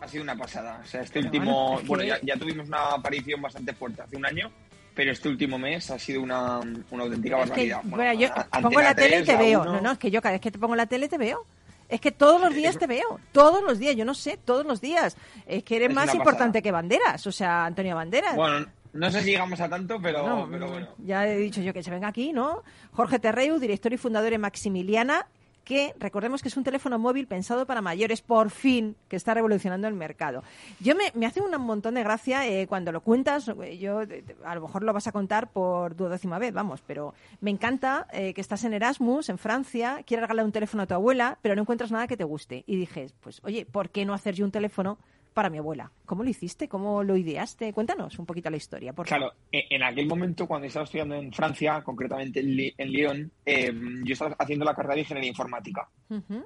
Ha 0.00 0.06
sido 0.06 0.22
una 0.22 0.36
pasada. 0.36 0.80
O 0.84 0.86
sea, 0.86 1.02
este 1.02 1.18
último. 1.18 1.80
Bueno, 1.86 2.04
ya, 2.04 2.36
tuvimos 2.36 2.68
una 2.68 2.92
aparición 2.92 3.42
bastante 3.42 3.72
fuerte 3.72 4.02
hace 4.02 4.16
un 4.16 4.26
año, 4.26 4.52
pero 4.94 5.10
este 5.10 5.28
último 5.28 5.58
mes 5.58 5.90
ha 5.90 5.98
sido 5.98 6.22
una, 6.22 6.60
una 6.90 7.02
auténtica 7.02 7.38
barbaridad. 7.38 7.80
bueno, 7.84 8.12
yo 8.12 8.28
pongo 8.62 8.80
la 8.80 8.94
tele 8.94 9.20
y 9.20 9.24
te 9.24 9.36
veo. 9.36 9.64
No, 9.64 9.80
no, 9.80 9.92
es 9.92 9.98
que 9.98 10.10
yo 10.10 10.22
cada 10.22 10.34
vez 10.34 10.40
que 10.40 10.52
te 10.52 10.58
pongo 10.58 10.76
la 10.76 10.86
tele 10.86 11.08
te 11.08 11.18
veo. 11.18 11.44
Es 11.88 12.00
que 12.00 12.12
todos 12.12 12.40
los 12.40 12.54
días 12.54 12.78
te 12.78 12.86
veo, 12.86 13.20
todos 13.32 13.62
los 13.62 13.78
días, 13.78 13.94
yo 13.94 14.04
no 14.04 14.14
sé, 14.14 14.38
todos 14.42 14.64
los 14.64 14.80
días. 14.80 15.16
Es 15.46 15.64
que 15.64 15.76
eres 15.76 15.92
más 15.92 16.14
importante 16.14 16.62
que 16.62 16.70
Banderas, 16.70 17.26
o 17.26 17.32
sea, 17.32 17.66
Antonio 17.66 17.94
Banderas. 17.94 18.36
Bueno, 18.36 18.66
no 18.94 19.10
sé 19.10 19.20
si 19.22 19.30
llegamos 19.30 19.60
a 19.60 19.68
tanto, 19.68 20.00
pero, 20.00 20.46
bueno. 20.46 20.88
Ya 20.98 21.26
he 21.26 21.36
dicho 21.36 21.60
yo 21.60 21.72
que 21.74 21.82
se 21.82 21.90
venga 21.90 22.08
aquí, 22.08 22.32
¿no? 22.32 22.62
Jorge 22.92 23.18
Terreu, 23.18 23.58
director 23.58 23.92
y 23.92 23.96
fundador 23.96 24.30
de 24.30 24.38
Maximiliana, 24.38 25.26
que 25.64 25.94
recordemos 25.98 26.42
que 26.42 26.48
es 26.48 26.56
un 26.56 26.62
teléfono 26.62 26.98
móvil 26.98 27.26
pensado 27.26 27.66
para 27.66 27.82
mayores, 27.82 28.20
por 28.20 28.50
fin, 28.50 28.96
que 29.08 29.16
está 29.16 29.34
revolucionando 29.34 29.88
el 29.88 29.94
mercado. 29.94 30.44
Yo 30.78 30.94
me, 30.94 31.10
me 31.14 31.26
hace 31.26 31.40
un 31.40 31.50
montón 31.62 31.94
de 31.94 32.04
gracia 32.04 32.46
eh, 32.46 32.66
cuando 32.68 32.92
lo 32.92 33.00
cuentas, 33.00 33.50
yo 33.78 34.00
a 34.44 34.54
lo 34.54 34.60
mejor 34.60 34.84
lo 34.84 34.92
vas 34.92 35.06
a 35.06 35.12
contar 35.12 35.50
por 35.50 35.96
duodécima 35.96 36.38
vez, 36.38 36.52
vamos, 36.52 36.82
pero 36.86 37.14
me 37.40 37.50
encanta 37.50 38.06
eh, 38.12 38.32
que 38.34 38.40
estás 38.40 38.62
en 38.64 38.74
Erasmus, 38.74 39.28
en 39.28 39.38
Francia, 39.38 40.02
quieres 40.06 40.22
regalar 40.22 40.44
un 40.44 40.52
teléfono 40.52 40.84
a 40.84 40.86
tu 40.86 40.94
abuela, 40.94 41.38
pero 41.42 41.56
no 41.56 41.62
encuentras 41.62 41.90
nada 41.90 42.06
que 42.06 42.16
te 42.16 42.24
guste. 42.24 42.62
Y 42.66 42.76
dije, 42.76 43.08
pues 43.20 43.40
oye, 43.42 43.66
¿por 43.66 43.90
qué 43.90 44.04
no 44.04 44.14
hacer 44.14 44.34
yo 44.34 44.44
un 44.44 44.52
teléfono 44.52 44.98
para 45.34 45.50
mi 45.50 45.58
abuela. 45.58 45.90
¿Cómo 46.06 46.22
lo 46.22 46.30
hiciste? 46.30 46.68
¿Cómo 46.68 47.02
lo 47.02 47.16
ideaste? 47.16 47.72
Cuéntanos 47.72 48.18
un 48.18 48.24
poquito 48.24 48.48
la 48.50 48.56
historia. 48.56 48.92
Por 48.92 49.06
claro, 49.06 49.32
e, 49.50 49.66
en 49.68 49.82
aquel 49.82 50.06
momento, 50.06 50.46
cuando 50.46 50.68
estaba 50.68 50.84
estudiando 50.84 51.16
en 51.16 51.32
Francia, 51.32 51.82
concretamente 51.82 52.40
en, 52.40 52.90
Lyon, 52.90 53.30
em, 53.44 54.04
yo 54.04 54.12
estaba 54.12 54.36
haciendo 54.38 54.64
la 54.64 54.74
carrera 54.74 54.94
de 54.94 55.00
ingeniería 55.00 55.30
informática. 55.30 55.88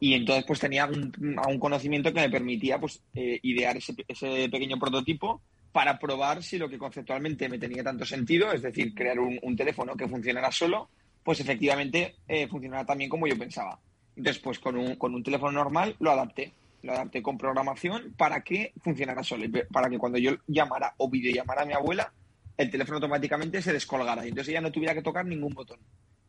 Y 0.01 0.15
entonces 0.15 0.45
pues 0.47 0.61
tenía 0.61 0.87
un, 0.87 1.13
un, 1.47 1.59
conocimiento 1.59 2.13
que 2.13 2.21
me 2.21 2.31
permitía 2.31 2.81
pues 2.81 3.03
eh, 3.13 3.39
idear 3.43 3.77
ese, 3.77 3.95
ese, 4.09 4.49
pequeño 4.49 4.79
prototipo 4.79 5.43
para 5.73 5.99
probar 5.99 6.43
si 6.43 6.57
lo 6.57 6.71
que 6.71 6.79
conceptualmente 6.79 7.51
me 7.51 7.59
tenía 7.59 7.85
tanto 7.85 8.07
sentido, 8.07 8.51
es 8.51 8.63
decir, 8.63 8.95
crear 8.95 9.19
un, 9.19 9.57
teléfono 9.57 9.95
que 9.95 10.09
funcionara 10.09 10.51
solo, 10.51 10.89
pues 11.23 11.41
efectivamente 11.41 12.17
eh, 12.27 12.49
funcionara 12.49 12.87
también 12.87 13.11
como 13.11 13.27
yo 13.27 13.39
pensaba. 13.39 13.79
Entonces, 14.17 14.43
pues 14.43 14.59
con 14.59 14.79
un, 14.79 14.97
con 14.97 15.15
un 15.15 15.23
teléfono 15.23 15.53
normal 15.53 15.95
lo 15.99 16.13
adapté 16.13 16.53
lo 16.83 16.93
adapté 16.93 17.23
con 17.23 17.39
programación 17.39 18.15
para 18.17 18.43
que 18.43 18.73
funcionara 18.83 19.23
solo, 19.23 19.45
para 19.73 19.89
que 19.89 19.99
cuando 19.99 20.19
yo 20.19 20.33
llamara 20.47 20.95
o 20.99 21.11
videollamara 21.11 21.63
a 21.63 21.67
mi 21.67 21.73
abuela, 21.73 22.13
el 22.57 22.71
teléfono 22.71 22.97
automáticamente 22.97 23.63
se 23.63 23.73
descolgara 23.73 24.25
y 24.25 24.29
entonces 24.29 24.51
ella 24.51 24.61
no 24.61 24.73
tuviera 24.73 24.95
que 24.95 25.03
tocar 25.03 25.25
ningún 25.25 25.55
botón. 25.55 25.79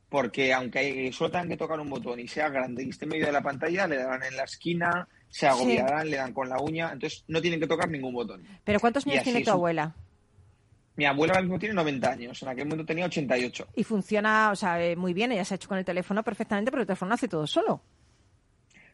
porque 0.09 0.53
aunque 0.53 1.11
solo 1.13 1.29
tengan 1.29 1.49
que 1.49 1.57
tocar 1.57 1.79
un 1.79 1.89
botón 1.89 2.19
y 2.19 2.27
sea 2.27 2.49
grande 2.49 2.83
y 2.83 2.89
esté 2.89 3.05
en 3.05 3.09
medio 3.09 3.27
de 3.27 3.31
la 3.31 3.41
pantalla, 3.41 3.87
le 3.87 3.97
darán 3.97 4.23
en 4.23 4.35
la 4.35 4.43
esquina, 4.43 5.07
se 5.29 5.47
agobiarán, 5.47 6.09
le 6.09 6.17
dan 6.17 6.33
con 6.33 6.49
la 6.49 6.59
uña, 6.59 6.91
entonces 6.91 7.23
no 7.27 7.39
tienen 7.41 7.59
que 7.59 7.67
tocar 7.67 7.89
ningún 7.89 8.13
botón. 8.13 8.43
¿Pero 8.63 8.79
cuántos 8.79 9.05
años 9.05 9.23
tiene 9.23 9.43
tu 9.43 9.51
abuela? 9.51 9.95
Mi 10.95 11.05
abuela 11.05 11.33
ahora 11.33 11.43
mismo 11.43 11.59
tiene 11.59 11.75
90 11.75 12.09
años, 12.09 12.41
en 12.41 12.49
aquel 12.49 12.65
momento 12.65 12.85
tenía 12.85 13.05
88. 13.05 13.67
Y 13.75 13.83
funciona, 13.83 14.49
o 14.51 14.55
sea, 14.55 14.83
eh, 14.83 14.95
muy 14.95 15.13
bien, 15.13 15.31
ella 15.31 15.45
se 15.45 15.53
ha 15.53 15.55
hecho 15.55 15.69
con 15.69 15.77
el 15.77 15.85
teléfono 15.85 16.23
perfectamente, 16.23 16.71
pero 16.71 16.81
el 16.81 16.87
teléfono 16.87 17.13
hace 17.13 17.27
todo 17.27 17.47
solo. 17.47 17.81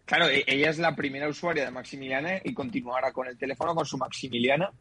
Claro, 0.06 0.30
e-, 0.30 0.44
ella 0.48 0.70
es 0.70 0.78
la 0.80 0.96
primera 0.96 1.28
usuaria 1.28 1.66
de 1.66 1.72
Maximiliana 1.72 2.40
y 2.44 2.54
continuará 2.54 3.12
con 3.12 3.28
el 3.28 3.38
teléfono 3.38 3.76
con 3.76 3.86
su 3.86 3.98
Maximiliana 3.98 4.72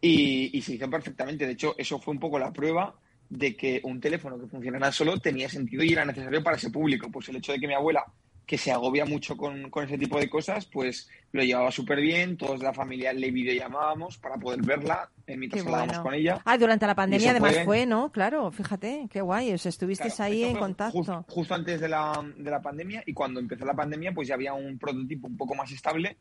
y, 0.00 0.56
y 0.56 0.62
se 0.62 0.74
hizo 0.74 0.90
perfectamente. 0.90 1.46
De 1.46 1.52
hecho, 1.52 1.74
eso 1.78 1.98
fue 1.98 2.12
un 2.12 2.20
poco 2.20 2.38
la 2.38 2.52
prueba 2.52 2.94
de 3.28 3.56
que 3.56 3.80
un 3.84 4.00
teléfono 4.00 4.38
que 4.38 4.46
funcionara 4.46 4.92
solo 4.92 5.18
tenía 5.18 5.48
sentido 5.48 5.82
y 5.82 5.92
era 5.92 6.04
necesario 6.04 6.42
para 6.42 6.56
ese 6.56 6.70
público. 6.70 7.10
Pues 7.10 7.28
el 7.28 7.36
hecho 7.36 7.52
de 7.52 7.60
que 7.60 7.68
mi 7.68 7.74
abuela, 7.74 8.04
que 8.46 8.58
se 8.58 8.70
agobia 8.70 9.04
mucho 9.04 9.36
con, 9.36 9.70
ese 9.82 9.98
tipo 9.98 10.18
de 10.18 10.28
cosas, 10.28 10.66
pues 10.66 11.08
lo 11.32 11.42
llevaba 11.42 11.70
súper 11.70 12.00
bien, 12.00 12.36
todos 12.36 12.60
de 12.60 12.66
la 12.66 12.74
familia 12.74 13.12
le 13.12 13.30
videollamábamos 13.30 14.18
para 14.18 14.36
poder 14.36 14.62
verla 14.62 15.10
en 15.26 15.40
mientras 15.40 15.64
hablábamos 15.64 15.98
con 16.00 16.14
ella. 16.14 16.40
Ah, 16.44 16.58
durante 16.58 16.86
la 16.86 16.94
pandemia 16.94 17.30
además 17.30 17.60
fue, 17.64 17.86
¿no? 17.86 18.12
Claro, 18.12 18.50
fíjate, 18.50 19.08
qué 19.10 19.20
guay, 19.22 19.52
os 19.52 19.64
estuvisteis 19.64 20.20
ahí 20.20 20.44
en 20.44 20.56
contacto. 20.56 21.24
Justo, 21.28 21.54
antes 21.54 21.80
de 21.80 21.88
la, 21.88 22.24
de 22.36 22.50
la 22.50 22.60
pandemia 22.60 23.02
y 23.06 23.14
cuando 23.14 23.40
empezó 23.40 23.64
la 23.64 23.74
pandemia 23.74 24.12
pues 24.12 24.28
ya 24.28 24.34
había 24.34 24.52
un 24.52 24.78
prototipo 24.78 25.26
un 25.26 25.36
poco 25.36 25.54
más 25.54 25.70
estable 25.72 26.18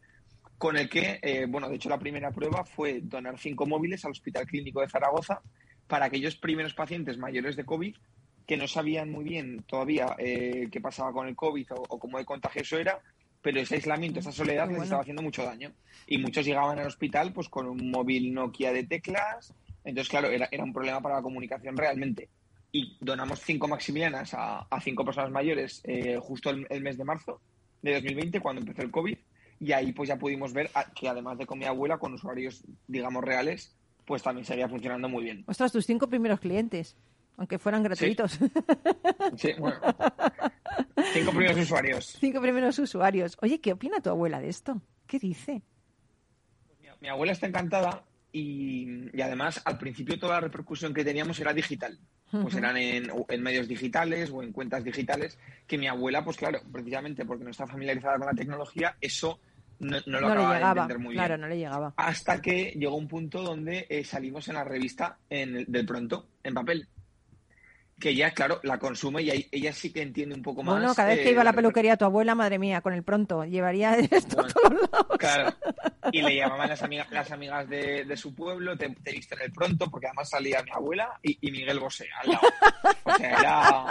con 0.57 0.77
el 0.77 0.87
que, 0.87 1.19
eh, 1.21 1.45
bueno, 1.47 1.67
de 1.67 1.75
hecho 1.75 1.89
la 1.89 1.99
primera 1.99 2.31
prueba 2.31 2.63
fue 2.63 3.01
donar 3.01 3.37
cinco 3.37 3.65
móviles 3.65 4.05
al 4.05 4.11
Hospital 4.11 4.45
Clínico 4.45 4.79
de 4.79 4.87
Zaragoza 4.87 5.41
para 5.87 6.05
aquellos 6.05 6.37
primeros 6.37 6.73
pacientes 6.73 7.17
mayores 7.17 7.57
de 7.57 7.65
COVID 7.65 7.95
que 8.45 8.57
no 8.57 8.67
sabían 8.67 9.11
muy 9.11 9.23
bien 9.23 9.63
todavía 9.63 10.15
eh, 10.17 10.67
qué 10.71 10.81
pasaba 10.81 11.13
con 11.13 11.27
el 11.27 11.35
COVID 11.35 11.67
o, 11.71 11.99
cómo 11.99 12.17
de 12.17 12.25
contagioso 12.25 12.77
era, 12.77 12.99
pero 13.41 13.59
ese 13.59 13.75
aislamiento, 13.75 14.19
esa 14.19 14.31
soledad 14.31 14.69
les 14.69 14.83
estaba 14.83 15.01
haciendo 15.01 15.21
mucho 15.21 15.43
daño. 15.43 15.71
Y 16.07 16.17
muchos 16.17 16.45
llegaban 16.45 16.79
al 16.79 16.87
hospital 16.87 17.33
pues 17.33 17.49
con 17.49 17.67
un 17.67 17.91
móvil 17.91 18.33
Nokia 18.33 18.71
de 18.73 18.83
teclas, 18.83 19.53
entonces 19.83 20.09
claro, 20.09 20.29
era, 20.29 20.47
era 20.51 20.63
un 20.63 20.73
problema 20.73 21.01
para 21.01 21.15
la 21.15 21.21
comunicación 21.21 21.75
realmente. 21.77 22.29
Y 22.71 22.97
donamos 22.99 23.39
cinco 23.39 23.67
Maximilianas 23.67 24.33
a, 24.33 24.67
cinco 24.81 25.05
personas 25.05 25.29
mayores 25.29 25.81
eh, 25.83 26.17
justo 26.19 26.49
el, 26.49 26.65
el, 26.69 26.81
mes 26.81 26.97
de 26.97 27.03
marzo 27.03 27.39
de 27.81 27.93
2020, 27.93 28.39
cuando 28.39 28.61
empezó 28.61 28.81
el 28.81 28.91
COVID, 28.91 29.17
y 29.59 29.71
ahí 29.71 29.91
pues 29.91 30.09
ya 30.09 30.17
pudimos 30.17 30.53
ver 30.53 30.69
que 30.95 31.07
además 31.07 31.37
de 31.37 31.45
con 31.45 31.59
mi 31.59 31.65
abuela, 31.65 31.97
con 31.97 32.13
usuarios, 32.13 32.63
digamos, 32.87 33.23
reales, 33.23 33.75
pues 34.05 34.23
también 34.23 34.45
seguía 34.45 34.67
funcionando 34.67 35.07
muy 35.07 35.23
bien. 35.23 35.43
Ostras, 35.47 35.71
tus 35.71 35.85
cinco 35.85 36.07
primeros 36.07 36.39
clientes, 36.39 36.97
aunque 37.37 37.59
fueran 37.59 37.83
gratuitos. 37.83 38.39
Sí, 39.37 39.53
bueno. 39.57 39.79
Cinco 41.13 41.31
primeros 41.31 41.57
usuarios. 41.57 42.17
Cinco 42.19 42.41
primeros 42.41 42.77
usuarios. 42.79 43.37
Oye, 43.41 43.59
¿qué 43.59 43.73
opina 43.73 43.99
tu 43.99 44.09
abuela 44.09 44.39
de 44.39 44.49
esto? 44.49 44.81
¿Qué 45.07 45.19
dice? 45.19 45.61
mi, 47.01 47.09
abuela 47.09 47.33
está 47.33 47.47
encantada 47.47 48.03
y, 48.31 49.21
además 49.21 49.61
al 49.65 49.77
principio 49.77 50.17
toda 50.17 50.35
la 50.35 50.41
repercusión 50.41 50.93
que 50.93 51.03
teníamos 51.03 51.39
era 51.39 51.53
digital. 51.53 51.99
Pues 52.31 52.55
eran 52.55 52.77
en, 52.77 53.11
en, 53.27 53.43
medios 53.43 53.67
digitales 53.67 54.31
o 54.31 54.41
en 54.41 54.51
cuentas 54.51 54.83
digitales, 54.83 55.37
que 55.67 55.77
mi 55.77 55.87
abuela, 55.87 56.23
pues 56.23 56.37
claro, 56.37 56.61
precisamente 56.71 57.25
porque 57.25 57.43
no 57.43 57.51
está 57.51 57.67
familiarizada 57.67 58.17
con 58.17 58.25
la 58.25 58.33
tecnología, 58.33 58.97
eso 58.99 59.39
no, 59.79 59.97
lo 60.05 60.21
no 60.21 60.27
acaba 60.27 60.35
le 60.35 60.55
llegaba, 60.55 60.73
de 60.73 60.79
entender 60.79 60.99
muy 60.99 61.13
claro, 61.13 61.33
bien. 61.33 61.41
no 61.41 61.47
le 61.47 61.57
llegaba. 61.57 61.93
Hasta 61.95 62.41
que 62.41 62.73
llegó 62.75 62.95
un 62.95 63.07
punto 63.07 63.43
donde 63.43 63.85
eh, 63.89 64.03
salimos 64.03 64.47
en 64.47 64.55
la 64.55 64.63
revista 64.63 65.19
en 65.29 65.65
del 65.67 65.85
pronto, 65.85 66.27
en 66.43 66.53
papel 66.53 66.87
que 67.99 68.09
ella, 68.09 68.31
claro, 68.31 68.59
la 68.63 68.79
consume 68.79 69.23
y 69.23 69.47
ella 69.51 69.73
sí 69.73 69.91
que 69.91 70.01
entiende 70.01 70.35
un 70.35 70.41
poco 70.41 70.63
más. 70.63 70.75
Bueno, 70.75 70.93
cada 70.93 71.09
vez 71.09 71.19
que 71.19 71.31
iba 71.31 71.41
a 71.41 71.45
la 71.45 71.51
eh, 71.51 71.53
peluquería 71.53 71.97
tu 71.97 72.05
abuela, 72.05 72.35
madre 72.35 72.59
mía, 72.59 72.81
con 72.81 72.93
el 72.93 73.03
pronto, 73.03 73.45
llevaría 73.45 73.95
esto 74.11 74.41
a 74.41 74.47
todos 74.47 74.73
lados. 74.73 75.17
Claro. 75.17 75.53
Y 76.11 76.21
le 76.21 76.35
llamaban 76.35 76.69
las 76.69 76.83
amigas, 76.83 77.09
las 77.11 77.31
amigas 77.31 77.67
de, 77.69 78.17
su 78.17 78.35
pueblo, 78.35 78.77
te, 78.77 78.89
te 78.89 79.11
viste 79.11 79.35
en 79.35 79.41
el 79.41 79.51
pronto, 79.51 79.89
porque 79.89 80.07
además 80.07 80.29
salía 80.29 80.61
mi 80.63 80.71
abuela 80.71 81.17
y, 81.21 81.51
Miguel 81.51 81.79
Bosé 81.79 82.07
al 82.21 82.31
lado. 82.31 82.47
O 83.03 83.15
sea, 83.15 83.39
era, 83.39 83.85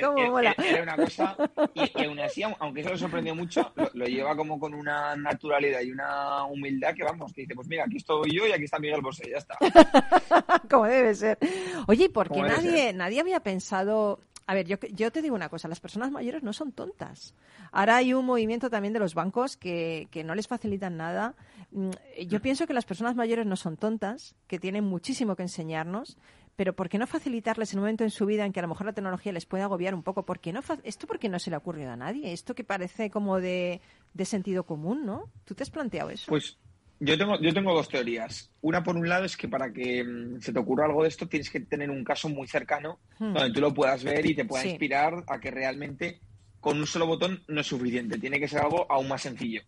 ¿Cómo 0.02 0.38
era, 0.38 0.54
era, 0.58 0.82
una 0.82 0.96
cosa. 0.96 1.36
Y, 1.74 2.04
aún 2.04 2.18
así, 2.18 2.42
aunque 2.42 2.80
eso 2.80 2.90
le 2.90 2.98
sorprendió 2.98 3.34
mucho, 3.34 3.72
lo, 3.92 4.06
lleva 4.06 4.34
como 4.36 4.58
con 4.58 4.74
una 4.74 5.14
naturalidad 5.16 5.80
y 5.82 5.92
una 5.92 6.44
humildad 6.44 6.94
que 6.94 7.04
vamos, 7.04 7.32
que 7.32 7.42
dice, 7.42 7.54
pues 7.54 7.68
mira, 7.68 7.84
aquí 7.84 7.98
estoy 7.98 8.34
yo 8.34 8.46
y 8.46 8.52
aquí 8.52 8.64
está 8.64 8.78
Miguel 8.78 9.00
Bosé, 9.00 9.30
ya 9.30 9.38
está. 9.38 9.56
como 10.70 10.86
debe 10.86 11.14
ser. 11.14 11.38
Oye, 11.86 12.08
¿por 12.10 12.30
qué 12.30 12.42
nadie, 12.42 12.92
nadie 12.92 13.20
había 13.20 13.33
pensado 13.40 14.20
a 14.46 14.54
ver, 14.54 14.66
yo, 14.66 14.76
yo 14.92 15.10
te 15.10 15.22
digo 15.22 15.34
una 15.34 15.48
cosa, 15.48 15.68
las 15.68 15.80
personas 15.80 16.10
mayores 16.10 16.42
no 16.42 16.52
son 16.52 16.72
tontas. 16.72 17.34
Ahora 17.72 17.96
hay 17.96 18.12
un 18.12 18.26
movimiento 18.26 18.68
también 18.68 18.92
de 18.92 19.00
los 19.00 19.14
bancos 19.14 19.56
que, 19.56 20.08
que 20.10 20.22
no 20.22 20.34
les 20.34 20.48
facilitan 20.48 20.96
nada. 20.96 21.34
Mm, 21.70 21.90
yo 22.26 22.42
pienso 22.42 22.66
que 22.66 22.74
las 22.74 22.84
personas 22.84 23.14
mayores 23.14 23.46
no 23.46 23.56
son 23.56 23.76
tontas, 23.76 24.34
que 24.46 24.58
tienen 24.58 24.84
muchísimo 24.84 25.34
que 25.34 25.42
enseñarnos, 25.42 26.18
pero 26.56 26.74
¿por 26.74 26.88
qué 26.88 26.98
no 26.98 27.06
facilitarles 27.06 27.72
un 27.74 27.80
momento 27.80 28.04
en 28.04 28.10
su 28.10 28.26
vida 28.26 28.44
en 28.44 28.52
que 28.52 28.60
a 28.60 28.62
lo 28.62 28.68
mejor 28.68 28.86
la 28.86 28.92
tecnología 28.92 29.32
les 29.32 29.46
puede 29.46 29.64
agobiar 29.64 29.94
un 29.94 30.02
poco? 30.02 30.24
¿Por 30.24 30.40
qué 30.40 30.52
no 30.52 30.60
¿Esto 30.82 31.06
porque 31.06 31.28
no 31.28 31.38
se 31.38 31.50
le 31.50 31.56
ha 31.56 31.58
ocurrido 31.58 31.90
a 31.90 31.96
nadie? 31.96 32.32
Esto 32.32 32.54
que 32.54 32.64
parece 32.64 33.10
como 33.10 33.40
de, 33.40 33.80
de 34.12 34.24
sentido 34.24 34.64
común, 34.64 35.06
¿no? 35.06 35.30
¿Tú 35.44 35.54
te 35.54 35.62
has 35.62 35.70
planteado 35.70 36.10
eso? 36.10 36.26
Pues 36.28 36.58
yo 37.00 37.18
tengo, 37.18 37.40
yo 37.40 37.52
tengo 37.52 37.74
dos 37.74 37.88
teorías. 37.88 38.50
Una, 38.60 38.82
por 38.82 38.96
un 38.96 39.08
lado, 39.08 39.24
es 39.24 39.36
que 39.36 39.48
para 39.48 39.72
que 39.72 40.04
mm, 40.04 40.40
se 40.40 40.52
te 40.52 40.58
ocurra 40.58 40.86
algo 40.86 41.02
de 41.02 41.08
esto 41.08 41.28
tienes 41.28 41.50
que 41.50 41.60
tener 41.60 41.90
un 41.90 42.04
caso 42.04 42.28
muy 42.28 42.46
cercano 42.46 43.00
hmm. 43.18 43.34
donde 43.34 43.50
tú 43.52 43.60
lo 43.60 43.74
puedas 43.74 44.02
ver 44.04 44.24
y 44.26 44.34
te 44.34 44.44
pueda 44.44 44.64
inspirar 44.64 45.24
a 45.26 45.40
que 45.40 45.50
realmente 45.50 46.20
con 46.60 46.78
un 46.78 46.86
solo 46.86 47.06
botón 47.06 47.42
no 47.48 47.60
es 47.60 47.66
suficiente. 47.66 48.18
Tiene 48.18 48.40
que 48.40 48.48
ser 48.48 48.60
algo 48.60 48.90
aún 48.90 49.08
más 49.08 49.22
sencillo. 49.22 49.62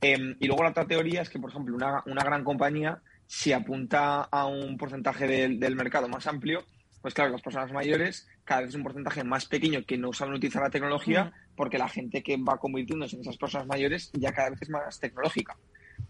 Em, 0.00 0.36
y 0.40 0.46
luego 0.46 0.62
la 0.62 0.70
otra 0.70 0.86
teoría 0.86 1.22
es 1.22 1.28
que, 1.28 1.38
por 1.38 1.50
ejemplo, 1.50 1.74
una, 1.76 2.02
una 2.06 2.24
gran 2.24 2.44
compañía, 2.44 3.02
si 3.26 3.52
apunta 3.52 4.22
a 4.22 4.46
un 4.46 4.78
porcentaje 4.78 5.26
del, 5.26 5.60
del 5.60 5.76
mercado 5.76 6.08
más 6.08 6.26
amplio, 6.26 6.64
pues 7.02 7.14
claro, 7.14 7.30
las 7.30 7.42
personas 7.42 7.72
mayores 7.72 8.26
cada 8.44 8.62
vez 8.62 8.70
es 8.70 8.74
un 8.74 8.82
porcentaje 8.82 9.24
más 9.24 9.46
pequeño 9.46 9.84
que 9.86 9.96
no 9.98 10.12
saben 10.12 10.34
utilizar 10.34 10.62
la 10.62 10.70
tecnología 10.70 11.24
hmm. 11.24 11.56
porque 11.56 11.78
la 11.78 11.88
gente 11.88 12.22
que 12.22 12.36
va 12.36 12.58
convirtiéndose 12.58 13.16
en 13.16 13.22
esas 13.22 13.36
personas 13.36 13.66
mayores 13.66 14.10
ya 14.14 14.32
cada 14.32 14.50
vez 14.50 14.62
es 14.62 14.70
más 14.70 14.98
tecnológica. 14.98 15.56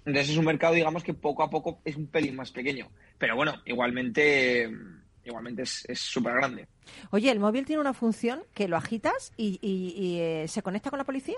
Entonces 0.05 0.31
es 0.31 0.37
un 0.37 0.45
mercado, 0.45 0.75
digamos, 0.75 1.03
que 1.03 1.15
poco 1.15 1.43
a 1.43 1.51
poco 1.51 1.81
es 1.85 1.97
un 1.97 2.07
pelín 2.07 2.37
más 2.37 2.51
pequeño. 2.51 2.89
Pero 3.19 3.37
bueno, 3.37 3.55
igualmente, 3.67 4.71
igualmente 5.25 5.63
es 5.63 5.99
súper 5.99 6.35
grande. 6.35 6.67
Oye, 7.11 7.31
¿el 7.31 7.41
móvil 7.41 7.65
tiene 7.65 7.81
una 7.81 7.95
función 7.95 8.43
que 8.55 8.69
lo 8.69 8.77
agitas 8.77 9.33
y, 9.37 9.59
y, 9.63 10.19
eh, 10.19 10.49
se 10.49 10.63
conecta 10.63 10.91
con 10.91 10.99
la 10.99 11.05
policía? 11.05 11.37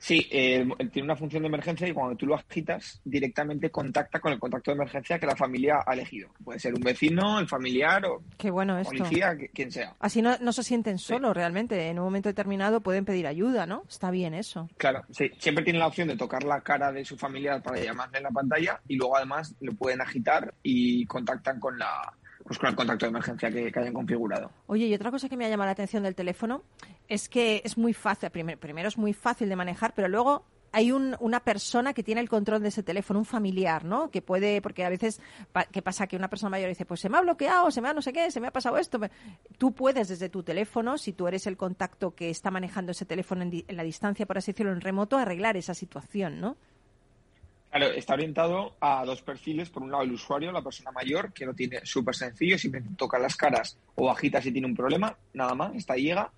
Sí, 0.00 0.26
eh, 0.30 0.66
tiene 0.90 1.04
una 1.04 1.14
función 1.14 1.42
de 1.42 1.48
emergencia 1.48 1.86
y 1.86 1.92
cuando 1.92 2.16
tú 2.16 2.24
lo 2.24 2.34
agitas, 2.34 3.02
directamente 3.04 3.70
contacta 3.70 4.18
con 4.18 4.32
el 4.32 4.38
contacto 4.38 4.70
de 4.70 4.76
emergencia 4.76 5.18
que 5.18 5.26
la 5.26 5.36
familia 5.36 5.80
ha 5.86 5.92
elegido. 5.92 6.30
Puede 6.42 6.58
ser 6.58 6.72
un 6.72 6.80
vecino, 6.80 7.38
el 7.38 7.46
familiar 7.46 8.06
o 8.06 8.22
Qué 8.38 8.50
bueno 8.50 8.78
esto. 8.78 8.96
policía, 8.96 9.36
quien 9.52 9.70
sea. 9.70 9.94
Así 10.00 10.22
no, 10.22 10.38
no 10.38 10.52
se 10.52 10.62
sienten 10.62 10.96
solos 10.96 11.36
realmente. 11.36 11.88
En 11.88 11.98
un 11.98 12.06
momento 12.06 12.30
determinado 12.30 12.80
pueden 12.80 13.04
pedir 13.04 13.26
ayuda, 13.26 13.66
¿no? 13.66 13.82
Está 13.86 14.10
bien 14.10 14.32
eso. 14.32 14.70
Claro, 14.78 15.02
sí. 15.10 15.30
Siempre 15.38 15.64
tienen 15.64 15.80
la 15.80 15.88
opción 15.88 16.08
de 16.08 16.16
tocar 16.16 16.44
la 16.44 16.62
cara 16.62 16.90
de 16.92 17.04
su 17.04 17.18
familiar 17.18 17.62
para 17.62 17.78
llamarle 17.78 18.18
en 18.18 18.24
la 18.24 18.30
pantalla 18.30 18.80
y 18.88 18.96
luego 18.96 19.18
además 19.18 19.54
lo 19.60 19.74
pueden 19.74 20.00
agitar 20.00 20.54
y 20.62 21.04
contactan 21.04 21.60
con 21.60 21.78
la, 21.78 22.14
pues 22.50 22.58
con 22.58 22.68
el 22.68 22.74
contacto 22.74 23.06
de 23.06 23.10
emergencia 23.10 23.48
que, 23.48 23.72
hayan 23.78 23.94
configurado. 23.94 24.50
Oye, 24.66 24.86
y 24.86 24.92
otra 24.92 25.12
cosa 25.12 25.28
que 25.28 25.36
me 25.36 25.46
ha 25.46 25.48
llamado 25.48 25.66
la 25.66 25.70
atención 25.70 26.02
del 26.02 26.16
teléfono 26.16 26.64
es 27.06 27.28
que 27.28 27.62
es 27.64 27.78
muy 27.78 27.94
fácil, 27.94 28.28
primero, 28.30 28.88
es 28.88 28.98
muy 28.98 29.12
fácil 29.12 29.48
de 29.48 29.54
manejar, 29.54 29.94
pero 29.94 30.08
luego 30.08 30.44
hay 30.72 30.90
una 30.90 31.38
persona 31.44 31.94
que 31.94 32.02
tiene 32.02 32.20
el 32.20 32.28
control 32.28 32.60
de 32.60 32.70
ese 32.70 32.82
teléfono, 32.82 33.20
un 33.20 33.24
familiar, 33.24 33.84
¿no? 33.84 34.10
Que 34.10 34.20
puede, 34.20 34.60
porque 34.62 34.84
a 34.84 34.88
veces, 34.88 35.20
¿qué 35.70 35.80
pasa? 35.80 36.08
Que 36.08 36.16
una 36.16 36.28
persona 36.28 36.50
mayor 36.50 36.70
dice, 36.70 36.84
pues 36.84 36.98
se 36.98 37.08
me 37.08 37.18
ha 37.18 37.20
bloqueado, 37.20 37.70
se 37.70 37.80
me 37.80 37.88
ha 37.88 37.94
no 37.94 38.02
sé 38.02 38.12
qué, 38.12 38.32
se 38.32 38.40
me 38.40 38.48
ha 38.48 38.52
pasado 38.52 38.78
esto. 38.78 38.98
Tú 39.56 39.72
puedes 39.72 40.08
desde 40.08 40.28
tu 40.28 40.42
teléfono, 40.42 40.98
si 40.98 41.12
tú 41.12 41.28
eres 41.28 41.46
el 41.46 41.56
contacto 41.56 42.16
que 42.16 42.30
está 42.30 42.50
manejando 42.50 42.90
ese 42.90 43.04
teléfono 43.04 43.42
en, 43.42 43.64
en 43.68 43.76
la 43.76 43.84
distancia, 43.84 44.26
por 44.26 44.38
así 44.38 44.50
decirlo, 44.50 44.72
en 44.72 44.80
remoto, 44.80 45.18
arreglar 45.18 45.56
esa 45.56 45.74
situación, 45.74 46.40
¿no? 46.40 46.56
Claro, 47.70 47.86
está 47.86 48.14
orientado 48.14 48.76
a 48.80 49.04
dos 49.04 49.22
perfiles. 49.22 49.70
Por 49.70 49.84
un 49.84 49.92
lado, 49.92 50.02
el 50.02 50.12
usuario, 50.12 50.50
la 50.50 50.62
persona 50.62 50.90
mayor, 50.90 51.32
que 51.32 51.46
lo 51.46 51.54
tiene 51.54 51.80
súper 51.84 52.16
sencillo, 52.16 52.58
simplemente 52.58 52.96
toca 52.96 53.18
las 53.18 53.36
caras 53.36 53.78
o 53.94 54.10
agita 54.10 54.42
si 54.42 54.50
tiene 54.50 54.66
un 54.66 54.74
problema, 54.74 55.16
nada 55.34 55.54
más, 55.54 55.74
está 55.76 55.94
llega. 55.94 56.32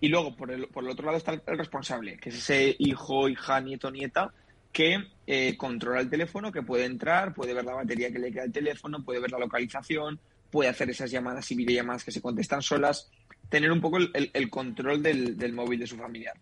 Y 0.00 0.08
luego, 0.08 0.34
por 0.34 0.50
el, 0.50 0.68
por 0.68 0.84
el 0.84 0.90
otro 0.90 1.06
lado, 1.06 1.18
está 1.18 1.32
el, 1.32 1.58
responsable, 1.58 2.16
que 2.16 2.30
es 2.30 2.36
ese 2.36 2.74
hijo, 2.78 3.28
hija, 3.28 3.60
nieto, 3.60 3.90
nieta, 3.90 4.32
que 4.72 4.96
eh, 5.26 5.56
controla 5.58 6.00
el 6.00 6.08
teléfono, 6.08 6.52
que 6.52 6.62
puede 6.62 6.86
entrar, 6.86 7.34
puede 7.34 7.52
ver 7.52 7.64
la 7.64 7.74
batería 7.74 8.10
que 8.10 8.18
le 8.18 8.32
queda 8.32 8.44
al 8.44 8.52
teléfono, 8.52 9.04
puede 9.04 9.20
ver 9.20 9.30
la 9.30 9.38
localización, 9.38 10.18
puede 10.50 10.70
hacer 10.70 10.88
esas 10.88 11.10
llamadas 11.10 11.50
y 11.50 11.56
videollamadas 11.56 12.04
que 12.04 12.12
se 12.12 12.22
contestan 12.22 12.62
solas, 12.62 13.10
tener 13.50 13.70
un 13.72 13.80
poco 13.80 13.98
el, 13.98 14.30
el 14.32 14.48
control 14.48 15.02
del, 15.02 15.36
del 15.36 15.52
móvil 15.52 15.80
de 15.80 15.86
su 15.86 15.96
familiar. 15.96 16.34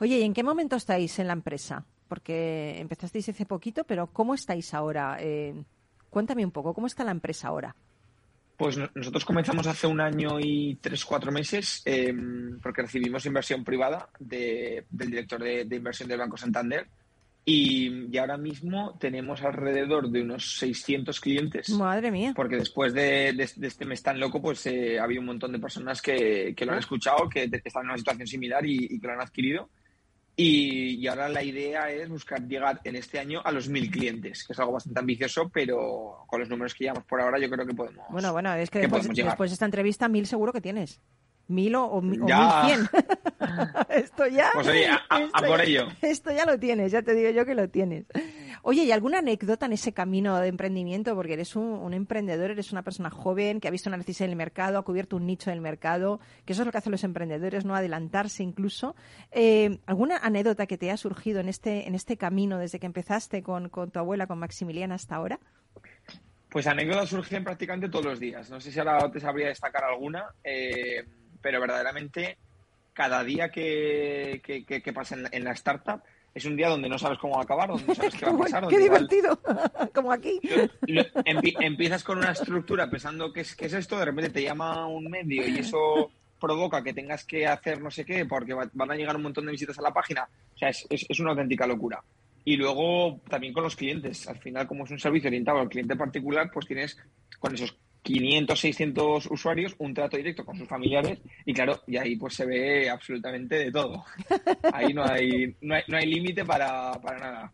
Oye, 0.00 0.18
¿y 0.18 0.22
en 0.22 0.34
qué 0.34 0.44
momento 0.44 0.76
estáis 0.76 1.18
en 1.18 1.28
la 1.28 1.32
empresa? 1.32 1.84
Porque 2.08 2.80
empezasteis 2.80 3.28
hace 3.28 3.46
poquito, 3.46 3.84
pero 3.84 4.08
¿cómo 4.08 4.34
estáis 4.34 4.74
ahora? 4.74 5.18
Eh, 5.20 5.54
cuéntame 6.10 6.44
un 6.44 6.50
poco, 6.50 6.74
¿cómo 6.74 6.86
está 6.86 7.04
la 7.04 7.12
empresa 7.12 7.48
ahora? 7.48 7.76
Pues 8.56 8.76
nosotros 8.92 9.24
comenzamos 9.24 9.68
hace 9.68 9.86
un 9.86 10.00
año 10.00 10.40
y 10.40 10.76
tres, 10.80 11.04
cuatro 11.04 11.30
meses 11.30 11.80
em, 11.84 12.58
porque 12.60 12.82
recibimos 12.82 13.24
inversión 13.24 13.62
privada 13.62 14.08
del 14.18 14.84
director 14.90 15.40
de, 15.40 15.76
inversión 15.76 16.08
del 16.08 16.18
Banco 16.18 16.36
Santander 16.36 16.88
y, 17.44 18.18
ahora 18.18 18.36
mismo 18.36 18.98
tenemos 18.98 19.42
alrededor 19.42 20.10
de 20.10 20.22
unos 20.22 20.58
600 20.58 21.20
clientes. 21.20 21.70
Madre 21.70 22.10
mía. 22.10 22.32
Porque 22.34 22.56
después 22.56 22.92
de, 22.92 23.28
este 23.38 23.84
mes 23.86 24.02
tan 24.02 24.18
loco, 24.18 24.42
pues 24.42 24.66
eh, 24.66 24.98
ha 24.98 25.04
habido 25.04 25.20
un 25.20 25.28
montón 25.28 25.52
de 25.52 25.60
personas 25.60 26.02
que, 26.02 26.52
lo 26.58 26.72
han 26.72 26.78
ah. 26.78 26.80
escuchado, 26.80 27.28
que 27.28 27.48
están 27.64 27.84
en 27.84 27.90
una 27.90 27.98
situación 27.98 28.26
similar 28.26 28.66
y 28.66 28.98
que 28.98 29.06
lo 29.06 29.12
han 29.12 29.22
adquirido. 29.22 29.70
Y, 30.40 31.04
ahora 31.08 31.28
la 31.28 31.42
idea 31.42 31.90
es 31.90 32.08
buscar 32.08 32.40
llegar 32.46 32.80
en 32.84 32.94
este 32.94 33.18
año 33.18 33.40
a 33.44 33.50
los 33.50 33.68
mil 33.68 33.90
clientes, 33.90 34.44
que 34.44 34.52
es 34.52 34.58
algo 34.60 34.70
bastante 34.70 35.00
ambicioso, 35.00 35.48
pero 35.52 36.24
con 36.28 36.38
los 36.38 36.48
números 36.48 36.74
que 36.74 36.84
llevamos 36.84 37.02
por 37.06 37.20
ahora 37.20 37.40
yo 37.40 37.50
creo 37.50 37.66
que 37.66 37.74
podemos. 37.74 38.06
Bueno, 38.08 38.32
bueno, 38.32 38.54
es 38.54 38.70
que, 38.70 38.78
después, 38.78 39.50
de 39.50 39.54
esta 39.54 39.64
entrevista 39.64 40.06
mil 40.06 40.28
seguro 40.28 40.52
que 40.52 40.60
tienes. 40.60 41.00
Mil 41.48 41.74
o, 41.74 42.00
mil 42.00 42.20
cien. 42.20 42.88
esto 43.88 44.28
ya. 44.28 44.50
Pues 44.54 44.68
a, 45.10 45.42
por 45.44 45.60
ello. 45.60 45.88
Esto 46.02 46.30
ya 46.30 46.46
lo 46.46 46.56
tienes, 46.56 46.92
ya 46.92 47.02
te 47.02 47.14
digo 47.14 47.30
yo 47.30 47.44
que 47.44 47.56
lo 47.56 47.68
tienes. 47.68 48.06
Oye, 48.62 48.84
¿y 48.84 48.92
alguna 48.92 49.18
anécdota 49.18 49.66
en 49.66 49.72
ese 49.72 49.92
camino 49.92 50.38
de 50.38 50.48
emprendimiento? 50.48 51.14
Porque 51.14 51.34
eres 51.34 51.56
un, 51.56 51.92
emprendedor, 51.94 52.50
eres 52.50 52.72
una 52.72 52.82
persona 52.82 53.10
joven 53.10 53.60
que 53.60 53.68
ha 53.68 53.70
visto 53.70 53.88
una 53.88 53.96
necesidad 53.96 54.26
en 54.26 54.32
el 54.32 54.36
mercado, 54.36 54.78
ha 54.78 54.84
cubierto 54.84 55.16
un 55.16 55.26
nicho 55.26 55.50
del 55.50 55.60
mercado, 55.60 56.20
que 56.44 56.52
eso 56.52 56.62
es 56.62 56.66
lo 56.66 56.72
que 56.72 56.78
hacen 56.78 56.92
los 56.92 57.04
emprendedores, 57.04 57.64
no 57.64 57.74
adelantarse 57.74 58.42
incluso. 58.42 58.96
Eh, 59.30 59.78
¿Alguna 59.86 60.18
anécdota 60.18 60.66
que 60.66 60.78
te 60.78 60.90
ha 60.90 60.96
surgido 60.96 61.40
en 61.40 61.48
este, 61.48 61.86
en 61.86 61.94
este 61.94 62.16
camino 62.16 62.58
desde 62.58 62.78
que 62.78 62.86
empezaste 62.86 63.42
con, 63.42 63.70
tu 63.70 63.98
abuela, 63.98 64.26
con 64.26 64.38
Maximiliana, 64.38 64.96
hasta 64.96 65.16
ahora? 65.16 65.38
Pues 66.50 66.66
anécdotas 66.66 67.10
surgen 67.10 67.44
prácticamente 67.44 67.88
todos 67.88 68.06
los 68.06 68.20
días. 68.20 68.50
No 68.50 68.60
sé 68.60 68.72
si 68.72 68.78
ahora 68.78 69.10
te 69.10 69.20
sabría 69.20 69.48
destacar 69.48 69.84
alguna, 69.84 70.26
eh, 70.42 71.04
pero 71.40 71.60
verdaderamente 71.60 72.38
cada 72.94 73.22
día 73.22 73.50
que, 73.50 74.42
que, 74.42 74.92
pasa 74.92 75.16
en 75.30 75.44
la 75.44 75.52
startup 75.52 76.02
es 76.38 76.44
un 76.44 76.56
día 76.56 76.68
donde 76.68 76.88
no 76.88 76.98
sabes 76.98 77.18
cómo 77.18 77.40
acabar, 77.40 77.68
donde 77.68 77.84
no 77.86 77.94
sabes 77.94 78.14
qué 78.14 78.24
va 78.24 78.32
a 78.32 78.38
pasar. 78.38 78.68
¡Qué 78.68 78.78
divertido! 78.78 79.38
Como 79.94 80.12
aquí. 80.12 80.40
empiezas 81.60 82.02
con 82.02 82.18
una 82.18 82.32
estructura 82.32 82.88
pensando 82.90 83.32
qué 83.32 83.42
es, 83.42 83.54
qué 83.54 83.66
es 83.66 83.74
esto, 83.74 83.98
de 83.98 84.06
repente 84.06 84.30
te 84.30 84.42
llama 84.42 84.86
un 84.86 85.08
medio 85.08 85.46
y 85.46 85.58
eso 85.58 86.10
provoca 86.40 86.82
que 86.82 86.94
tengas 86.94 87.24
que 87.24 87.46
hacer 87.46 87.80
no 87.80 87.90
sé 87.90 88.04
qué 88.04 88.24
porque 88.24 88.54
van 88.54 88.90
a 88.90 88.94
llegar 88.94 89.16
un 89.16 89.22
montón 89.22 89.46
de 89.46 89.52
visitas 89.52 89.78
a 89.78 89.82
la 89.82 89.92
página. 89.92 90.28
O 90.54 90.58
sea, 90.58 90.68
es, 90.68 90.86
es, 90.88 91.20
una 91.20 91.30
auténtica 91.30 91.66
locura. 91.66 92.02
Y 92.44 92.56
luego 92.56 93.20
también 93.28 93.52
con 93.52 93.62
los 93.62 93.76
clientes. 93.76 94.28
Al 94.28 94.38
final, 94.38 94.66
como 94.66 94.84
es 94.84 94.90
un 94.90 94.98
servicio 94.98 95.28
orientado 95.28 95.58
al 95.58 95.68
cliente 95.68 95.96
particular, 95.96 96.50
pues 96.52 96.66
tienes 96.66 96.96
con 97.38 97.54
esos 97.54 97.76
500, 98.08 98.58
600 98.58 99.26
usuarios, 99.26 99.74
un 99.78 99.92
trato 99.92 100.16
directo 100.16 100.42
con 100.42 100.56
sus 100.56 100.66
familiares 100.66 101.18
y 101.44 101.52
claro, 101.52 101.82
y 101.86 101.98
ahí 101.98 102.16
pues 102.16 102.34
se 102.34 102.46
ve 102.46 102.88
absolutamente 102.88 103.56
de 103.56 103.70
todo. 103.70 104.02
Ahí 104.72 104.94
no 104.94 105.04
hay, 105.04 105.54
no 105.60 105.74
hay, 105.74 105.82
no 105.88 105.96
hay 105.98 106.06
límite 106.06 106.42
para, 106.44 106.92
para 106.92 107.18
nada. 107.18 107.52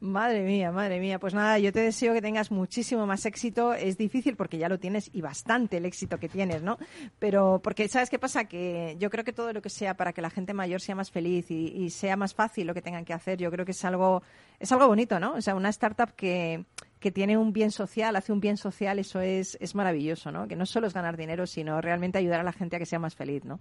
Madre 0.00 0.42
mía, 0.42 0.72
madre 0.72 0.98
mía. 0.98 1.18
Pues 1.18 1.34
nada, 1.34 1.58
yo 1.58 1.72
te 1.72 1.80
deseo 1.80 2.12
que 2.12 2.20
tengas 2.20 2.50
muchísimo 2.50 3.06
más 3.06 3.24
éxito. 3.26 3.74
Es 3.74 3.96
difícil 3.96 4.36
porque 4.36 4.58
ya 4.58 4.68
lo 4.68 4.78
tienes 4.78 5.08
y 5.12 5.20
bastante 5.20 5.76
el 5.76 5.84
éxito 5.84 6.18
que 6.18 6.28
tienes, 6.28 6.62
¿no? 6.62 6.78
Pero 7.18 7.60
porque, 7.62 7.88
¿sabes 7.88 8.10
qué 8.10 8.18
pasa? 8.18 8.44
Que 8.46 8.96
yo 8.98 9.08
creo 9.08 9.24
que 9.24 9.32
todo 9.32 9.52
lo 9.52 9.62
que 9.62 9.70
sea 9.70 9.94
para 9.94 10.12
que 10.12 10.20
la 10.20 10.30
gente 10.30 10.52
mayor 10.52 10.80
sea 10.80 10.94
más 10.94 11.10
feliz 11.10 11.50
y, 11.50 11.90
sea 11.90 12.16
más 12.16 12.34
fácil 12.34 12.66
lo 12.66 12.74
que 12.74 12.82
tengan 12.82 13.04
que 13.04 13.12
hacer, 13.12 13.38
yo 13.38 13.50
creo 13.50 13.64
que 13.64 13.72
es 13.72 13.84
algo, 13.84 14.22
es 14.58 14.70
algo 14.72 14.88
bonito, 14.88 15.18
¿no? 15.20 15.34
O 15.34 15.40
sea, 15.40 15.54
una 15.54 15.68
startup 15.70 16.12
que, 16.14 16.64
que 17.00 17.10
tiene 17.10 17.38
un 17.38 17.52
bien 17.52 17.70
social, 17.70 18.14
hace 18.14 18.32
un 18.32 18.40
bien 18.40 18.58
social, 18.58 18.98
eso 18.98 19.20
es, 19.20 19.56
es 19.60 19.74
maravilloso, 19.74 20.30
¿no? 20.30 20.46
Que 20.46 20.54
no 20.54 20.66
solo 20.66 20.86
es 20.86 20.94
ganar 20.94 21.16
dinero, 21.16 21.46
sino 21.46 21.80
realmente 21.80 22.18
ayudar 22.18 22.40
a 22.40 22.44
la 22.44 22.52
gente 22.52 22.76
a 22.76 22.78
que 22.78 22.86
sea 22.86 22.98
más 22.98 23.14
feliz, 23.14 23.44
¿no? 23.44 23.58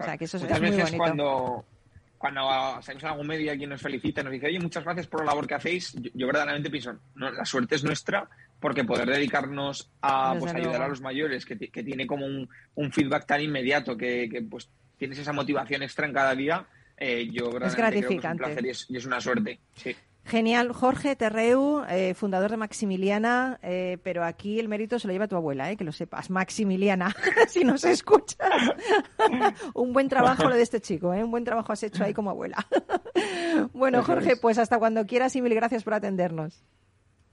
O 0.00 0.04
sea, 0.04 0.18
que 0.18 0.24
eso 0.24 0.38
es, 0.38 0.60
muy 0.60 0.70
bonito. 0.70 0.96
Cuando, 0.96 1.64
cuando 2.18 2.40
salimos 2.82 3.04
en 3.04 3.08
algún 3.08 3.26
medio 3.28 3.46
y 3.46 3.48
alguien 3.50 3.70
nos 3.70 3.80
felicita, 3.80 4.24
nos 4.24 4.32
dice, 4.32 4.48
oye, 4.48 4.58
muchas 4.58 4.82
gracias 4.82 5.06
por 5.06 5.20
la 5.20 5.26
labor 5.26 5.46
que 5.46 5.54
hacéis, 5.54 5.94
yo, 6.14 6.26
verdaderamente 6.26 6.68
pienso, 6.68 6.98
no, 7.14 7.30
la 7.30 7.44
suerte 7.44 7.76
es 7.76 7.84
nuestra 7.84 8.28
porque 8.58 8.82
poder 8.82 9.08
dedicarnos 9.08 9.92
a 10.02 10.34
pues, 10.36 10.52
ayudar 10.52 10.82
a 10.82 10.88
los 10.88 11.00
mayores, 11.00 11.46
que, 11.46 11.56
que 11.56 11.82
tiene 11.84 12.08
como 12.08 12.26
un, 12.26 12.48
un, 12.74 12.92
feedback 12.92 13.26
tan 13.26 13.40
inmediato, 13.40 13.96
que, 13.96 14.28
que, 14.28 14.42
pues 14.42 14.68
tienes 14.96 15.18
esa 15.18 15.32
motivación 15.32 15.82
extra 15.82 16.06
en 16.06 16.12
cada 16.12 16.34
día, 16.34 16.66
eh, 16.96 17.28
yo 17.30 17.50
verdaderamente 17.52 17.68
es 17.68 17.76
gratificante. 17.76 18.42
Creo 18.42 18.54
que 18.54 18.70
es 18.70 18.84
un 18.84 18.86
placer 18.86 18.94
y 18.94 18.96
es, 18.96 19.06
una 19.06 19.20
suerte. 19.20 19.60
Sí. 19.76 19.94
Genial, 20.26 20.72
Jorge 20.72 21.16
Terreu, 21.16 21.84
eh, 21.86 22.14
fundador 22.14 22.50
de 22.50 22.56
Maximiliana, 22.56 23.58
eh, 23.62 23.98
pero 24.02 24.24
aquí 24.24 24.58
el 24.58 24.68
mérito 24.68 24.98
se 24.98 25.06
lo 25.06 25.12
lleva 25.12 25.28
tu 25.28 25.36
abuela, 25.36 25.70
eh, 25.70 25.76
que 25.76 25.84
lo 25.84 25.92
sepas. 25.92 26.30
Maximiliana, 26.30 27.14
si 27.48 27.62
nos 27.62 27.84
escuchas. 27.84 28.38
un 29.74 29.92
buen 29.92 30.08
trabajo 30.08 30.48
lo 30.48 30.56
de 30.56 30.62
este 30.62 30.80
chico, 30.80 31.10
un 31.10 31.30
buen 31.30 31.44
trabajo 31.44 31.72
has 31.72 31.82
hecho 31.82 32.04
ahí 32.04 32.14
como 32.14 32.30
abuela. 32.30 32.56
bueno, 33.74 34.02
Jorge, 34.02 34.36
pues 34.36 34.56
hasta 34.56 34.78
cuando 34.78 35.06
quieras 35.06 35.36
y 35.36 35.42
mil 35.42 35.54
gracias 35.54 35.84
por 35.84 35.92
atendernos. 35.92 36.64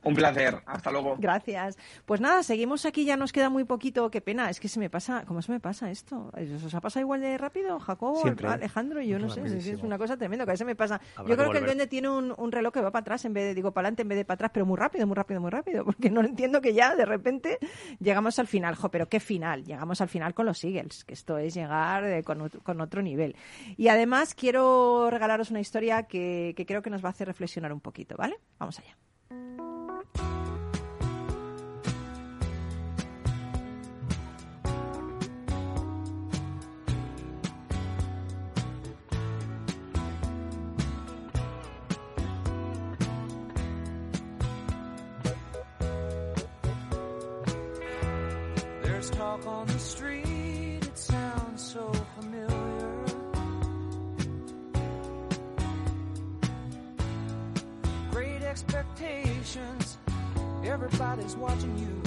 Un 0.04 0.16
placer, 0.16 0.62
hasta 0.66 0.91
luego. 0.91 1.16
Gracias. 1.20 1.78
Pues 2.06 2.22
nada, 2.22 2.41
seguimos 2.41 2.86
aquí, 2.86 3.06
ya 3.06 3.18
nos 3.18 3.32
queda 3.32 3.49
muy 3.49 3.66
poquito, 3.66 4.10
qué 4.10 4.20
pena, 4.20 4.49
es 4.49 4.60
que 4.60 4.68
se 4.68 4.80
me 4.80 4.89
pasa, 4.89 5.24
¿cómo 5.28 5.41
se 5.41 5.52
me 5.52 5.60
pasa 5.60 5.91
esto? 5.91 6.32
¿Os 6.66 6.74
ha 6.74 6.82
pasado 6.82 7.02
igual 7.02 7.22
de 7.22 7.38
rápido, 7.38 7.80
Jacobo, 7.80 8.24
Alejandro? 8.47 9.02
Yo 9.02 9.20
no 9.20 9.30
sé, 9.30 9.41
es 9.45 9.84
una 9.84 9.97
cosa 9.97 10.18
tremenda, 10.18 10.45
que 10.45 10.52
a 10.52 10.54
veces 10.54 10.66
me 10.66 10.76
pasa. 10.76 10.99
Yo 11.28 11.38
creo 11.38 11.52
que, 11.52 11.60
el 11.60 11.66
duende 11.66 11.88
tiene 11.88 12.10
un, 12.10 12.52
reloj 12.52 12.74
que 12.74 12.82
va 12.82 12.91
para 12.91 13.02
atrás 13.02 13.26
en 13.26 13.34
vez 13.34 13.45
de, 13.45 13.54
digo, 13.54 13.72
para 13.72 13.88
adelante 13.88 14.02
en 14.02 14.08
vez 14.08 14.18
de 14.18 14.26
para 14.26 14.36
atrás, 14.36 14.52
pero 14.54 14.66
muy 14.66 14.78
rápido, 14.78 15.06
muy 15.06 15.16
rápido, 15.16 15.39
muy 15.39 15.52
rápido, 15.52 15.86
porque 15.86 16.10
no 16.10 16.22
entiendo 16.22 16.62
que 16.62 16.74
ya 16.74 16.95
de 16.95 17.06
repente 17.06 17.60
llegamos 17.99 18.39
al 18.39 18.47
final, 18.47 18.76
jo, 18.76 18.89
pero 18.89 19.08
¿qué 19.08 19.20
final? 19.20 19.64
Llegamos 19.64 20.02
al 20.02 20.10
final 20.10 20.34
con 20.34 20.47
los 20.47 20.64
Eagles, 20.64 21.04
que 21.04 21.14
esto 21.14 21.38
es 21.38 21.54
llegar 21.54 22.06
eh, 22.06 22.24
con, 22.24 22.41
otro, 22.41 23.02
nivel. 23.02 23.36
Y 23.78 23.88
además 23.88 24.34
quiero 24.34 25.10
regalaros 25.12 25.52
una 25.52 25.60
historia 25.60 26.04
que, 26.04 26.54
que 26.56 26.66
creo 26.66 26.82
que 26.82 26.89
nos 26.89 27.04
va 27.04 27.10
a 27.10 27.12
hacer 27.12 27.28
reflexionar 27.28 27.72
un 27.72 27.82
poquito, 27.82 28.16
¿vale? 28.18 28.39
Vamos 28.58 28.80
allá. 28.80 28.97
Talk 49.22 49.47
on 49.47 49.68
the 49.68 49.80
street, 49.80 50.80
it 50.82 50.97
sounds 50.97 51.62
so 51.74 51.91
familiar. 52.20 53.06
Great 58.12 58.41
expectations, 58.43 59.91
everybody's 60.64 61.36
watching 61.36 61.78
you. 61.78 62.01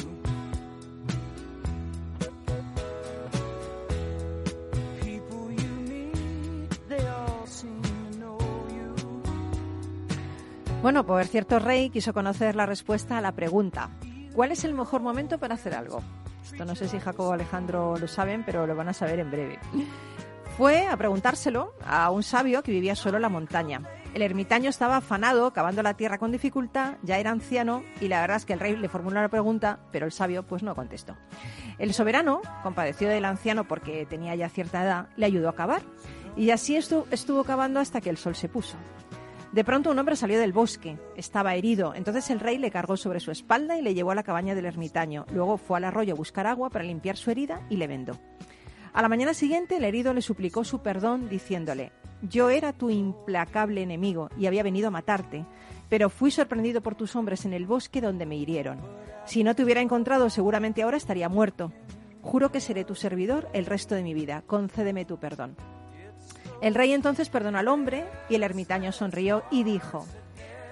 Bueno, 10.84 11.06
por 11.06 11.24
cierto, 11.24 11.60
Rey 11.60 11.88
quiso 11.88 12.12
conocer 12.12 12.54
la 12.56 12.66
respuesta 12.66 13.16
a 13.16 13.22
la 13.22 13.32
pregunta. 13.32 13.88
¿Cuál 14.34 14.52
es 14.52 14.64
el 14.64 14.74
mejor 14.74 15.00
momento 15.00 15.38
para 15.38 15.54
hacer 15.54 15.72
algo? 15.72 16.02
Esto 16.44 16.66
no 16.66 16.74
sé 16.74 16.88
si 16.88 17.00
Jacobo 17.00 17.30
o 17.30 17.32
Alejandro 17.32 17.96
lo 17.96 18.06
saben, 18.06 18.44
pero 18.44 18.66
lo 18.66 18.76
van 18.76 18.90
a 18.90 18.92
saber 18.92 19.18
en 19.18 19.30
breve. 19.30 19.58
Fue 20.58 20.86
a 20.86 20.94
preguntárselo 20.98 21.72
a 21.86 22.10
un 22.10 22.22
sabio 22.22 22.62
que 22.62 22.70
vivía 22.70 22.94
solo 22.94 23.16
en 23.16 23.22
la 23.22 23.30
montaña. 23.30 23.80
El 24.14 24.22
ermitaño 24.22 24.70
estaba 24.70 24.98
afanado, 24.98 25.52
cavando 25.52 25.82
la 25.82 25.94
tierra 25.94 26.18
con 26.18 26.30
dificultad, 26.30 26.98
ya 27.02 27.18
era 27.18 27.32
anciano 27.32 27.82
y 28.00 28.06
la 28.06 28.20
verdad 28.20 28.36
es 28.36 28.44
que 28.44 28.52
el 28.52 28.60
rey 28.60 28.76
le 28.76 28.88
formuló 28.88 29.20
la 29.20 29.28
pregunta, 29.28 29.80
pero 29.90 30.06
el 30.06 30.12
sabio 30.12 30.44
pues 30.44 30.62
no 30.62 30.76
contestó. 30.76 31.16
El 31.78 31.92
soberano, 31.92 32.40
compadeció 32.62 33.08
del 33.08 33.24
anciano 33.24 33.66
porque 33.66 34.06
tenía 34.06 34.36
ya 34.36 34.48
cierta 34.48 34.84
edad, 34.84 35.08
le 35.16 35.26
ayudó 35.26 35.48
a 35.48 35.56
cavar 35.56 35.82
y 36.36 36.50
así 36.50 36.76
estuvo, 36.76 37.08
estuvo 37.10 37.42
cavando 37.42 37.80
hasta 37.80 38.00
que 38.00 38.08
el 38.08 38.16
sol 38.16 38.36
se 38.36 38.48
puso. 38.48 38.76
De 39.50 39.64
pronto 39.64 39.90
un 39.90 39.98
hombre 39.98 40.14
salió 40.14 40.38
del 40.38 40.52
bosque, 40.52 40.96
estaba 41.16 41.56
herido, 41.56 41.92
entonces 41.96 42.30
el 42.30 42.38
rey 42.38 42.58
le 42.58 42.70
cargó 42.70 42.96
sobre 42.96 43.18
su 43.18 43.32
espalda 43.32 43.76
y 43.76 43.82
le 43.82 43.94
llevó 43.94 44.12
a 44.12 44.14
la 44.14 44.22
cabaña 44.22 44.54
del 44.54 44.66
ermitaño. 44.66 45.26
Luego 45.32 45.58
fue 45.58 45.78
al 45.78 45.84
arroyo 45.84 46.14
a 46.14 46.16
buscar 46.16 46.46
agua 46.46 46.70
para 46.70 46.84
limpiar 46.84 47.16
su 47.16 47.32
herida 47.32 47.62
y 47.68 47.78
le 47.78 47.88
vendó. 47.88 48.16
A 48.92 49.02
la 49.02 49.08
mañana 49.08 49.34
siguiente 49.34 49.76
el 49.76 49.84
herido 49.84 50.14
le 50.14 50.22
suplicó 50.22 50.62
su 50.62 50.82
perdón 50.82 51.28
diciéndole, 51.28 51.90
yo 52.28 52.50
era 52.50 52.72
tu 52.72 52.90
implacable 52.90 53.82
enemigo 53.82 54.30
y 54.38 54.46
había 54.46 54.62
venido 54.62 54.88
a 54.88 54.90
matarte, 54.90 55.44
pero 55.88 56.10
fui 56.10 56.30
sorprendido 56.30 56.80
por 56.80 56.94
tus 56.94 57.16
hombres 57.16 57.44
en 57.44 57.52
el 57.52 57.66
bosque 57.66 58.00
donde 58.00 58.26
me 58.26 58.36
hirieron. 58.36 58.80
Si 59.26 59.44
no 59.44 59.54
te 59.54 59.64
hubiera 59.64 59.80
encontrado 59.80 60.30
seguramente 60.30 60.82
ahora 60.82 60.96
estaría 60.96 61.28
muerto. 61.28 61.72
Juro 62.22 62.50
que 62.50 62.60
seré 62.60 62.84
tu 62.84 62.94
servidor 62.94 63.48
el 63.52 63.66
resto 63.66 63.94
de 63.94 64.02
mi 64.02 64.14
vida. 64.14 64.42
Concédeme 64.46 65.04
tu 65.04 65.18
perdón. 65.18 65.56
El 66.60 66.74
rey 66.74 66.92
entonces 66.92 67.28
perdonó 67.28 67.58
al 67.58 67.68
hombre 67.68 68.04
y 68.30 68.36
el 68.36 68.42
ermitaño 68.42 68.92
sonrió 68.92 69.42
y 69.50 69.64
dijo, 69.64 70.06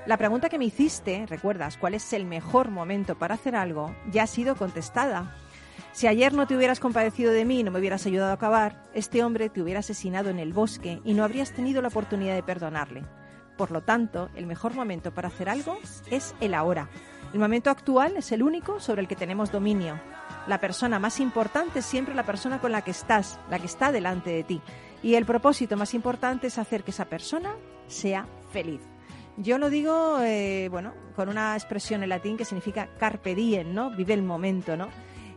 la 0.05 0.17
pregunta 0.17 0.49
que 0.49 0.59
me 0.59 0.65
hiciste, 0.65 1.27
recuerdas, 1.27 1.77
¿cuál 1.77 1.95
es 1.95 2.13
el 2.13 2.25
mejor 2.25 2.71
momento 2.71 3.17
para 3.17 3.37
hacer 3.37 3.55
algo? 3.55 3.95
Ya 4.11 4.25
ha 4.25 4.27
sido 4.27 4.57
contestada. 4.57 5.37
Si 5.91 6.07
ayer 6.07 6.33
no 6.33 6.47
te 6.47 6.57
hubieras 6.57 6.80
compadecido 6.80 7.33
de 7.33 7.45
mí 7.45 7.61
y 7.61 7.62
no 7.64 7.70
me 7.70 7.80
hubieras 7.80 8.07
ayudado 8.07 8.30
a 8.30 8.35
acabar, 8.35 8.83
este 8.95 9.24
hombre 9.24 9.51
te 9.51 9.61
hubiera 9.61 9.80
asesinado 9.80 10.30
en 10.30 10.39
el 10.39 10.53
bosque 10.53 11.01
y 11.05 11.14
no 11.14 11.24
habrías 11.24 11.53
tenido 11.53 11.83
la 11.83 11.89
oportunidad 11.89 12.35
de 12.35 12.43
perdonarle. 12.43 13.05
Por 13.57 13.70
lo 13.70 13.83
tanto, 13.83 14.30
el 14.35 14.47
mejor 14.47 14.74
momento 14.74 15.12
para 15.12 15.28
hacer 15.28 15.49
algo 15.49 15.78
es 16.11 16.35
el 16.41 16.55
ahora. 16.55 16.89
El 17.33 17.41
momento 17.41 17.70
actual 17.70 18.16
es 18.16 18.33
el 18.33 18.43
único 18.43 18.80
sobre 18.80 19.03
el 19.03 19.09
que 19.09 19.16
tenemos 19.16 19.53
dominio. 19.53 20.01
La 20.47 20.59
persona 20.59 20.99
más 20.99 21.20
importante 21.20 21.80
es 21.80 21.87
siempre 21.87 22.14
la 22.14 22.26
persona 22.26 22.61
con 22.61 22.72
la 22.72 22.83
que 22.83 22.91
estás, 22.91 23.39
la 23.51 23.59
que 23.59 23.66
está 23.66 23.93
delante 23.93 24.30
de 24.30 24.45
ti. 24.45 24.61
Y 25.03 25.14
el 25.14 25.26
propósito 25.26 25.76
más 25.76 25.95
importante 25.95 26.47
es 26.47 26.59
hacer 26.59 26.83
que 26.85 26.91
esa 26.91 27.05
persona 27.05 27.55
sea 27.87 28.26
feliz. 28.51 28.80
Yo 29.37 29.59
lo 29.59 29.70
digo, 29.70 30.18
eh, 30.20 30.68
bueno, 30.70 30.93
con 31.16 31.28
una 31.28 31.55
expresión 31.55 32.03
en 32.03 32.11
latín 32.11 32.37
que 32.37 32.45
significa 32.45 32.89
carpe 32.99 33.35
diem, 33.35 33.72
¿no? 33.72 33.91
Vive 33.91 34.14
el 34.14 34.22
momento, 34.22 34.76
¿no? 34.76 34.89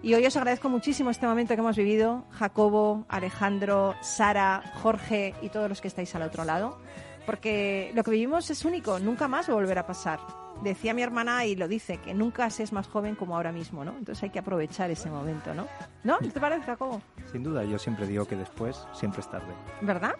Y 0.05 0.13
hoy 0.13 0.23
os 0.23 0.37
agradezco 0.37 0.69
muchísimo 0.69 1.09
este 1.09 1.25
momento 1.25 1.55
que 1.55 1.61
hemos 1.61 1.75
vivido, 1.75 2.25
Jacobo, 2.29 3.05
Alejandro, 3.09 3.95
Sara, 4.01 4.61
Jorge 4.75 5.33
y 5.41 5.49
todos 5.49 5.67
los 5.67 5.81
que 5.81 5.87
estáis 5.87 6.13
al 6.13 6.21
otro 6.21 6.45
lado, 6.45 6.77
porque 7.25 7.91
lo 7.95 8.03
que 8.03 8.11
vivimos 8.11 8.47
es 8.51 8.63
único, 8.65 8.99
nunca 8.99 9.27
más 9.27 9.49
va 9.49 9.53
a 9.53 9.55
volver 9.55 9.79
a 9.79 9.87
pasar. 9.87 10.19
Decía 10.61 10.93
mi 10.93 11.01
hermana 11.01 11.43
y 11.45 11.55
lo 11.55 11.67
dice, 11.67 11.97
que 11.97 12.13
nunca 12.13 12.51
se 12.51 12.61
es 12.61 12.71
más 12.71 12.87
joven 12.87 13.15
como 13.15 13.35
ahora 13.35 13.51
mismo, 13.51 13.83
¿no? 13.83 13.97
Entonces 13.97 14.21
hay 14.21 14.29
que 14.29 14.37
aprovechar 14.37 14.91
ese 14.91 15.09
momento, 15.09 15.55
¿no? 15.55 15.65
¿No? 16.03 16.19
¿Te 16.19 16.39
parece, 16.39 16.65
Jacobo? 16.65 17.01
Sin 17.31 17.41
duda, 17.41 17.63
yo 17.63 17.79
siempre 17.79 18.05
digo 18.05 18.27
que 18.27 18.35
después 18.35 18.85
siempre 18.93 19.21
es 19.21 19.29
tarde. 19.31 19.55
¿Verdad? 19.81 20.13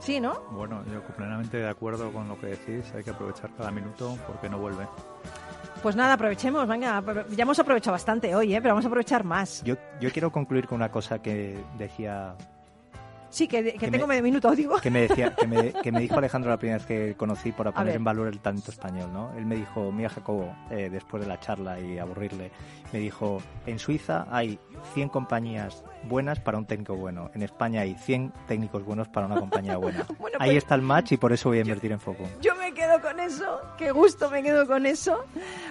Sí, 0.00 0.18
¿no? 0.18 0.40
Bueno, 0.50 0.84
yo 0.92 1.00
completamente 1.04 1.58
de 1.58 1.68
acuerdo 1.68 2.12
con 2.12 2.26
lo 2.26 2.40
que 2.40 2.48
decís. 2.48 2.92
Hay 2.92 3.04
que 3.04 3.10
aprovechar 3.10 3.54
cada 3.54 3.70
minuto 3.70 4.18
porque 4.26 4.48
no 4.48 4.58
vuelve. 4.58 4.84
Pues 5.82 5.94
nada, 5.94 6.14
aprovechemos, 6.14 6.66
venga, 6.66 7.02
ya 7.30 7.42
hemos 7.42 7.58
aprovechado 7.58 7.92
bastante 7.92 8.34
hoy, 8.34 8.54
¿eh? 8.54 8.60
pero 8.60 8.74
vamos 8.74 8.84
a 8.84 8.88
aprovechar 8.88 9.24
más. 9.24 9.62
Yo, 9.62 9.76
yo 10.00 10.10
quiero 10.10 10.32
concluir 10.32 10.66
con 10.66 10.76
una 10.76 10.90
cosa 10.90 11.20
que 11.20 11.58
decía 11.78 12.34
Sí, 13.36 13.48
que, 13.48 13.74
que, 13.74 13.90
tengo 13.90 14.06
medio 14.06 14.22
minuto, 14.22 14.50
digo. 14.52 14.78
Que 14.80 14.90
me, 14.90 15.02
decía, 15.02 15.34
que, 15.34 15.46
me, 15.46 15.72
que 15.72 15.92
me 15.92 16.00
dijo 16.00 16.14
Alejandro 16.18 16.50
la 16.50 16.56
primera 16.56 16.78
vez 16.78 16.86
que 16.86 17.14
conocí 17.16 17.52
para 17.52 17.70
poner 17.72 17.96
en 17.96 18.04
valor 18.04 18.28
el 18.28 18.38
talento 18.38 18.70
español, 18.70 19.12
¿no? 19.12 19.30
Él 19.36 19.44
me 19.44 19.56
dijo, 19.56 19.92
mira 19.92 20.08
Jacobo, 20.08 20.56
eh, 20.70 20.88
después 20.90 21.22
de 21.22 21.28
la 21.28 21.38
charla 21.38 21.78
y 21.78 21.98
aburrirle, 21.98 22.50
me 22.94 22.98
dijo, 22.98 23.42
en 23.66 23.78
Suiza 23.78 24.26
hay 24.30 24.58
100 24.94 25.10
compañías 25.10 25.84
buenas 26.08 26.40
para 26.40 26.58
un 26.58 26.66
técnico 26.66 26.94
bueno. 26.96 27.30
En 27.34 27.42
España 27.42 27.82
hay 27.82 27.94
100 27.94 28.32
técnicos 28.48 28.84
buenos 28.84 29.08
para 29.08 29.26
una 29.26 29.38
compañía 29.38 29.76
buena. 29.78 30.06
Ahí 30.38 30.50
pues 30.50 30.56
está 30.58 30.74
el 30.74 30.82
match 30.82 31.12
y 31.12 31.16
por 31.16 31.32
eso 31.32 31.48
voy 31.48 31.58
a 31.58 31.60
invertir 31.62 31.92
en 31.92 32.00
Foco. 32.00 32.24
Yo 32.40 32.54
me 32.56 32.72
quedo 32.72 33.00
con 33.00 33.20
eso. 33.20 33.60
Qué 33.78 33.90
gusto 33.90 34.30
me 34.30 34.42
quedo 34.42 34.66
con 34.66 34.86
eso. 34.86 35.24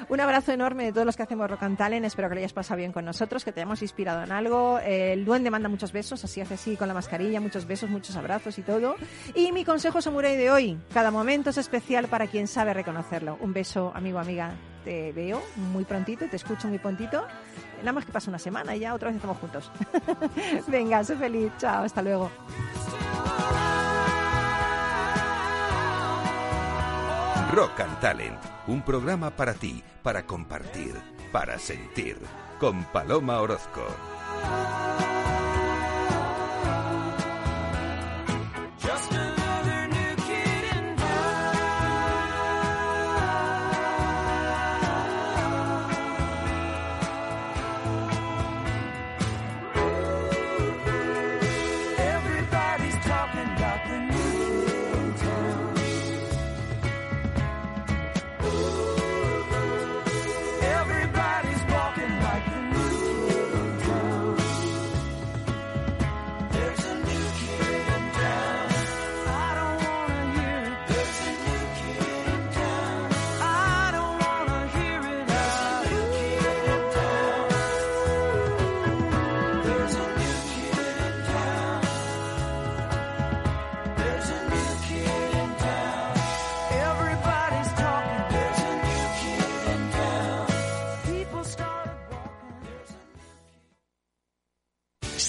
Un 0.09 0.19
abrazo 0.19 0.51
enorme 0.51 0.86
de 0.86 0.91
todos 0.91 1.05
los 1.05 1.15
que 1.15 1.23
hacemos 1.23 1.49
Rock 1.49 1.63
and 1.63 1.77
Talent. 1.77 2.05
Espero 2.05 2.29
que 2.29 2.36
le 2.36 2.41
hayas 2.41 2.53
pasado 2.53 2.77
bien 2.77 2.91
con 2.91 3.05
nosotros, 3.05 3.43
que 3.43 3.51
te 3.51 3.61
hayamos 3.61 3.81
inspirado 3.81 4.23
en 4.23 4.31
algo. 4.31 4.79
El 4.79 5.25
duende 5.25 5.49
manda 5.51 5.69
muchos 5.69 5.91
besos, 5.91 6.23
así 6.23 6.41
hace 6.41 6.55
así 6.55 6.75
con 6.75 6.88
la 6.88 6.93
mascarilla. 6.93 7.39
Muchos 7.39 7.65
besos, 7.65 7.89
muchos 7.89 8.15
abrazos 8.15 8.57
y 8.57 8.61
todo. 8.61 8.95
Y 9.33 9.51
mi 9.51 9.63
consejo 9.63 10.01
samurai 10.01 10.36
de 10.36 10.51
hoy. 10.51 10.79
Cada 10.93 11.11
momento 11.11 11.49
es 11.49 11.57
especial 11.57 12.07
para 12.07 12.27
quien 12.27 12.47
sabe 12.47 12.73
reconocerlo. 12.73 13.38
Un 13.41 13.53
beso, 13.53 13.91
amigo, 13.95 14.19
amiga. 14.19 14.55
Te 14.83 15.11
veo 15.13 15.41
muy 15.55 15.83
prontito, 15.83 16.27
te 16.29 16.36
escucho 16.36 16.67
muy 16.67 16.77
prontito. 16.77 17.25
Nada 17.80 17.93
más 17.93 18.05
que 18.05 18.11
pasa 18.11 18.30
una 18.30 18.39
semana 18.39 18.76
y 18.76 18.80
ya 18.80 18.93
otra 18.93 19.09
vez 19.09 19.15
estamos 19.15 19.38
juntos. 19.38 19.71
Venga, 20.67 21.03
sé 21.03 21.15
feliz. 21.15 21.51
Chao, 21.57 21.84
hasta 21.84 22.01
luego. 22.01 22.32
Rock 27.51 27.80
and 27.80 27.99
Talent, 28.01 28.39
un 28.67 28.82
programa 28.82 29.30
para 29.30 29.53
ti, 29.53 29.82
para 30.03 30.26
compartir, 30.26 30.93
para 31.32 31.57
sentir, 31.57 32.17
con 32.59 32.84
Paloma 32.86 33.39
Orozco. 33.39 33.86